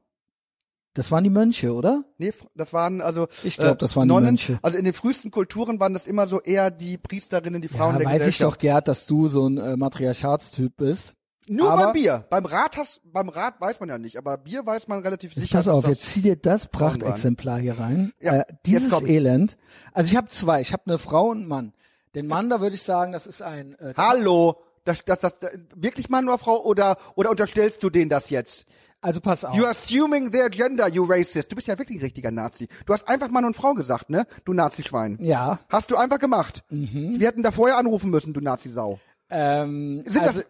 [0.96, 2.04] das waren die Mönche, oder?
[2.18, 4.30] Nee, das waren also Ich glaub, das waren die Nonnen.
[4.32, 4.58] Mönche.
[4.64, 7.98] Also in den frühesten Kulturen waren das immer so eher die Priesterinnen, die Frauen ja,
[8.00, 8.54] der weiß ich Gesellschaft.
[8.56, 11.14] doch, Gerd, dass du so ein äh, Matriarchatstyp bist.
[11.50, 12.26] Nur aber- beim Bier.
[12.30, 15.58] Beim Rad hast, beim Rad weiß man ja nicht, aber Bier weiß man relativ sicher.
[15.58, 16.68] pass auf, jetzt zieh dir das.
[16.68, 18.14] Prachtexemplar hier rein.
[18.20, 19.02] Ja, äh, dieses.
[19.02, 19.58] Elend.
[19.92, 20.62] Also ich habe zwei.
[20.62, 21.74] Ich habe eine Frau und einen Mann.
[22.16, 25.52] Den Mann, da würde ich sagen, das ist ein äh, Hallo, das, das, das, das
[25.76, 28.66] wirklich Mann oder Frau oder oder unterstellst du denen das jetzt?
[29.02, 29.56] Also pass auf.
[29.56, 31.52] You assuming their gender, you racist.
[31.52, 32.68] Du bist ja wirklich ein richtiger Nazi.
[32.86, 34.28] Du hast einfach Mann und Frau gesagt, ne?
[34.44, 35.18] Du Nazi-Schwein.
[35.22, 35.60] Ja.
[35.70, 36.64] Hast du einfach gemacht.
[36.70, 37.20] Mhm.
[37.20, 39.00] Wir hätten da vorher anrufen müssen, du Nazi-Sau.
[39.30, 40.50] Ähm, Sind also, das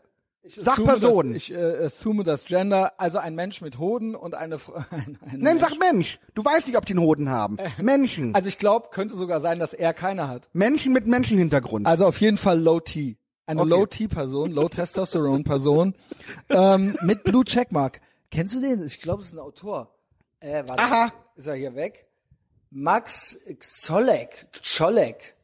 [0.57, 1.35] Sachpersonen?
[1.35, 4.73] Ich äh, assume das Gender, also ein Mensch mit Hoden und eine Frau.
[4.89, 5.61] Ein, ein Nein, Mensch.
[5.61, 6.19] sag Mensch.
[6.33, 7.57] Du weißt nicht, ob die einen Hoden haben.
[7.81, 8.33] Menschen.
[8.35, 10.49] Also ich glaube, könnte sogar sein, dass er keine hat.
[10.53, 11.85] Menschen mit Menschenhintergrund.
[11.85, 13.17] Also auf jeden Fall Low T.
[13.45, 13.69] Eine Okay.
[13.69, 15.95] Low T Person, Low Testosterone Person
[16.49, 17.99] ähm, mit Blue Checkmark.
[18.29, 18.85] Kennst du den?
[18.85, 19.93] Ich glaube, es ist ein Autor.
[20.39, 20.83] Äh, warte.
[20.83, 21.11] Aha.
[21.35, 22.05] Ist er hier weg?
[22.69, 24.47] Max Zolek.
[24.61, 25.35] Zolek.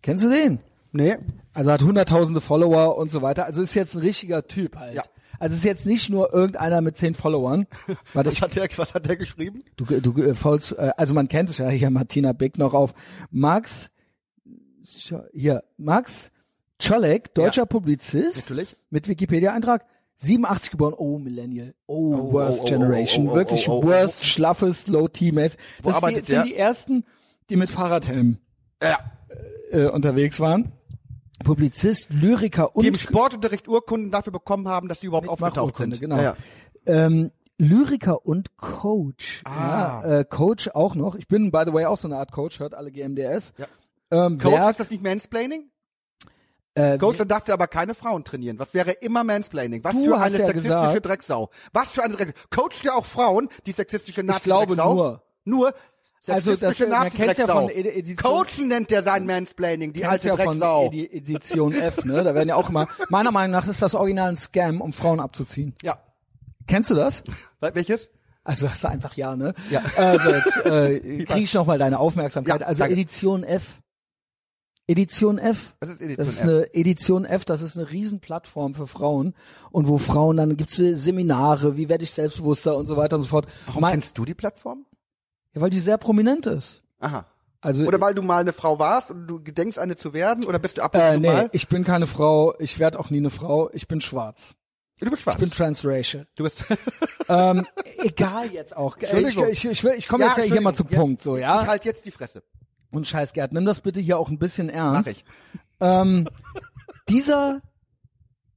[0.00, 0.60] Kennst du den?
[0.92, 1.16] Nee.
[1.54, 3.44] Also hat hunderttausende Follower und so weiter.
[3.46, 4.94] Also ist jetzt ein richtiger Typ halt.
[4.94, 5.02] Ja.
[5.38, 7.66] Also ist jetzt nicht nur irgendeiner mit zehn Followern.
[8.14, 9.64] Warte, Was hat der, was hat der geschrieben?
[9.76, 12.94] du, du äh, folgst, äh, also man kennt es ja hier Martina Big noch auf.
[13.30, 13.90] Max,
[15.32, 16.30] hier, Max
[16.78, 18.50] Czolek, deutscher Publizist.
[18.50, 18.76] Natürlich.
[18.90, 19.84] Mit Wikipedia-Eintrag.
[20.16, 23.78] 87 geboren, oh Millennial, oh, Oh, worst oh, oh, Generation, oh, oh, wirklich oh, oh,
[23.78, 23.84] oh.
[23.88, 25.08] worst, schlaffes, low.
[25.08, 26.44] Wo Das die, arbeitet sind der?
[26.44, 27.04] die ersten,
[27.50, 28.38] die mit Fahrradhelm
[28.80, 28.98] Ja.
[29.72, 30.72] äh, unterwegs waren.
[31.42, 36.00] Publizist, Lyriker und Die im Sportunterricht Urkunden dafür bekommen haben, dass sie überhaupt aufgetaucht sind.
[36.00, 36.16] Genau.
[36.16, 36.36] Ja, ja.
[36.86, 39.42] Ähm, Lyriker und Coach.
[39.44, 40.02] Ah.
[40.04, 41.14] Ja, äh, Coach auch noch.
[41.14, 43.52] Ich bin, by the way, auch so eine Art Coach, hört alle GMDS.
[43.58, 43.66] Ja.
[44.10, 45.68] Ähm, Coach, Werk, ist das nicht Mansplaining?
[46.74, 48.58] äh, Coach, dann darf der aber keine Frauen trainieren.
[48.58, 49.84] Was wäre immer Mansplaining?
[49.84, 51.50] Was für eine ja sexistische gesagt- Drecksau.
[51.72, 52.34] Was für eine Drecksau.
[52.50, 55.22] Coacht der auch Frauen, die sexistische nazi Ich glaube nur.
[55.44, 55.74] Nur
[56.28, 60.28] Also das, man kennt's ja von Edi- Edition- Coachen nennt der sein Mansplaining, die alte
[60.28, 60.86] ja von Drecksau.
[60.86, 62.22] Edi Edition F, ne?
[62.22, 65.18] Da werden ja auch immer, meiner Meinung nach ist das original ein Scam, um Frauen
[65.20, 65.74] abzuziehen.
[65.82, 65.98] Ja.
[66.68, 67.24] Kennst du das?
[67.60, 68.10] Welches?
[68.44, 69.54] Also das ist einfach ja, ne?
[69.70, 69.82] Ja.
[69.96, 72.60] Also jetzt äh, krieg ich noch mal deine Aufmerksamkeit.
[72.60, 72.92] Ja, also danke.
[72.94, 73.80] Edition F.
[74.88, 75.74] Edition F.
[75.80, 76.42] Was ist Edition Das ist F?
[76.44, 79.34] eine Edition F, das ist eine Riesenplattform für Frauen
[79.70, 83.28] und wo Frauen dann gibt's Seminare, wie werde ich selbstbewusster und so weiter und so
[83.28, 83.46] fort.
[83.66, 84.84] Warum Mein- kennst du die Plattform?
[85.54, 86.82] Ja, weil die sehr prominent ist.
[87.00, 87.26] Aha.
[87.60, 90.44] Also Oder weil du mal eine Frau warst und du gedenkst, eine zu werden?
[90.46, 91.48] Oder bist du ab und äh, zu nee, mal?
[91.52, 94.56] ich bin keine Frau, ich werde auch nie eine Frau, ich bin schwarz.
[94.98, 95.36] Du bist schwarz.
[95.36, 96.26] Ich bin transracial.
[96.34, 96.64] du bist
[97.28, 97.66] ähm,
[97.98, 98.96] egal jetzt auch.
[98.98, 101.62] Ich, ich, ich, ich komme jetzt ja hier mal zum Entschuldigung, Punkt, so ja.
[101.62, 102.42] Ich halt jetzt die Fresse.
[102.90, 105.06] Und scheiß Gerd, nimm das bitte hier auch ein bisschen ernst.
[105.06, 105.24] Mach ich.
[105.80, 106.28] Ähm,
[107.08, 107.62] dieser,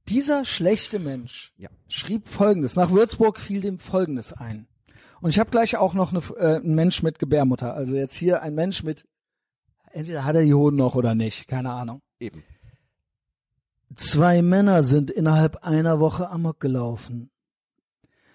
[0.08, 1.68] dieser schlechte Mensch Ja.
[1.88, 2.76] schrieb Folgendes.
[2.76, 4.66] Nach Würzburg fiel dem Folgendes ein.
[5.20, 7.74] Und ich habe gleich auch noch eine, äh, einen Mensch mit Gebärmutter.
[7.74, 9.06] Also jetzt hier ein Mensch mit
[9.92, 12.02] entweder hat er die Hoden noch oder nicht, keine Ahnung.
[12.20, 12.44] Eben.
[13.94, 17.30] Zwei Männer sind innerhalb einer Woche amok gelaufen.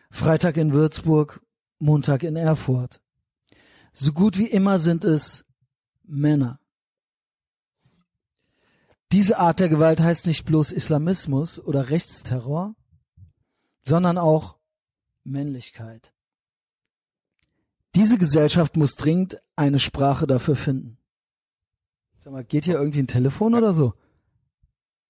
[0.09, 1.41] Freitag in Würzburg,
[1.77, 3.01] Montag in Erfurt.
[3.93, 5.45] So gut wie immer sind es
[6.03, 6.59] Männer.
[9.11, 12.75] Diese Art der Gewalt heißt nicht bloß Islamismus oder Rechtsterror,
[13.81, 14.57] sondern auch
[15.23, 16.13] Männlichkeit.
[17.95, 20.97] Diese Gesellschaft muss dringend eine Sprache dafür finden.
[22.23, 23.93] Sag mal, geht hier irgendwie ein Telefon oder so?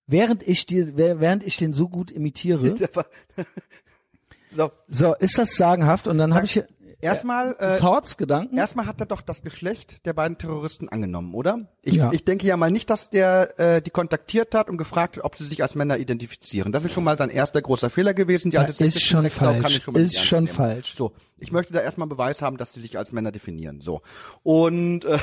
[0.08, 2.76] Während ich dir, während ich den so gut imitiere,
[4.52, 6.68] so, so ist das sagenhaft und dann habe ich hier
[7.02, 8.58] erstmal äh, Thoughts, Gedanken.
[8.58, 11.68] Erstmal hat er doch das Geschlecht der beiden Terroristen angenommen, oder?
[11.82, 12.12] Ich, Ja.
[12.14, 15.36] ich denke ja mal nicht, dass der äh, die kontaktiert hat und gefragt hat, ob
[15.36, 16.72] sie sich als Männer identifizieren.
[16.72, 18.52] Das ist schon mal sein erster großer Fehler gewesen.
[18.52, 19.78] Die Ja, alte ist sexistische schon Drecksau kann falsch.
[19.78, 20.56] ich schon mal Ist schon nehmen.
[20.56, 20.96] falsch.
[20.96, 23.82] So, ich möchte da erstmal Beweis haben, dass sie sich als Männer definieren.
[23.82, 24.02] So.
[24.44, 25.18] Und äh,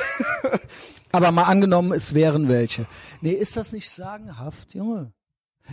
[1.12, 2.86] Aber mal angenommen, es wären welche.
[3.20, 5.12] Nee, ist das nicht sagenhaft, Junge?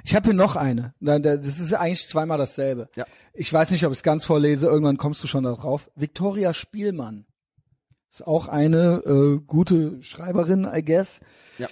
[0.03, 0.93] Ich habe hier noch eine.
[0.99, 2.89] Das ist eigentlich zweimal dasselbe.
[2.95, 3.05] Ja.
[3.33, 4.67] Ich weiß nicht, ob ich es ganz vorlese.
[4.67, 5.89] Irgendwann kommst du schon da drauf.
[5.95, 7.25] Victoria Spielmann
[8.09, 11.19] ist auch eine äh, gute Schreiberin, I guess.
[11.57, 11.67] ja.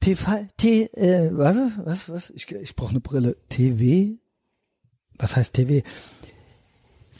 [0.00, 2.30] TV, T, äh, was, was, was?
[2.30, 3.36] Ich, ich brauche eine Brille.
[3.50, 4.18] TV?
[5.18, 5.86] Was heißt TV?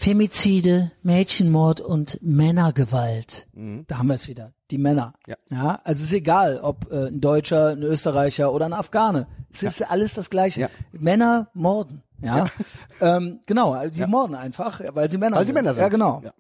[0.04, 3.46] Femizide, Mädchenmord und Männergewalt.
[3.86, 4.54] Da haben wir es wieder.
[4.70, 5.12] Die Männer.
[5.26, 5.36] Ja.
[5.50, 5.78] ja.
[5.84, 9.26] Also ist egal, ob äh, ein Deutscher, ein Österreicher oder ein Afghane.
[9.52, 10.62] Es ist alles das Gleiche.
[10.62, 10.68] Ja.
[10.92, 12.02] Männer morden.
[12.22, 12.46] Ja.
[13.02, 15.54] Ähm, genau, also die morden einfach, weil sie Männer Weil sie sind.
[15.56, 15.82] Männer sind.
[15.82, 16.22] Ja, genau.
[16.24, 16.32] Ja.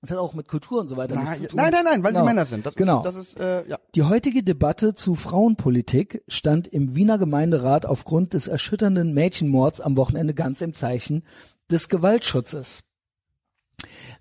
[0.00, 1.56] Das hat auch mit Kultur und so weiter nichts Nein, zu tun.
[1.56, 2.24] nein, nein, nein, weil Genau.
[2.24, 2.64] sie Männer sind.
[2.66, 2.98] Das genau.
[2.98, 3.78] ist, das ist äh, ja.
[3.96, 10.32] Die heutige Debatte zu Frauenpolitik stand im Wiener Gemeinderat aufgrund des erschütternden Mädchenmords am Wochenende
[10.32, 11.24] ganz im Zeichen
[11.72, 12.84] des Gewaltschutzes.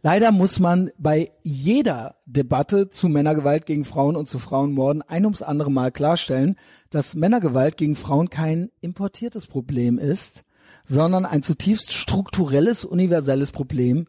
[0.02, 5.42] Leider muss man bei jeder Debatte zu Männergewalt gegen Frauen und zu Frauenmorden ein ums
[5.42, 6.56] andere Mal klarstellen,
[6.90, 10.46] dass Männergewalt gegen Frauen kein importiertes Problem ist,
[10.86, 14.08] sondern ein zutiefst strukturelles, universelles Problem.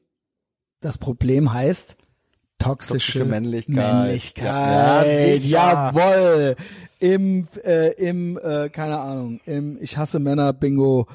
[0.80, 1.96] Das Problem heißt
[2.58, 3.74] toxische, Toxische Männlichkeit.
[3.74, 4.46] Männlichkeit.
[4.46, 5.48] Ja, ja, sicher.
[5.48, 6.56] Jawohl.
[7.00, 11.06] Im, äh, im, äh, keine Ahnung, im Ich hasse Männer Bingo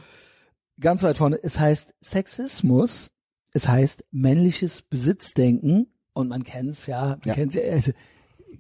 [0.79, 1.39] ganz weit vorne.
[1.41, 3.11] Es heißt Sexismus.
[3.55, 5.87] Es heißt männliches Besitzdenken.
[6.13, 7.33] Und man kennt's ja, man Ja.
[7.33, 7.91] kennt's ja, also,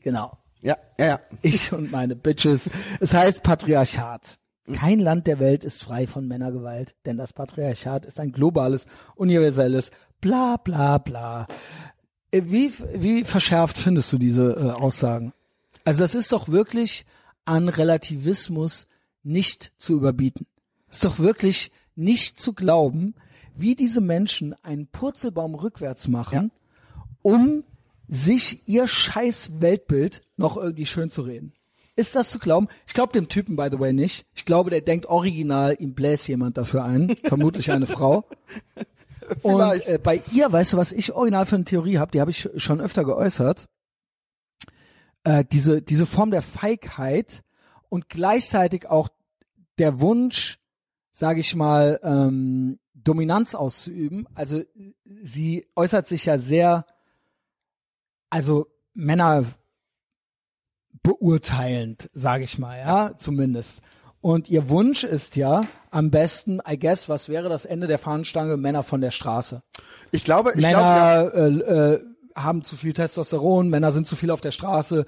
[0.01, 0.37] genau.
[0.61, 1.19] Ja, ja, ja.
[1.41, 2.69] Ich und meine Bitches.
[3.01, 4.39] Es heißt Patriarchat.
[4.73, 9.91] Kein Land der Welt ist frei von Männergewalt, denn das Patriarchat ist ein globales, universelles,
[10.21, 11.45] bla bla bla.
[12.31, 15.33] Äh, Wie, wie verschärft findest du diese äh, Aussagen?
[15.83, 17.05] Also das ist doch wirklich
[17.43, 18.87] an Relativismus
[19.23, 20.47] nicht zu überbieten.
[20.89, 23.13] Es ist doch wirklich nicht zu glauben,
[23.57, 26.51] wie diese Menschen einen Purzelbaum rückwärts machen,
[27.21, 27.63] um
[28.07, 31.53] sich ihr scheiß Weltbild noch irgendwie schön zu reden.
[31.95, 32.67] Ist das zu glauben?
[32.87, 34.25] Ich glaube dem Typen, by the way, nicht.
[34.35, 37.15] Ich glaube, der denkt original, ihm bläst jemand dafür ein.
[37.23, 38.25] Vermutlich eine Frau.
[39.41, 42.31] Und äh, bei ihr, weißt du, was ich original für eine Theorie habe, die habe
[42.31, 43.67] ich schon öfter geäußert.
[45.23, 47.43] Äh, diese, diese Form der Feigheit
[47.89, 49.09] und gleichzeitig auch
[49.79, 50.59] der Wunsch,
[51.11, 54.27] sage ich mal, ähm, Dominanz auszuüben.
[54.35, 54.63] Also
[55.23, 56.85] sie äußert sich ja sehr,
[58.29, 59.45] also Männer
[61.03, 63.81] beurteilend, sage ich mal, ja, zumindest.
[64.21, 68.57] Und ihr Wunsch ist ja am besten, I guess, was wäre das Ende der Fahnenstange?
[68.57, 69.61] Männer von der Straße.
[70.11, 74.15] Ich glaube, ich glaube, ja, Männer äh, äh, haben zu viel Testosteron, Männer sind zu
[74.15, 75.05] viel auf der Straße,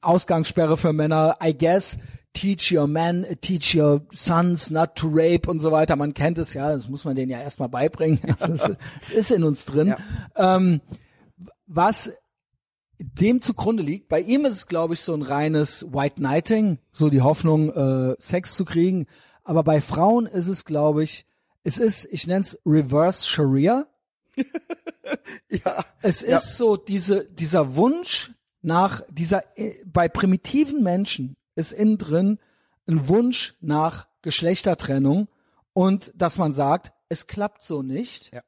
[0.00, 1.98] Ausgangssperre für Männer, I guess,
[2.34, 5.96] teach your men, teach your sons not to rape und so weiter.
[5.96, 8.18] Man kennt es ja, das muss man denen ja erstmal beibringen.
[8.38, 8.70] Es ist,
[9.02, 9.94] es ist in uns drin.
[10.36, 10.80] Ähm,
[11.66, 12.12] was
[12.98, 17.08] dem zugrunde liegt, bei ihm ist es, glaube ich, so ein reines White Knighting, so
[17.08, 19.06] die Hoffnung, äh, Sex zu kriegen.
[19.42, 21.26] Aber bei Frauen ist es, glaube ich,
[21.64, 23.86] es ist, ich nenne es Reverse Sharia.
[25.50, 26.36] ja, Es Ja.
[26.36, 28.32] ist so diese, dieser Wunsch
[28.62, 32.38] nach dieser, äh, bei primitiven Menschen ist innen drin
[32.86, 35.28] ein Wunsch nach Geschlechtertrennung
[35.72, 38.32] und dass man sagt, es klappt so nicht.
[38.32, 38.42] Ja.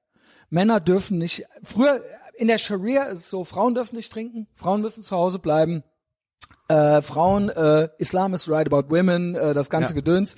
[0.50, 2.02] Männer dürfen nicht, früher
[2.36, 5.82] in der Scharia ist es so, Frauen dürfen nicht trinken, Frauen müssen zu Hause bleiben,
[6.68, 9.94] äh, Frauen, äh, Islam is right about women, äh, das ganze Ja.
[9.94, 10.36] Gedöns.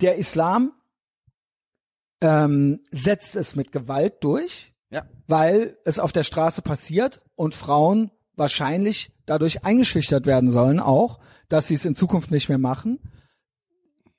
[0.00, 0.72] Der Islam
[2.20, 8.10] ähm, setzt es mit Gewalt durch, ja, weil es auf der Straße passiert und Frauen
[8.36, 12.98] wahrscheinlich dadurch eingeschüchtert werden sollen auch, dass sie es in Zukunft nicht mehr machen.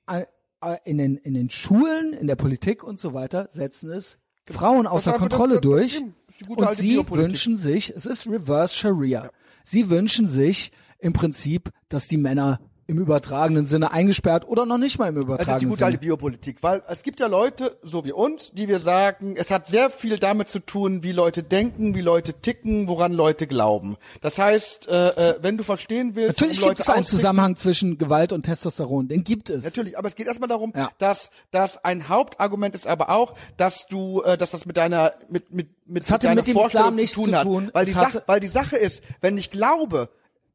[0.06, 0.26] Äh,
[0.62, 4.18] äh, In den, in den Schulen, in der Politik und so weiter setzen es
[4.48, 6.02] Frauen außer Das- Kontrolle das- das- durch
[6.48, 7.30] und sie Biopolitik.
[7.30, 9.30] wünschen sich, es ist Reverse Sharia,
[9.64, 14.98] sie wünschen sich im Prinzip, dass die Männer im übertragenen Sinne eingesperrt oder noch nicht
[14.98, 16.06] mal im Das ist die übertragenen gute alte Sinne.
[16.06, 19.88] Biopolitik, weil es gibt ja Leute, so wie uns, die wir sagen, es hat sehr
[19.90, 23.96] viel damit zu tun, wie Leute denken, wie Leute ticken, woran Leute glauben.
[24.20, 28.32] Das heißt, äh, äh, wenn du verstehen willst, Natürlich gibt es einen Zusammenhang zwischen Gewalt
[28.32, 29.08] und Testosteron.
[29.08, 29.64] Den gibt es.
[29.64, 30.90] Natürlich, aber es geht erstmal darum, Ja.
[30.98, 35.52] dass, dass ein Hauptargument ist aber auch, dass du, äh, dass das mit deiner, mit,
[35.52, 37.42] mit, mit, hatte deiner mit dem Vorstellung Islam nichts zu tun zu hat.
[37.44, 37.70] tun.
[37.72, 40.08] Weil die, Sache, weil die Sache ist, wenn ich glaube,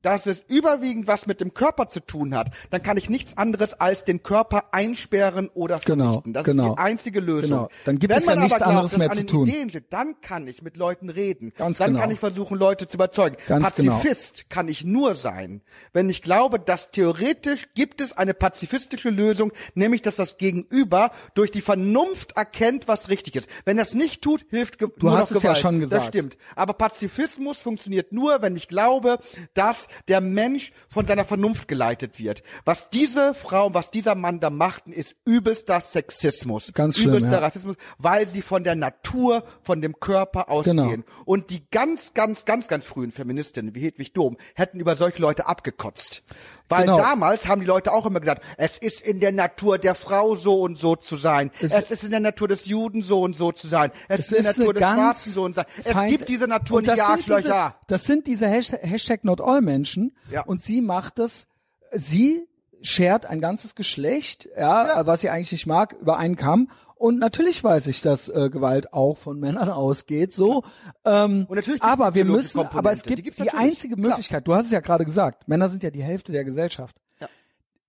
[0.08, 3.74] dass es überwiegend was mit dem Körper zu tun hat, dann kann ich nichts anderes
[3.74, 6.32] als den Körper einsperren oder Genau, vernichten.
[6.34, 6.70] Das genau.
[6.70, 7.50] ist die einzige Lösung.
[7.58, 7.70] Genau.
[7.84, 9.48] Dann gibt Wenn es ja nichts glaubt, anderes mehr an zu den tun.
[9.48, 11.52] Ideen steht, dann kann ich mit Leuten reden.
[11.58, 12.00] Ganz dann genau.
[12.00, 13.36] kann ich versuchen, Leute zu überzeugen.
[13.48, 13.96] Ganz genau.
[13.98, 15.62] Pazifist kann ich nur sein,
[15.92, 21.52] wenn ich glaube, dass theoretisch gibt es eine pazifistische Lösung, nämlich dass das Gegenüber durch
[21.52, 23.50] die Vernunft erkennt, was richtig ist.
[23.66, 25.58] Wenn das nicht tut, hilft ge nur hast noch es ja Gewalt.
[25.58, 26.08] schon Das gesagt.
[26.08, 26.38] stimmt.
[26.56, 29.20] Aber Pazifismus funktioniert nur, wenn ich glaube,
[29.54, 32.44] dass der Mensch von seiner Vernunft geleitet wird.
[32.65, 36.74] Was diese Frau, was dieser Mann da machten, ist übelster Sexismus.
[36.74, 37.40] Ganz schlimm, übelster ja.
[37.40, 40.78] Rassismus, weil sie von der Natur, von dem Körper ausgehen.
[40.78, 41.03] Genau.
[41.26, 45.48] Und die ganz, ganz, ganz, ganz frühen Feministinnen wie Hedwig Dom hätten über solche Leute
[45.48, 46.24] abgekotzt.
[46.69, 46.98] Weil Genau.
[46.98, 50.61] damals haben die Leute auch immer gesagt, es ist in der Natur der Frau so
[50.61, 51.49] und so zu sein.
[51.61, 53.91] Es, ist in der Natur des Juden so und so zu sein.
[54.10, 55.61] Es, ist in der Natur des Schwarzen so und so.
[55.84, 57.76] Es feind- gibt diese Natur Und nicht, die das sind diese, Arschlöcher.
[57.88, 60.15] das sind diese Hashtag, Hashtag Not All Menschen.
[60.30, 60.41] Ja.
[60.41, 61.48] Und sie macht das,
[61.94, 62.45] sie
[62.81, 66.69] schert ein ganzes Geschlecht, ja, was sie eigentlich nicht mag, über einen Kamm.
[66.98, 70.64] Und natürlich weiß ich, dass äh, Gewalt auch von Männern ausgeht, so.
[71.06, 73.03] Ähm, Und natürlich aber die wir müssen, aber es.
[73.03, 73.53] Die gibt die, natürlich.
[73.72, 74.10] einzige Klar.
[74.10, 74.48] Möglichkeit.
[74.48, 75.48] Du hast es ja gerade gesagt.
[75.48, 76.95] Männer sind ja die Hälfte der Gesellschaft.
[77.22, 77.28] Ja.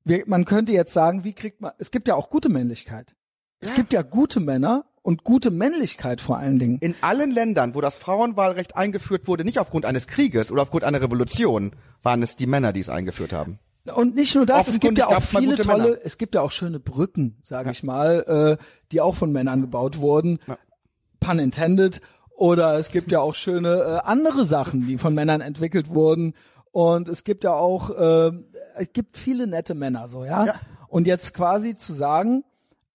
[0.05, 1.73] Wir, man könnte jetzt sagen, wie kriegt man?
[1.79, 3.15] Es gibt ja auch gute Männlichkeit.
[3.61, 3.75] Es Ja.
[3.77, 6.79] gibt ja gute Männer und gute Männlichkeit vor allen Dingen.
[6.81, 11.01] In allen Ländern, wo das Frauenwahlrecht eingeführt wurde, nicht aufgrund eines Krieges oder aufgrund einer
[11.01, 11.73] Revolution,
[12.03, 13.59] waren es die Männer, die es eingeführt haben.
[13.95, 15.97] Und nicht nur das, es gibt ja auch viele tolle, Männer.
[16.03, 19.99] es gibt ja auch schöne Brücken, sage ich mal, äh, die auch von Männern gebaut
[19.99, 20.39] wurden.
[20.47, 20.59] Ja.
[21.21, 22.01] Pun intended.
[22.31, 26.35] Oder es gibt ja auch schöne äh, andere Sachen, die von Männern entwickelt wurden.
[26.71, 28.33] Und es gibt ja auch, äh,
[28.77, 30.45] es gibt viele nette Männer, so, ja.
[30.45, 30.55] Ja.
[30.87, 32.45] Und jetzt quasi zu sagen,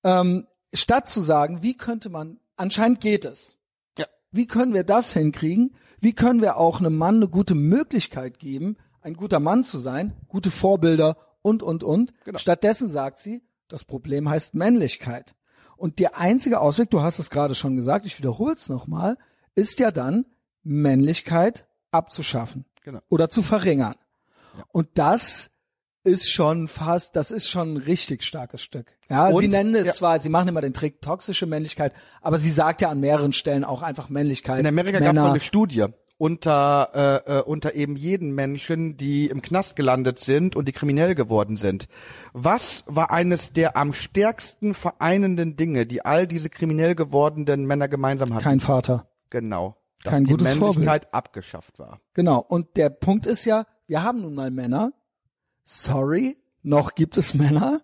[0.03, 3.57] ähm, statt zu sagen, wie könnte man, anscheinend geht es.
[3.97, 4.05] Ja.
[4.31, 5.75] Wie können wir das hinkriegen?
[5.99, 10.13] Wie können wir auch einem Mann eine gute Möglichkeit geben, ein guter Mann zu sein,
[10.27, 12.13] gute Vorbilder und, und, und.
[12.25, 12.37] Genau.
[12.39, 15.35] Stattdessen sagt sie, das Problem heißt Männlichkeit.
[15.77, 19.17] Und der einzige Ausweg, du hast es gerade schon gesagt, ich wiederhole es nochmal,
[19.55, 20.25] ist ja dann,
[20.63, 22.99] Männlichkeit abzuschaffen Genau.
[23.09, 23.95] oder zu verringern.
[24.69, 25.49] Und das
[26.05, 28.97] ist schon fast, das ist schon ein richtig starkes Stück.
[29.09, 29.93] Ja, Und- sie nennen es ja.
[29.93, 33.63] zwar, sie machen immer den Trick toxische Männlichkeit, aber sie sagt ja an mehreren Stellen
[33.63, 34.59] auch einfach Männlichkeit.
[34.59, 35.85] In Amerika gab es mal eine Studie
[36.23, 41.15] unter äh, äh, unter eben jeden Menschen, die im Knast gelandet sind und die kriminell
[41.15, 41.89] geworden sind.
[42.31, 48.33] Was war eines der am stärksten vereinenden Dinge, die all diese kriminell gewordenen Männer gemeinsam
[48.33, 48.41] hatten?
[48.41, 49.05] Kein Vater.
[49.29, 49.75] genau,
[50.05, 51.99] dass kein die gutes Männlichkeit abgeschafft war.
[52.13, 52.39] Genau.
[52.39, 54.93] Und der Punkt ist ja, wir haben nun mal Männer.
[55.65, 57.81] Sorry, noch gibt es Männer.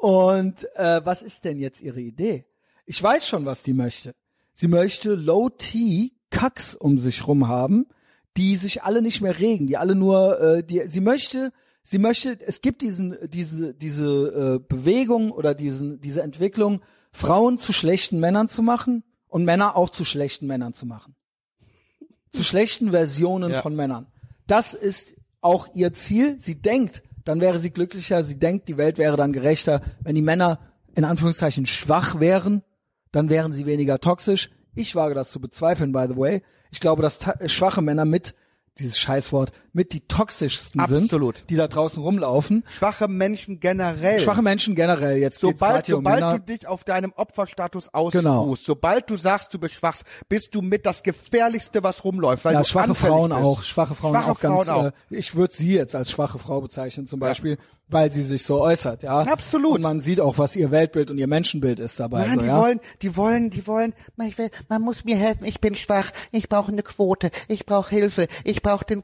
[0.00, 2.46] Und äh, was ist denn jetzt ihre Idee?
[2.84, 4.16] Ich weiß schon, was die möchte.
[4.54, 7.86] Sie möchte Low-T Kacks um sich rum haben,
[8.36, 12.38] die sich alle nicht mehr regen, die alle nur, äh, die, sie möchte, sie möchte,
[12.46, 16.80] es gibt diesen, diese, diese äh, Bewegung oder diesen, diese Entwicklung,
[17.12, 21.16] Frauen zu schlechten Männern zu machen und Männer auch zu schlechten Männern zu machen
[22.36, 23.62] zu schlechten Versionen Ja.
[23.62, 24.06] von Männern.
[24.46, 26.36] Das ist auch ihr Ziel.
[26.38, 28.22] Sie denkt, dann wäre sie glücklicher.
[28.22, 29.82] Sie denkt, die Welt wäre dann gerechter.
[30.02, 30.60] Wenn die Männer
[30.94, 32.62] in Anführungszeichen schwach wären,
[33.10, 34.50] dann wären sie weniger toxisch.
[34.76, 36.42] Ich wage das zu bezweifeln, by the way.
[36.70, 38.34] Ich glaube, dass äh, schwache Männer mit,
[38.78, 41.36] dieses Scheißwort, mit die toxischsten Absolut.
[41.36, 42.64] sind, die da draußen rumlaufen.
[42.66, 44.20] Schwache Menschen generell.
[44.20, 45.18] Schwache Menschen generell.
[45.18, 46.38] Jetzt Sobald, um sobald Männer.
[46.38, 48.54] du dich auf deinem Opferstatus ausruhst, Genau.
[48.56, 49.98] sobald du sagst, du bist schwach,
[50.30, 52.46] bist du mit das gefährlichste, was rumläuft.
[52.46, 53.42] Weil ja, du schwache Frauen bist.
[53.42, 54.66] auch, schwache Frauen Schwache auch ganz.
[54.66, 54.86] Frauen auch.
[54.86, 57.58] Äh, ich würde sie jetzt als schwache Frau bezeichnen zum Beispiel,
[57.88, 59.20] weil sie sich so äußert, ja.
[59.20, 59.76] Absolut.
[59.76, 62.26] Und man sieht auch, was ihr Weltbild und ihr Menschenbild ist dabei.
[62.26, 62.60] Nein, so, die ja?
[62.60, 66.48] wollen, die wollen, die wollen, man, will, man muss mir helfen, ich bin schwach, ich
[66.48, 69.02] brauche eine Quote, ich brauche Hilfe, ich brauche den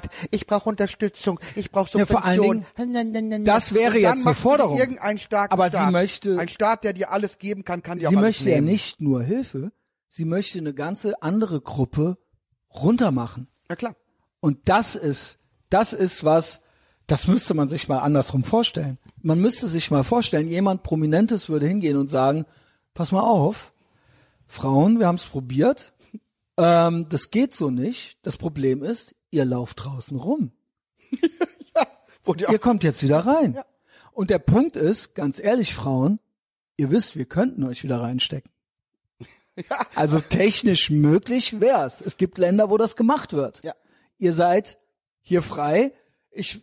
[0.00, 2.64] Papa-Staat, ich brauche Unterstützung, ich brauche Ja, vor allen
[3.44, 4.78] das wäre jetzt eine Forderung.
[4.78, 5.92] Irgendeinen starken Aber sie Staat.
[5.92, 8.56] möchte- ein Staat, der dir alles geben kann, kann dir Sie auch alles möchte ja
[8.56, 8.66] nehmen.
[8.68, 9.72] nicht nur Hilfe,
[10.08, 12.18] sie möchte eine ganze andere Gruppe
[12.74, 13.48] runtermachen.
[13.68, 13.96] Ja klar.
[14.40, 15.38] Und das ist,
[15.70, 16.60] das ist was,
[17.06, 18.98] das müsste man sich mal andersrum vorstellen.
[19.22, 22.44] Man müsste sich mal vorstellen, jemand Prominentes würde hingehen und sagen,
[22.94, 23.72] pass mal auf,
[24.46, 25.92] Frauen, wir haben es probiert,
[26.56, 28.18] ähm, das geht so nicht.
[28.22, 30.52] Das Problem ist, ihr lauft draußen rum.
[31.74, 31.86] Ja
[32.52, 33.60] Ihr kommt jetzt wieder rein.
[34.12, 36.18] Und der Punkt ist, ganz ehrlich, Frauen,
[36.76, 38.50] ihr wisst, wir könnten euch wieder reinstecken.
[39.56, 39.86] ja.
[39.94, 42.00] Also technisch möglich wär's.
[42.00, 43.62] Es gibt Länder, wo das gemacht wird.
[43.62, 43.74] Ja.
[44.18, 44.78] Ihr seid
[45.20, 45.92] hier frei.
[46.30, 46.62] Ich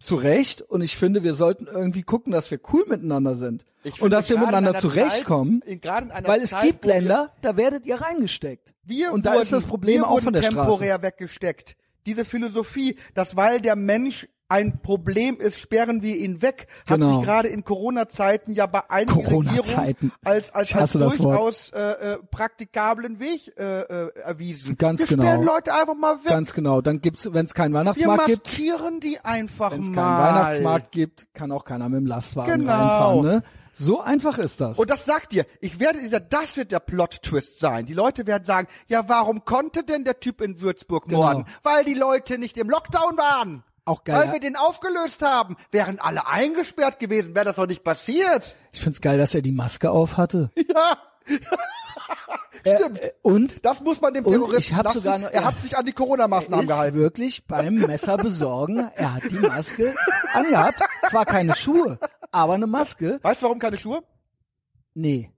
[0.00, 4.00] zu Recht und ich finde, wir sollten irgendwie gucken, dass wir cool miteinander sind Ich
[4.02, 8.74] und dass wir miteinander zurechtkommen, weil es Zeit, gibt Länder, da werdet ihr reingesteckt.
[8.82, 10.56] Wir und da wurden, ist das Problem auch von der Straße.
[10.56, 11.76] temporär weggesteckt.
[12.06, 17.16] Diese Philosophie, dass weil der Mensch ein Problem ist, sperren wir ihn weg, hat Genau.
[17.18, 19.24] sich gerade in Corona-Zeiten ja bei einigen.
[19.26, 24.76] Regierungen als, als, als durchaus äh, äh, praktikablen Weg äh, äh, erwiesen.
[24.76, 25.22] Ganz wir genau.
[25.22, 26.30] sperren Leute einfach mal weg.
[26.30, 26.80] Ganz genau.
[26.80, 29.94] Dann gibt's, wenn es keinen wir Weihnachtsmarkt gibt, maskieren die einfach wenn es mal.
[29.94, 32.72] keinen Weihnachtsmarkt gibt, kann auch keiner mit dem Lastwagen Genau.
[32.72, 33.20] reinfahren.
[33.22, 33.42] Ne?
[33.72, 34.78] So einfach ist das.
[34.78, 37.86] Und das sagt dir, ich werde, das wird der Plot-Twist sein.
[37.86, 41.18] Die Leute werden sagen, ja, warum konnte denn der Typ in Würzburg Genau.
[41.22, 41.46] morden?
[41.62, 43.62] Weil die Leute nicht im Lockdown waren.
[43.84, 44.16] Auch geil.
[44.16, 45.56] Weil wir den aufgelöst haben.
[45.70, 48.56] Wären alle eingesperrt gewesen, wäre das doch nicht passiert.
[48.72, 50.50] ich find's geil, dass er die Maske auf hatte.
[50.72, 50.98] Ja.
[52.60, 53.02] Stimmt.
[53.02, 55.00] Äh, und das muss man dem Terroristen lassen.
[55.00, 55.46] sogar er ja.
[55.46, 56.96] hat sich an die Corona-Maßnahmen gehalten.
[56.96, 58.90] wirklich beim Messer besorgen.
[58.94, 59.94] Er hat die Maske
[60.32, 60.80] angehabt.
[61.08, 61.98] Zwar keine Schuhe,
[62.30, 63.18] aber eine Maske.
[63.22, 64.02] Weißt du, warum keine Schuhe?
[64.94, 65.30] Nee.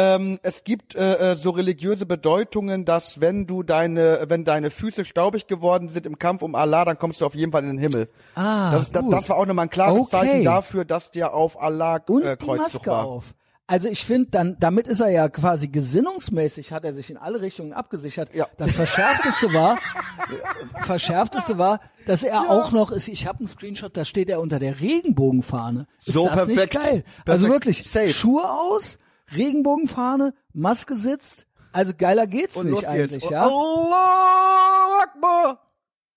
[0.00, 5.04] Ähm, es gibt äh, äh, so religiöse Bedeutungen, dass wenn du deine, wenn deine Füße
[5.04, 7.78] staubig geworden sind im Kampf um Allah, dann kommst du auf jeden Fall in den
[7.78, 8.08] Himmel.
[8.34, 9.12] Ah, das, das, gut.
[9.12, 10.10] das war auch nochmal ein klares Okay.
[10.10, 13.04] Zeichen dafür, dass der auf Allah Und äh, die Kreuzzug Maske war.
[13.04, 13.34] auf.
[13.66, 17.40] Also ich finde, dann damit ist er ja quasi gesinnungsmäßig, hat er sich in alle
[17.40, 18.34] Richtungen abgesichert.
[18.34, 18.46] Ja.
[18.56, 23.06] Das verschärfteste war, äh, verschärfteste war, dass er auch noch ist.
[23.08, 25.86] Ich habe einen Screenshot, da steht er unter der Regenbogenfahne.
[26.00, 26.74] Ist So das perfekt.
[26.74, 27.04] nicht geil?
[27.26, 27.52] Also Perfekt.
[27.66, 28.12] wirklich Safe.
[28.12, 28.98] Schuhe aus,
[29.34, 31.46] Regenbogenfahne, Maske sitzt.
[31.72, 33.30] Also geiler geht's Und nicht eigentlich, geht's.
[33.30, 33.46] ja?
[33.46, 35.60] Allah Akbar.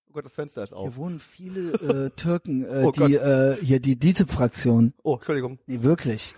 [0.10, 0.88] Oh Gott, das Fenster ist auf.
[0.90, 1.72] Hier wohnen viele
[2.06, 4.94] äh, Türken, äh, Oh die äh, hier die DITIB-Fraktion.
[5.04, 5.60] Oh, Entschuldigung.
[5.68, 6.36] Nee, wirklich.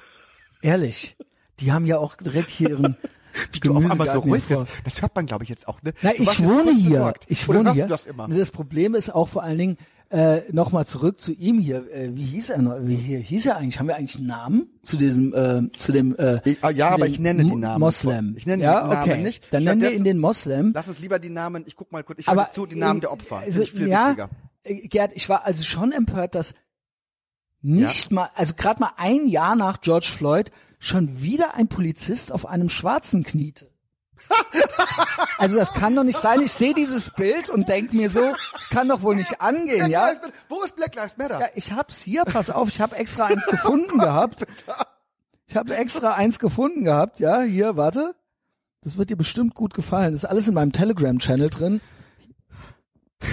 [0.61, 1.18] Ehrlich.
[1.60, 2.97] Die haben ja auch direkt hier ihren
[3.52, 4.65] Wie du auf einmal so ruhig bist.
[4.85, 5.93] Das hört man, glaube ich, jetzt auch, ne?
[6.02, 6.89] Na, Du ich wohne hier.
[6.91, 7.26] besorgt.
[7.27, 7.84] Ich wohne hier.
[7.84, 8.30] Du das immer?
[8.30, 9.77] Das Problem ist auch vor allen Dingen
[10.16, 11.92] äh, nochmal zurück zu ihm hier.
[11.92, 12.78] Äh, wie hieß er noch?
[12.84, 13.80] Wie hier, hieß er eigentlich?
[13.80, 17.08] Haben wir eigentlich einen Namen zu diesem äh, zu dem äh, Ich- ah, ja, aber
[17.08, 17.80] ich nenne die Mo- Namen.
[17.82, 18.36] Moslem.
[18.38, 19.22] Ich nenne ja, die Namen okay.
[19.24, 19.44] nicht.
[19.52, 20.72] Dann nennen wir ihn den Moslem.
[20.74, 23.12] Lass uns lieber die Namen, ich guck mal kurz, ich aber zu, die Namen der
[23.12, 23.40] Opfer.
[23.40, 24.30] Also, ja, wichtiger.
[24.64, 26.54] äh, Gerd, ich war also schon empört, dass
[27.62, 32.46] nicht mal, also gerade mal ein Jahr nach George Floyd schon wieder ein Polizist auf
[32.46, 33.72] einem Schwarzen kniete.
[35.38, 36.41] Also das kann doch nicht sein.
[36.41, 39.91] Ich sehe dieses Bild und denke mir so, das kann doch wohl nicht angehen, Black
[39.91, 40.07] ja?
[40.10, 40.30] Lives.
[40.49, 41.39] Wo ist Black Lives Matter?
[41.41, 44.45] Ja, ich hab's hier, pass auf, ich habe extra eins gefunden gehabt.
[45.47, 48.15] Ich habe extra eins gefunden gehabt, ja, hier, warte.
[48.81, 50.14] Das wird dir bestimmt gut gefallen.
[50.14, 51.81] Das ist alles in meinem Telegram-Channel drin.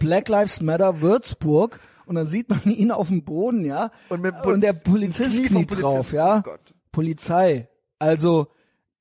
[0.00, 3.90] Black Lives Matter Würzburg und dann sieht man ihn auf dem Boden, ja.
[4.08, 6.38] Und mit und der Poliz- Polizist kniet drauf, ja.
[6.38, 6.74] Oh Gott.
[6.92, 7.68] Polizei.
[7.98, 8.48] Also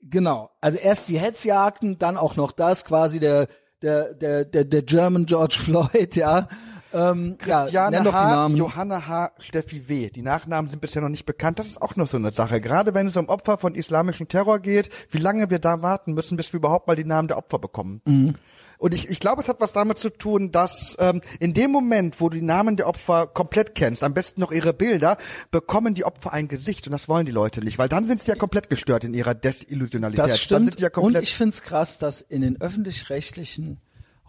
[0.09, 0.49] genau.
[0.61, 3.47] Also erst die Hetzjagden, dann auch noch das quasi der
[3.81, 6.47] der der der, der German George Floyd, ja.
[6.93, 8.47] Ähm, ja, Christiane die H..
[8.47, 10.09] Johanna H., Steffi W.
[10.09, 11.59] Die Nachnamen sind bisher noch nicht bekannt.
[11.59, 12.61] Das ist auch noch so eine Sache.
[12.61, 16.38] Gerade wenn es um Opfer von islamischem Terror geht, wie lange wir da warten müssen,
[16.38, 18.01] bis wir überhaupt mal die Namen der Opfer bekommen.
[18.05, 18.35] Mhm.
[18.77, 22.21] Und ich, ich glaube, es hat was damit zu tun, dass ähm, in dem Moment,
[22.21, 25.17] wo du die Namen der Opfer komplett kennst, am besten noch ihre Bilder,
[25.49, 26.85] bekommen die Opfer ein Gesicht.
[26.85, 29.33] Und das wollen die Leute nicht, weil dann sind sie ja komplett gestört in ihrer
[29.33, 30.25] Desillusionalität.
[30.25, 30.79] Das stimmt.
[30.79, 33.79] ja und ich find's krass, dass in den öffentlich-rechtlichen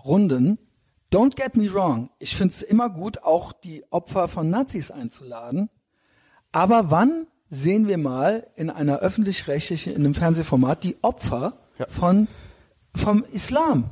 [0.02, 0.58] Runden,
[1.12, 5.68] don't get me wrong, ich find's immer gut, auch die Opfer von Nazis einzuladen.
[6.52, 11.86] Aber wann sehen wir mal in einer öffentlich-rechtlichen, in einem Fernsehformat, die Opfer Ja.
[11.88, 12.28] von,
[12.94, 13.90] vom Islam?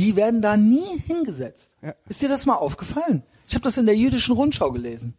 [0.00, 1.76] Die werden da nie hingesetzt.
[1.82, 1.94] Ja.
[2.08, 3.22] Ist dir das mal aufgefallen?
[3.48, 5.14] Ich habe das in der jüdischen Rundschau gelesen.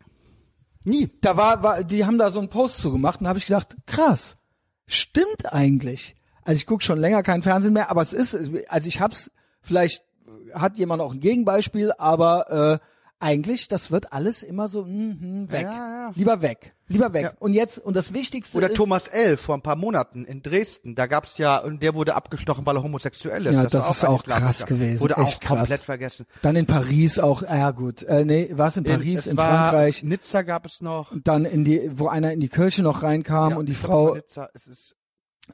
[0.83, 1.09] nie.
[1.21, 3.77] Da war, war die haben da so einen Post zu gemacht und habe ich gedacht,
[3.85, 4.37] krass,
[4.87, 6.15] stimmt eigentlich.
[6.43, 8.35] Also ich gucke schon länger kein Fernsehen mehr, aber es ist,
[8.69, 9.29] also ich hab's,
[9.61, 10.03] vielleicht
[10.53, 12.85] hat jemand auch ein Gegenbeispiel, aber äh,
[13.21, 15.63] eigentlich, das wird alles immer so mm, mm, weg.
[15.63, 16.11] Ja, ja.
[16.15, 16.73] Lieber weg.
[16.87, 17.23] Lieber weg.
[17.23, 17.33] Ja.
[17.39, 18.75] Und jetzt, und das Wichtigste Oder ist.
[18.75, 19.37] Thomas L.
[19.37, 20.95] vor ein paar Monaten in Dresden.
[20.95, 23.55] Da gab's ja, und der wurde abgestochen, weil er homosexuell ist.
[23.55, 25.01] Ja, war das ist auch krass gewesen.
[25.01, 25.57] Wurde Echt auch krass.
[25.59, 26.25] komplett vergessen.
[26.41, 29.37] Dann in Paris auch, ah, ja gut, äh, nee, war es in Paris, es in
[29.37, 31.13] war, Frankreich, Nizza gab es noch.
[31.23, 34.49] dann in die, wo einer in die Kirche noch reinkam und die Frau Nizza.
[34.53, 34.95] Es ist,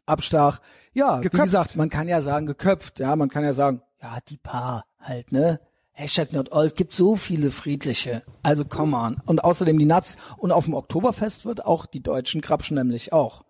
[0.06, 0.60] abstach.
[0.94, 1.44] Ja, wie Geköpft.
[1.44, 5.32] gesagt, man kann ja sagen geköpft, ja, man kann ja sagen, ja, die paar halt,
[5.32, 5.60] ne?
[6.00, 6.68] Hashtag not all.
[6.68, 8.22] Es gibt so viele friedliche.
[8.44, 9.18] Also come on.
[9.26, 10.16] Und außerdem die Nazis.
[10.38, 13.44] Und auf dem Oktoberfest wird auch die Deutschen krapschen nämlich auch.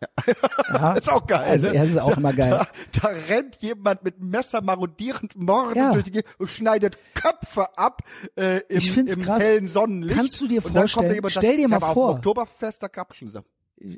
[0.72, 0.94] Ja.
[0.96, 1.44] ist auch geil.
[1.46, 1.76] Also, ne?
[1.76, 2.52] ja, ist auch immer geil.
[2.52, 2.68] Da,
[3.02, 5.92] da rennt jemand mit Messer marodierend mordend Ja.
[5.92, 8.02] durch die Gegend und schneidet Köpfe ab
[8.38, 9.44] äh, im, Ich find's im krass.
[9.44, 10.16] hellen Sonnenlicht.
[10.16, 12.12] Kannst du dir vorstellen- da jemand, und stell dir mal ja, vor.
[12.12, 13.42] Oktoberfest, da krapschen sie.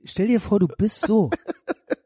[0.06, 1.30] Stell dir vor, du bist so.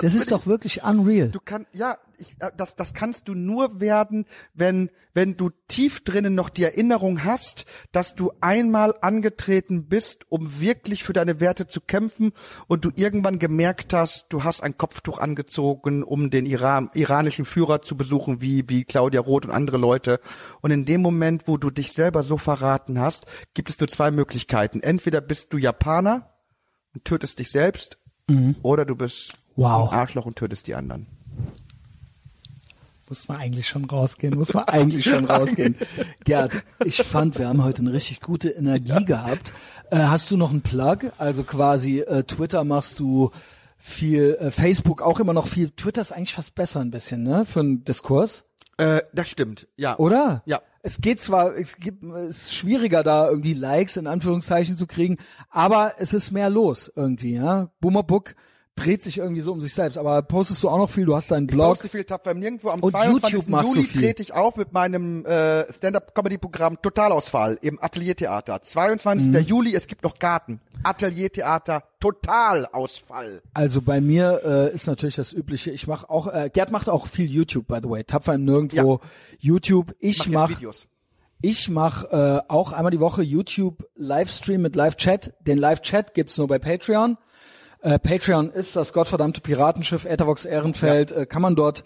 [0.00, 1.28] Das ist doch wirklich unreal.
[1.28, 6.02] Du kannst, ja, ich, äh, das, das kannst du nur werden, wenn, wenn du tief
[6.02, 11.66] drinnen noch die Erinnerung hast, dass du einmal angetreten bist, um wirklich für deine Werte
[11.66, 12.32] zu kämpfen
[12.66, 17.82] und du irgendwann gemerkt hast, du hast ein Kopftuch angezogen, um den Iran, iranischen Führer
[17.82, 20.20] zu besuchen, wie, wie Claudia Roth und andere Leute.
[20.60, 24.10] Und in dem Moment, wo du dich selber so verraten hast, gibt es nur zwei
[24.10, 24.80] Möglichkeiten.
[24.80, 26.30] Entweder bist du Japaner
[26.94, 27.98] und tötest dich selbst,
[28.62, 29.92] oder du bist Wow.
[29.92, 31.06] Arschloch und tötest die anderen.
[33.08, 35.76] Muss man eigentlich schon rausgehen, muss man eigentlich schon rausgehen.
[36.24, 39.52] Gerd, ich fand, wir haben heute eine richtig gute Energie gehabt.
[39.90, 41.12] Äh, hast du noch einen Plug?
[41.18, 43.30] Also quasi äh, Twitter machst du
[43.76, 45.70] viel, äh, Facebook auch immer noch viel.
[45.70, 47.44] Twitter ist eigentlich fast besser ein bisschen, ne?
[47.44, 48.44] Für einen Diskurs.
[48.78, 49.98] Äh, das stimmt, ja.
[49.98, 50.42] Oder?
[50.46, 50.62] Ja.
[50.82, 55.18] Es geht zwar, es gibt, es ist schwieriger da irgendwie Likes in Anführungszeichen zu kriegen,
[55.50, 57.68] aber es ist mehr los irgendwie, ja.
[57.80, 58.34] Boomer Book
[58.74, 61.30] dreht sich irgendwie so um sich selbst, aber postest du auch noch viel, du hast
[61.30, 61.68] deinen Ich Blog.
[61.74, 62.70] poste viel tapfer nirgendwo.
[62.70, 63.30] Am Und 22.
[63.32, 68.62] YouTube machst du Juli trete ich auf mit meinem äh, Stand-Up-Comedy-Programm Totalausfall im Ateliertheater.
[68.62, 69.28] 22.
[69.28, 69.36] Mhm.
[69.40, 70.60] Juli, es gibt noch Garten.
[70.84, 73.42] Ateliertheater Totalausfall.
[73.54, 77.06] Also bei mir äh, ist natürlich das übliche, ich mache auch, äh, Gerd macht auch
[77.06, 79.00] viel YouTube, by the way, tapfer im Nirgendwo
[79.38, 79.94] YouTube.
[80.00, 80.86] Ich Mach mach, Videos.
[81.40, 85.34] ich mach äh, auch einmal die Woche YouTube Livestream mit Live-Chat.
[85.40, 87.16] Den Live-Chat gibt's nur bei Patreon.
[87.82, 91.84] Äh, Patreon ist das gottverdammte Piratenschiff Ethervox Ehrenfeld, äh, kann man dort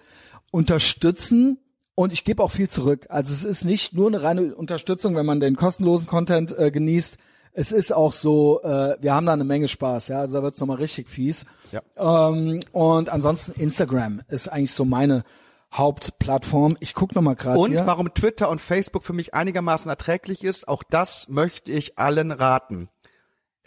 [0.50, 1.58] unterstützen.
[1.94, 3.06] Und ich gebe auch viel zurück.
[3.08, 7.16] Also es ist nicht nur eine reine Unterstützung, wenn man den kostenlosen Content äh, genießt.
[7.54, 10.20] Es ist auch so, äh, wir haben da eine Menge Spaß, ja.
[10.20, 11.46] Also da wird's nochmal richtig fies.
[11.72, 11.80] Ja.
[11.96, 15.24] Ähm, und ansonsten Instagram ist eigentlich so meine
[15.72, 16.76] Hauptplattform.
[16.80, 17.86] Ich guck noch mal gerade Und hier.
[17.86, 22.90] warum Twitter und Facebook für mich einigermaßen erträglich ist, auch das möchte ich allen raten.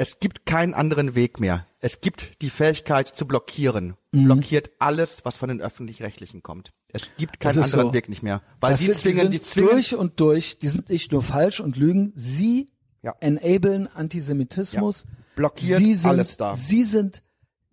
[0.01, 1.65] Es gibt keinen anderen Weg mehr.
[1.81, 3.95] Es gibt die Fähigkeit zu blockieren.
[4.13, 4.23] Mhm.
[4.25, 6.71] Blockiert alles, was von den öffentlich-rechtlichen kommt.
[6.87, 7.93] Es gibt keinen ist anderen so.
[7.93, 8.41] Weg nicht mehr.
[8.61, 10.57] Weil Das sie sind- zwingen, die die zwingen, durch und durch.
[10.59, 12.13] Die sind nicht nur falsch und lügen.
[12.15, 12.69] Sie
[13.01, 13.13] Ja.
[13.19, 15.03] enablen Antisemitismus.
[15.03, 15.11] Ja.
[15.35, 16.53] Blockiert sie sind, alles da.
[16.53, 17.21] Sie sind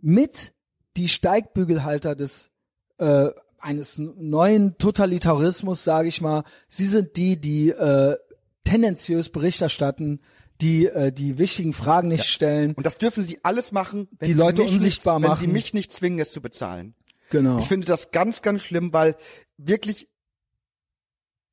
[0.00, 0.52] mit
[0.96, 2.50] die Steigbügelhalter des
[2.98, 6.42] äh, eines neuen Totalitarismus, sage ich mal.
[6.68, 8.16] Sie sind die, die äh,
[8.64, 10.20] tendenziös Bericht erstatten,
[10.60, 12.74] die äh, die wichtigen Fragen nicht stellen.
[12.74, 15.46] Und das dürfen sie alles machen, wenn Die sie Leute mich unsichtbar nicht, wenn sie
[15.46, 15.52] machen.
[15.52, 16.94] mich nicht zwingen, es zu bezahlen.
[17.30, 17.58] Genau.
[17.58, 19.16] Ich finde das ganz, ganz schlimm, weil
[19.56, 20.08] wirklich,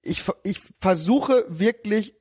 [0.02, 2.16] ich, ich versuche wirklich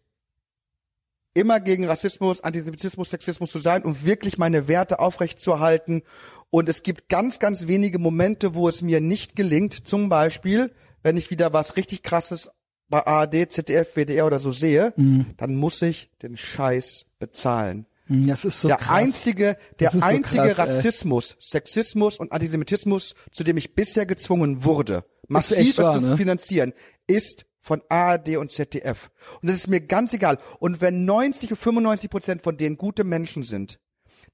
[1.35, 6.03] immer gegen Rassismus, Antisemitismus, Sexismus zu sein und wirklich meine Werte aufrechtzuerhalten.
[6.51, 9.87] Und es gibt ganz, ganz wenige Momente, wo es mir nicht gelingt.
[9.87, 12.51] Zum Beispiel, wenn ich wieder was richtig krasses
[12.93, 15.27] bei ARD, ZDF, WDR oder so sehe, Mhm.
[15.36, 18.97] dann muss ich den Scheiß bezahlen das ist so der krass.
[18.97, 20.77] einzige, der ist so einzige krass, ey.
[20.77, 26.16] Rassismus, Sexismus und Antisemitismus, zu dem ich bisher gezwungen wurde, massiv wahr, zu ne?
[26.16, 26.73] finanzieren,
[27.06, 29.10] ist von ARD und ZDF.
[29.40, 30.39] Und das ist mir ganz egal.
[30.59, 33.78] Und wenn 90 und 95 Prozent von denen gute Menschen sind,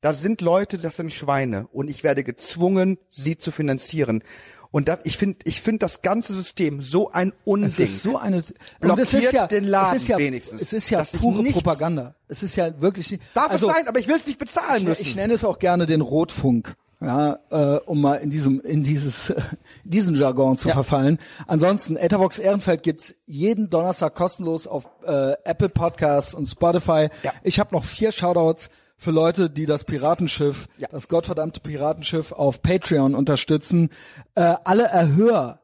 [0.00, 1.66] da sind Leute, das sind Schweine.
[1.72, 4.22] Und ich werde gezwungen, sie zu finanzieren.
[4.70, 7.68] Und da, ich finde, ich finde das ganze System so ein Unding.
[7.70, 10.60] Es ist so eine und es Blockiert ist ja, den Laden es ist ja, wenigstens,
[10.60, 12.14] Es ist ja pure nichts- Propaganda.
[12.28, 13.22] Es ist ja wirklich nicht.
[13.34, 15.02] Darf also, es sein, aber ich will es nicht bezahlen ich, müssen.
[15.02, 16.74] ich nenne es auch gerne den Rotfunk.
[17.00, 19.30] Ja, äh, um mal in diesem in dieses
[19.84, 21.18] in diesen Jargon zu verfallen.
[21.46, 27.08] Ansonsten Ethervox Ehrenfeld gibt's jeden Donnerstag kostenlos auf äh, Apple Podcasts und Spotify.
[27.22, 27.32] Ja.
[27.44, 28.68] Ich habe noch vier Shoutouts
[29.00, 30.88] für Leute, die das Piratenschiff, Ja.
[30.90, 33.90] das gottverdammte Piratenschiff auf Patreon unterstützen.
[34.34, 35.60] Äh, alle Erhöher,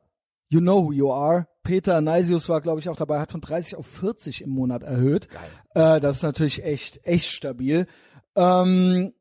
[0.48, 1.48] you know who you are.
[1.64, 5.28] Peter Neisius war, glaube ich, auch dabei, hat von 30 auf 40 im Monat erhöht.
[5.74, 7.86] Äh, das ist natürlich echt, echt stabil.
[8.36, 9.12] Ähm,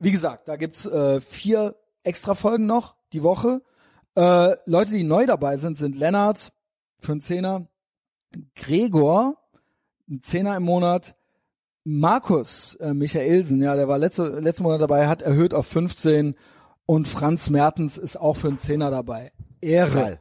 [0.00, 3.62] wie gesagt, da gibt's äh, vier extra Folgen noch die Woche.
[4.16, 6.52] Äh, Leute, die neu dabei sind, sind Lennart
[6.98, 7.68] für einen Zehner,
[8.54, 9.36] Gregor,
[10.10, 11.16] ein Zehner im Monat,
[11.88, 16.34] Markus äh, Michaelsen, ja, der war letzte, letzten Monat dabei, hat erhöht auf 15
[16.84, 19.30] und Franz Mertens ist auch für einen Zehner dabei.
[19.60, 20.18] Ehre.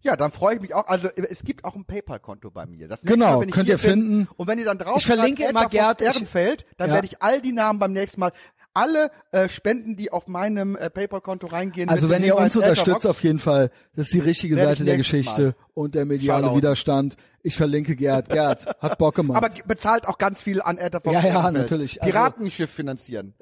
[0.00, 0.86] Ja, dann freue ich mich auch.
[0.86, 2.88] Also es gibt auch ein PayPal-Konto bei mir.
[2.88, 4.18] Das Genau, Mal, wenn ich könnt ihr finden.
[4.24, 6.94] Bin, und wenn ihr dann drauf Ich verlinke immer Gerd, Fox Ehrenfeld, dann Ja.
[6.94, 8.32] werde ich all die Namen beim nächsten Mal,
[8.72, 11.88] alle äh, Spenden, die auf meinem äh, PayPal-Konto reingehen.
[11.90, 14.96] Also wenn ihr uns unterstützt, Etherbox, auf jeden Fall, das ist die richtige Seite der
[14.96, 15.54] Geschichte Mal.
[15.74, 16.54] und der mediale.
[16.54, 17.16] Widerstand
[17.46, 18.28] ich verlinke Gerd.
[18.28, 19.36] Gerd hat Bock gemacht.
[19.36, 22.02] Aber bezahlt auch ganz viel an Erta Ja, ja, natürlich.
[22.02, 23.34] Also Piratenschiff finanzieren.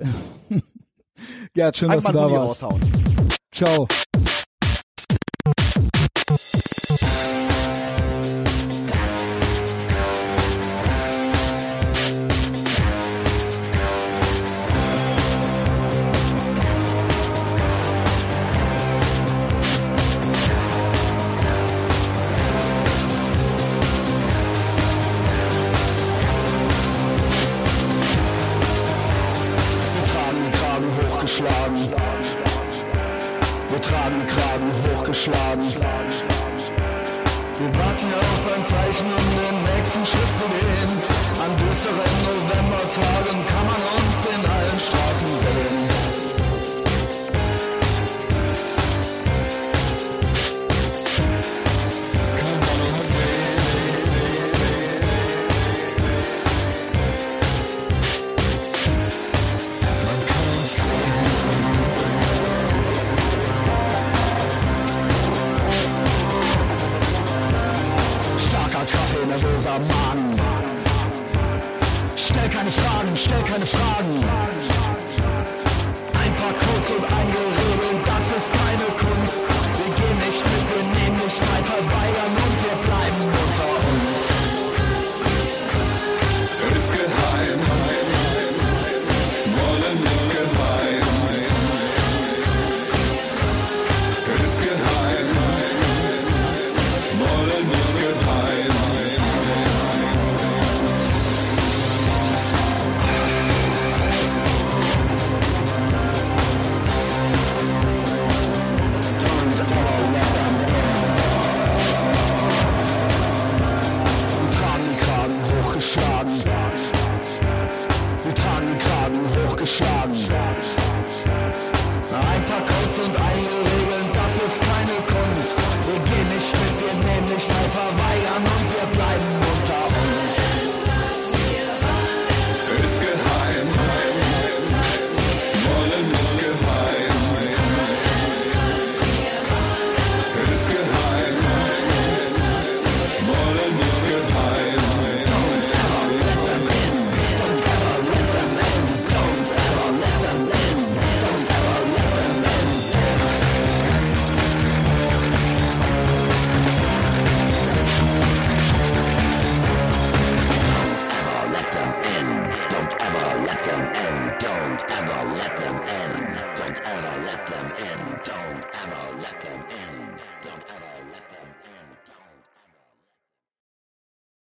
[1.55, 2.63] Gerd, schön, Einmal dass du da warst.
[2.65, 2.83] Raushauen.
[3.51, 3.89] Ciao.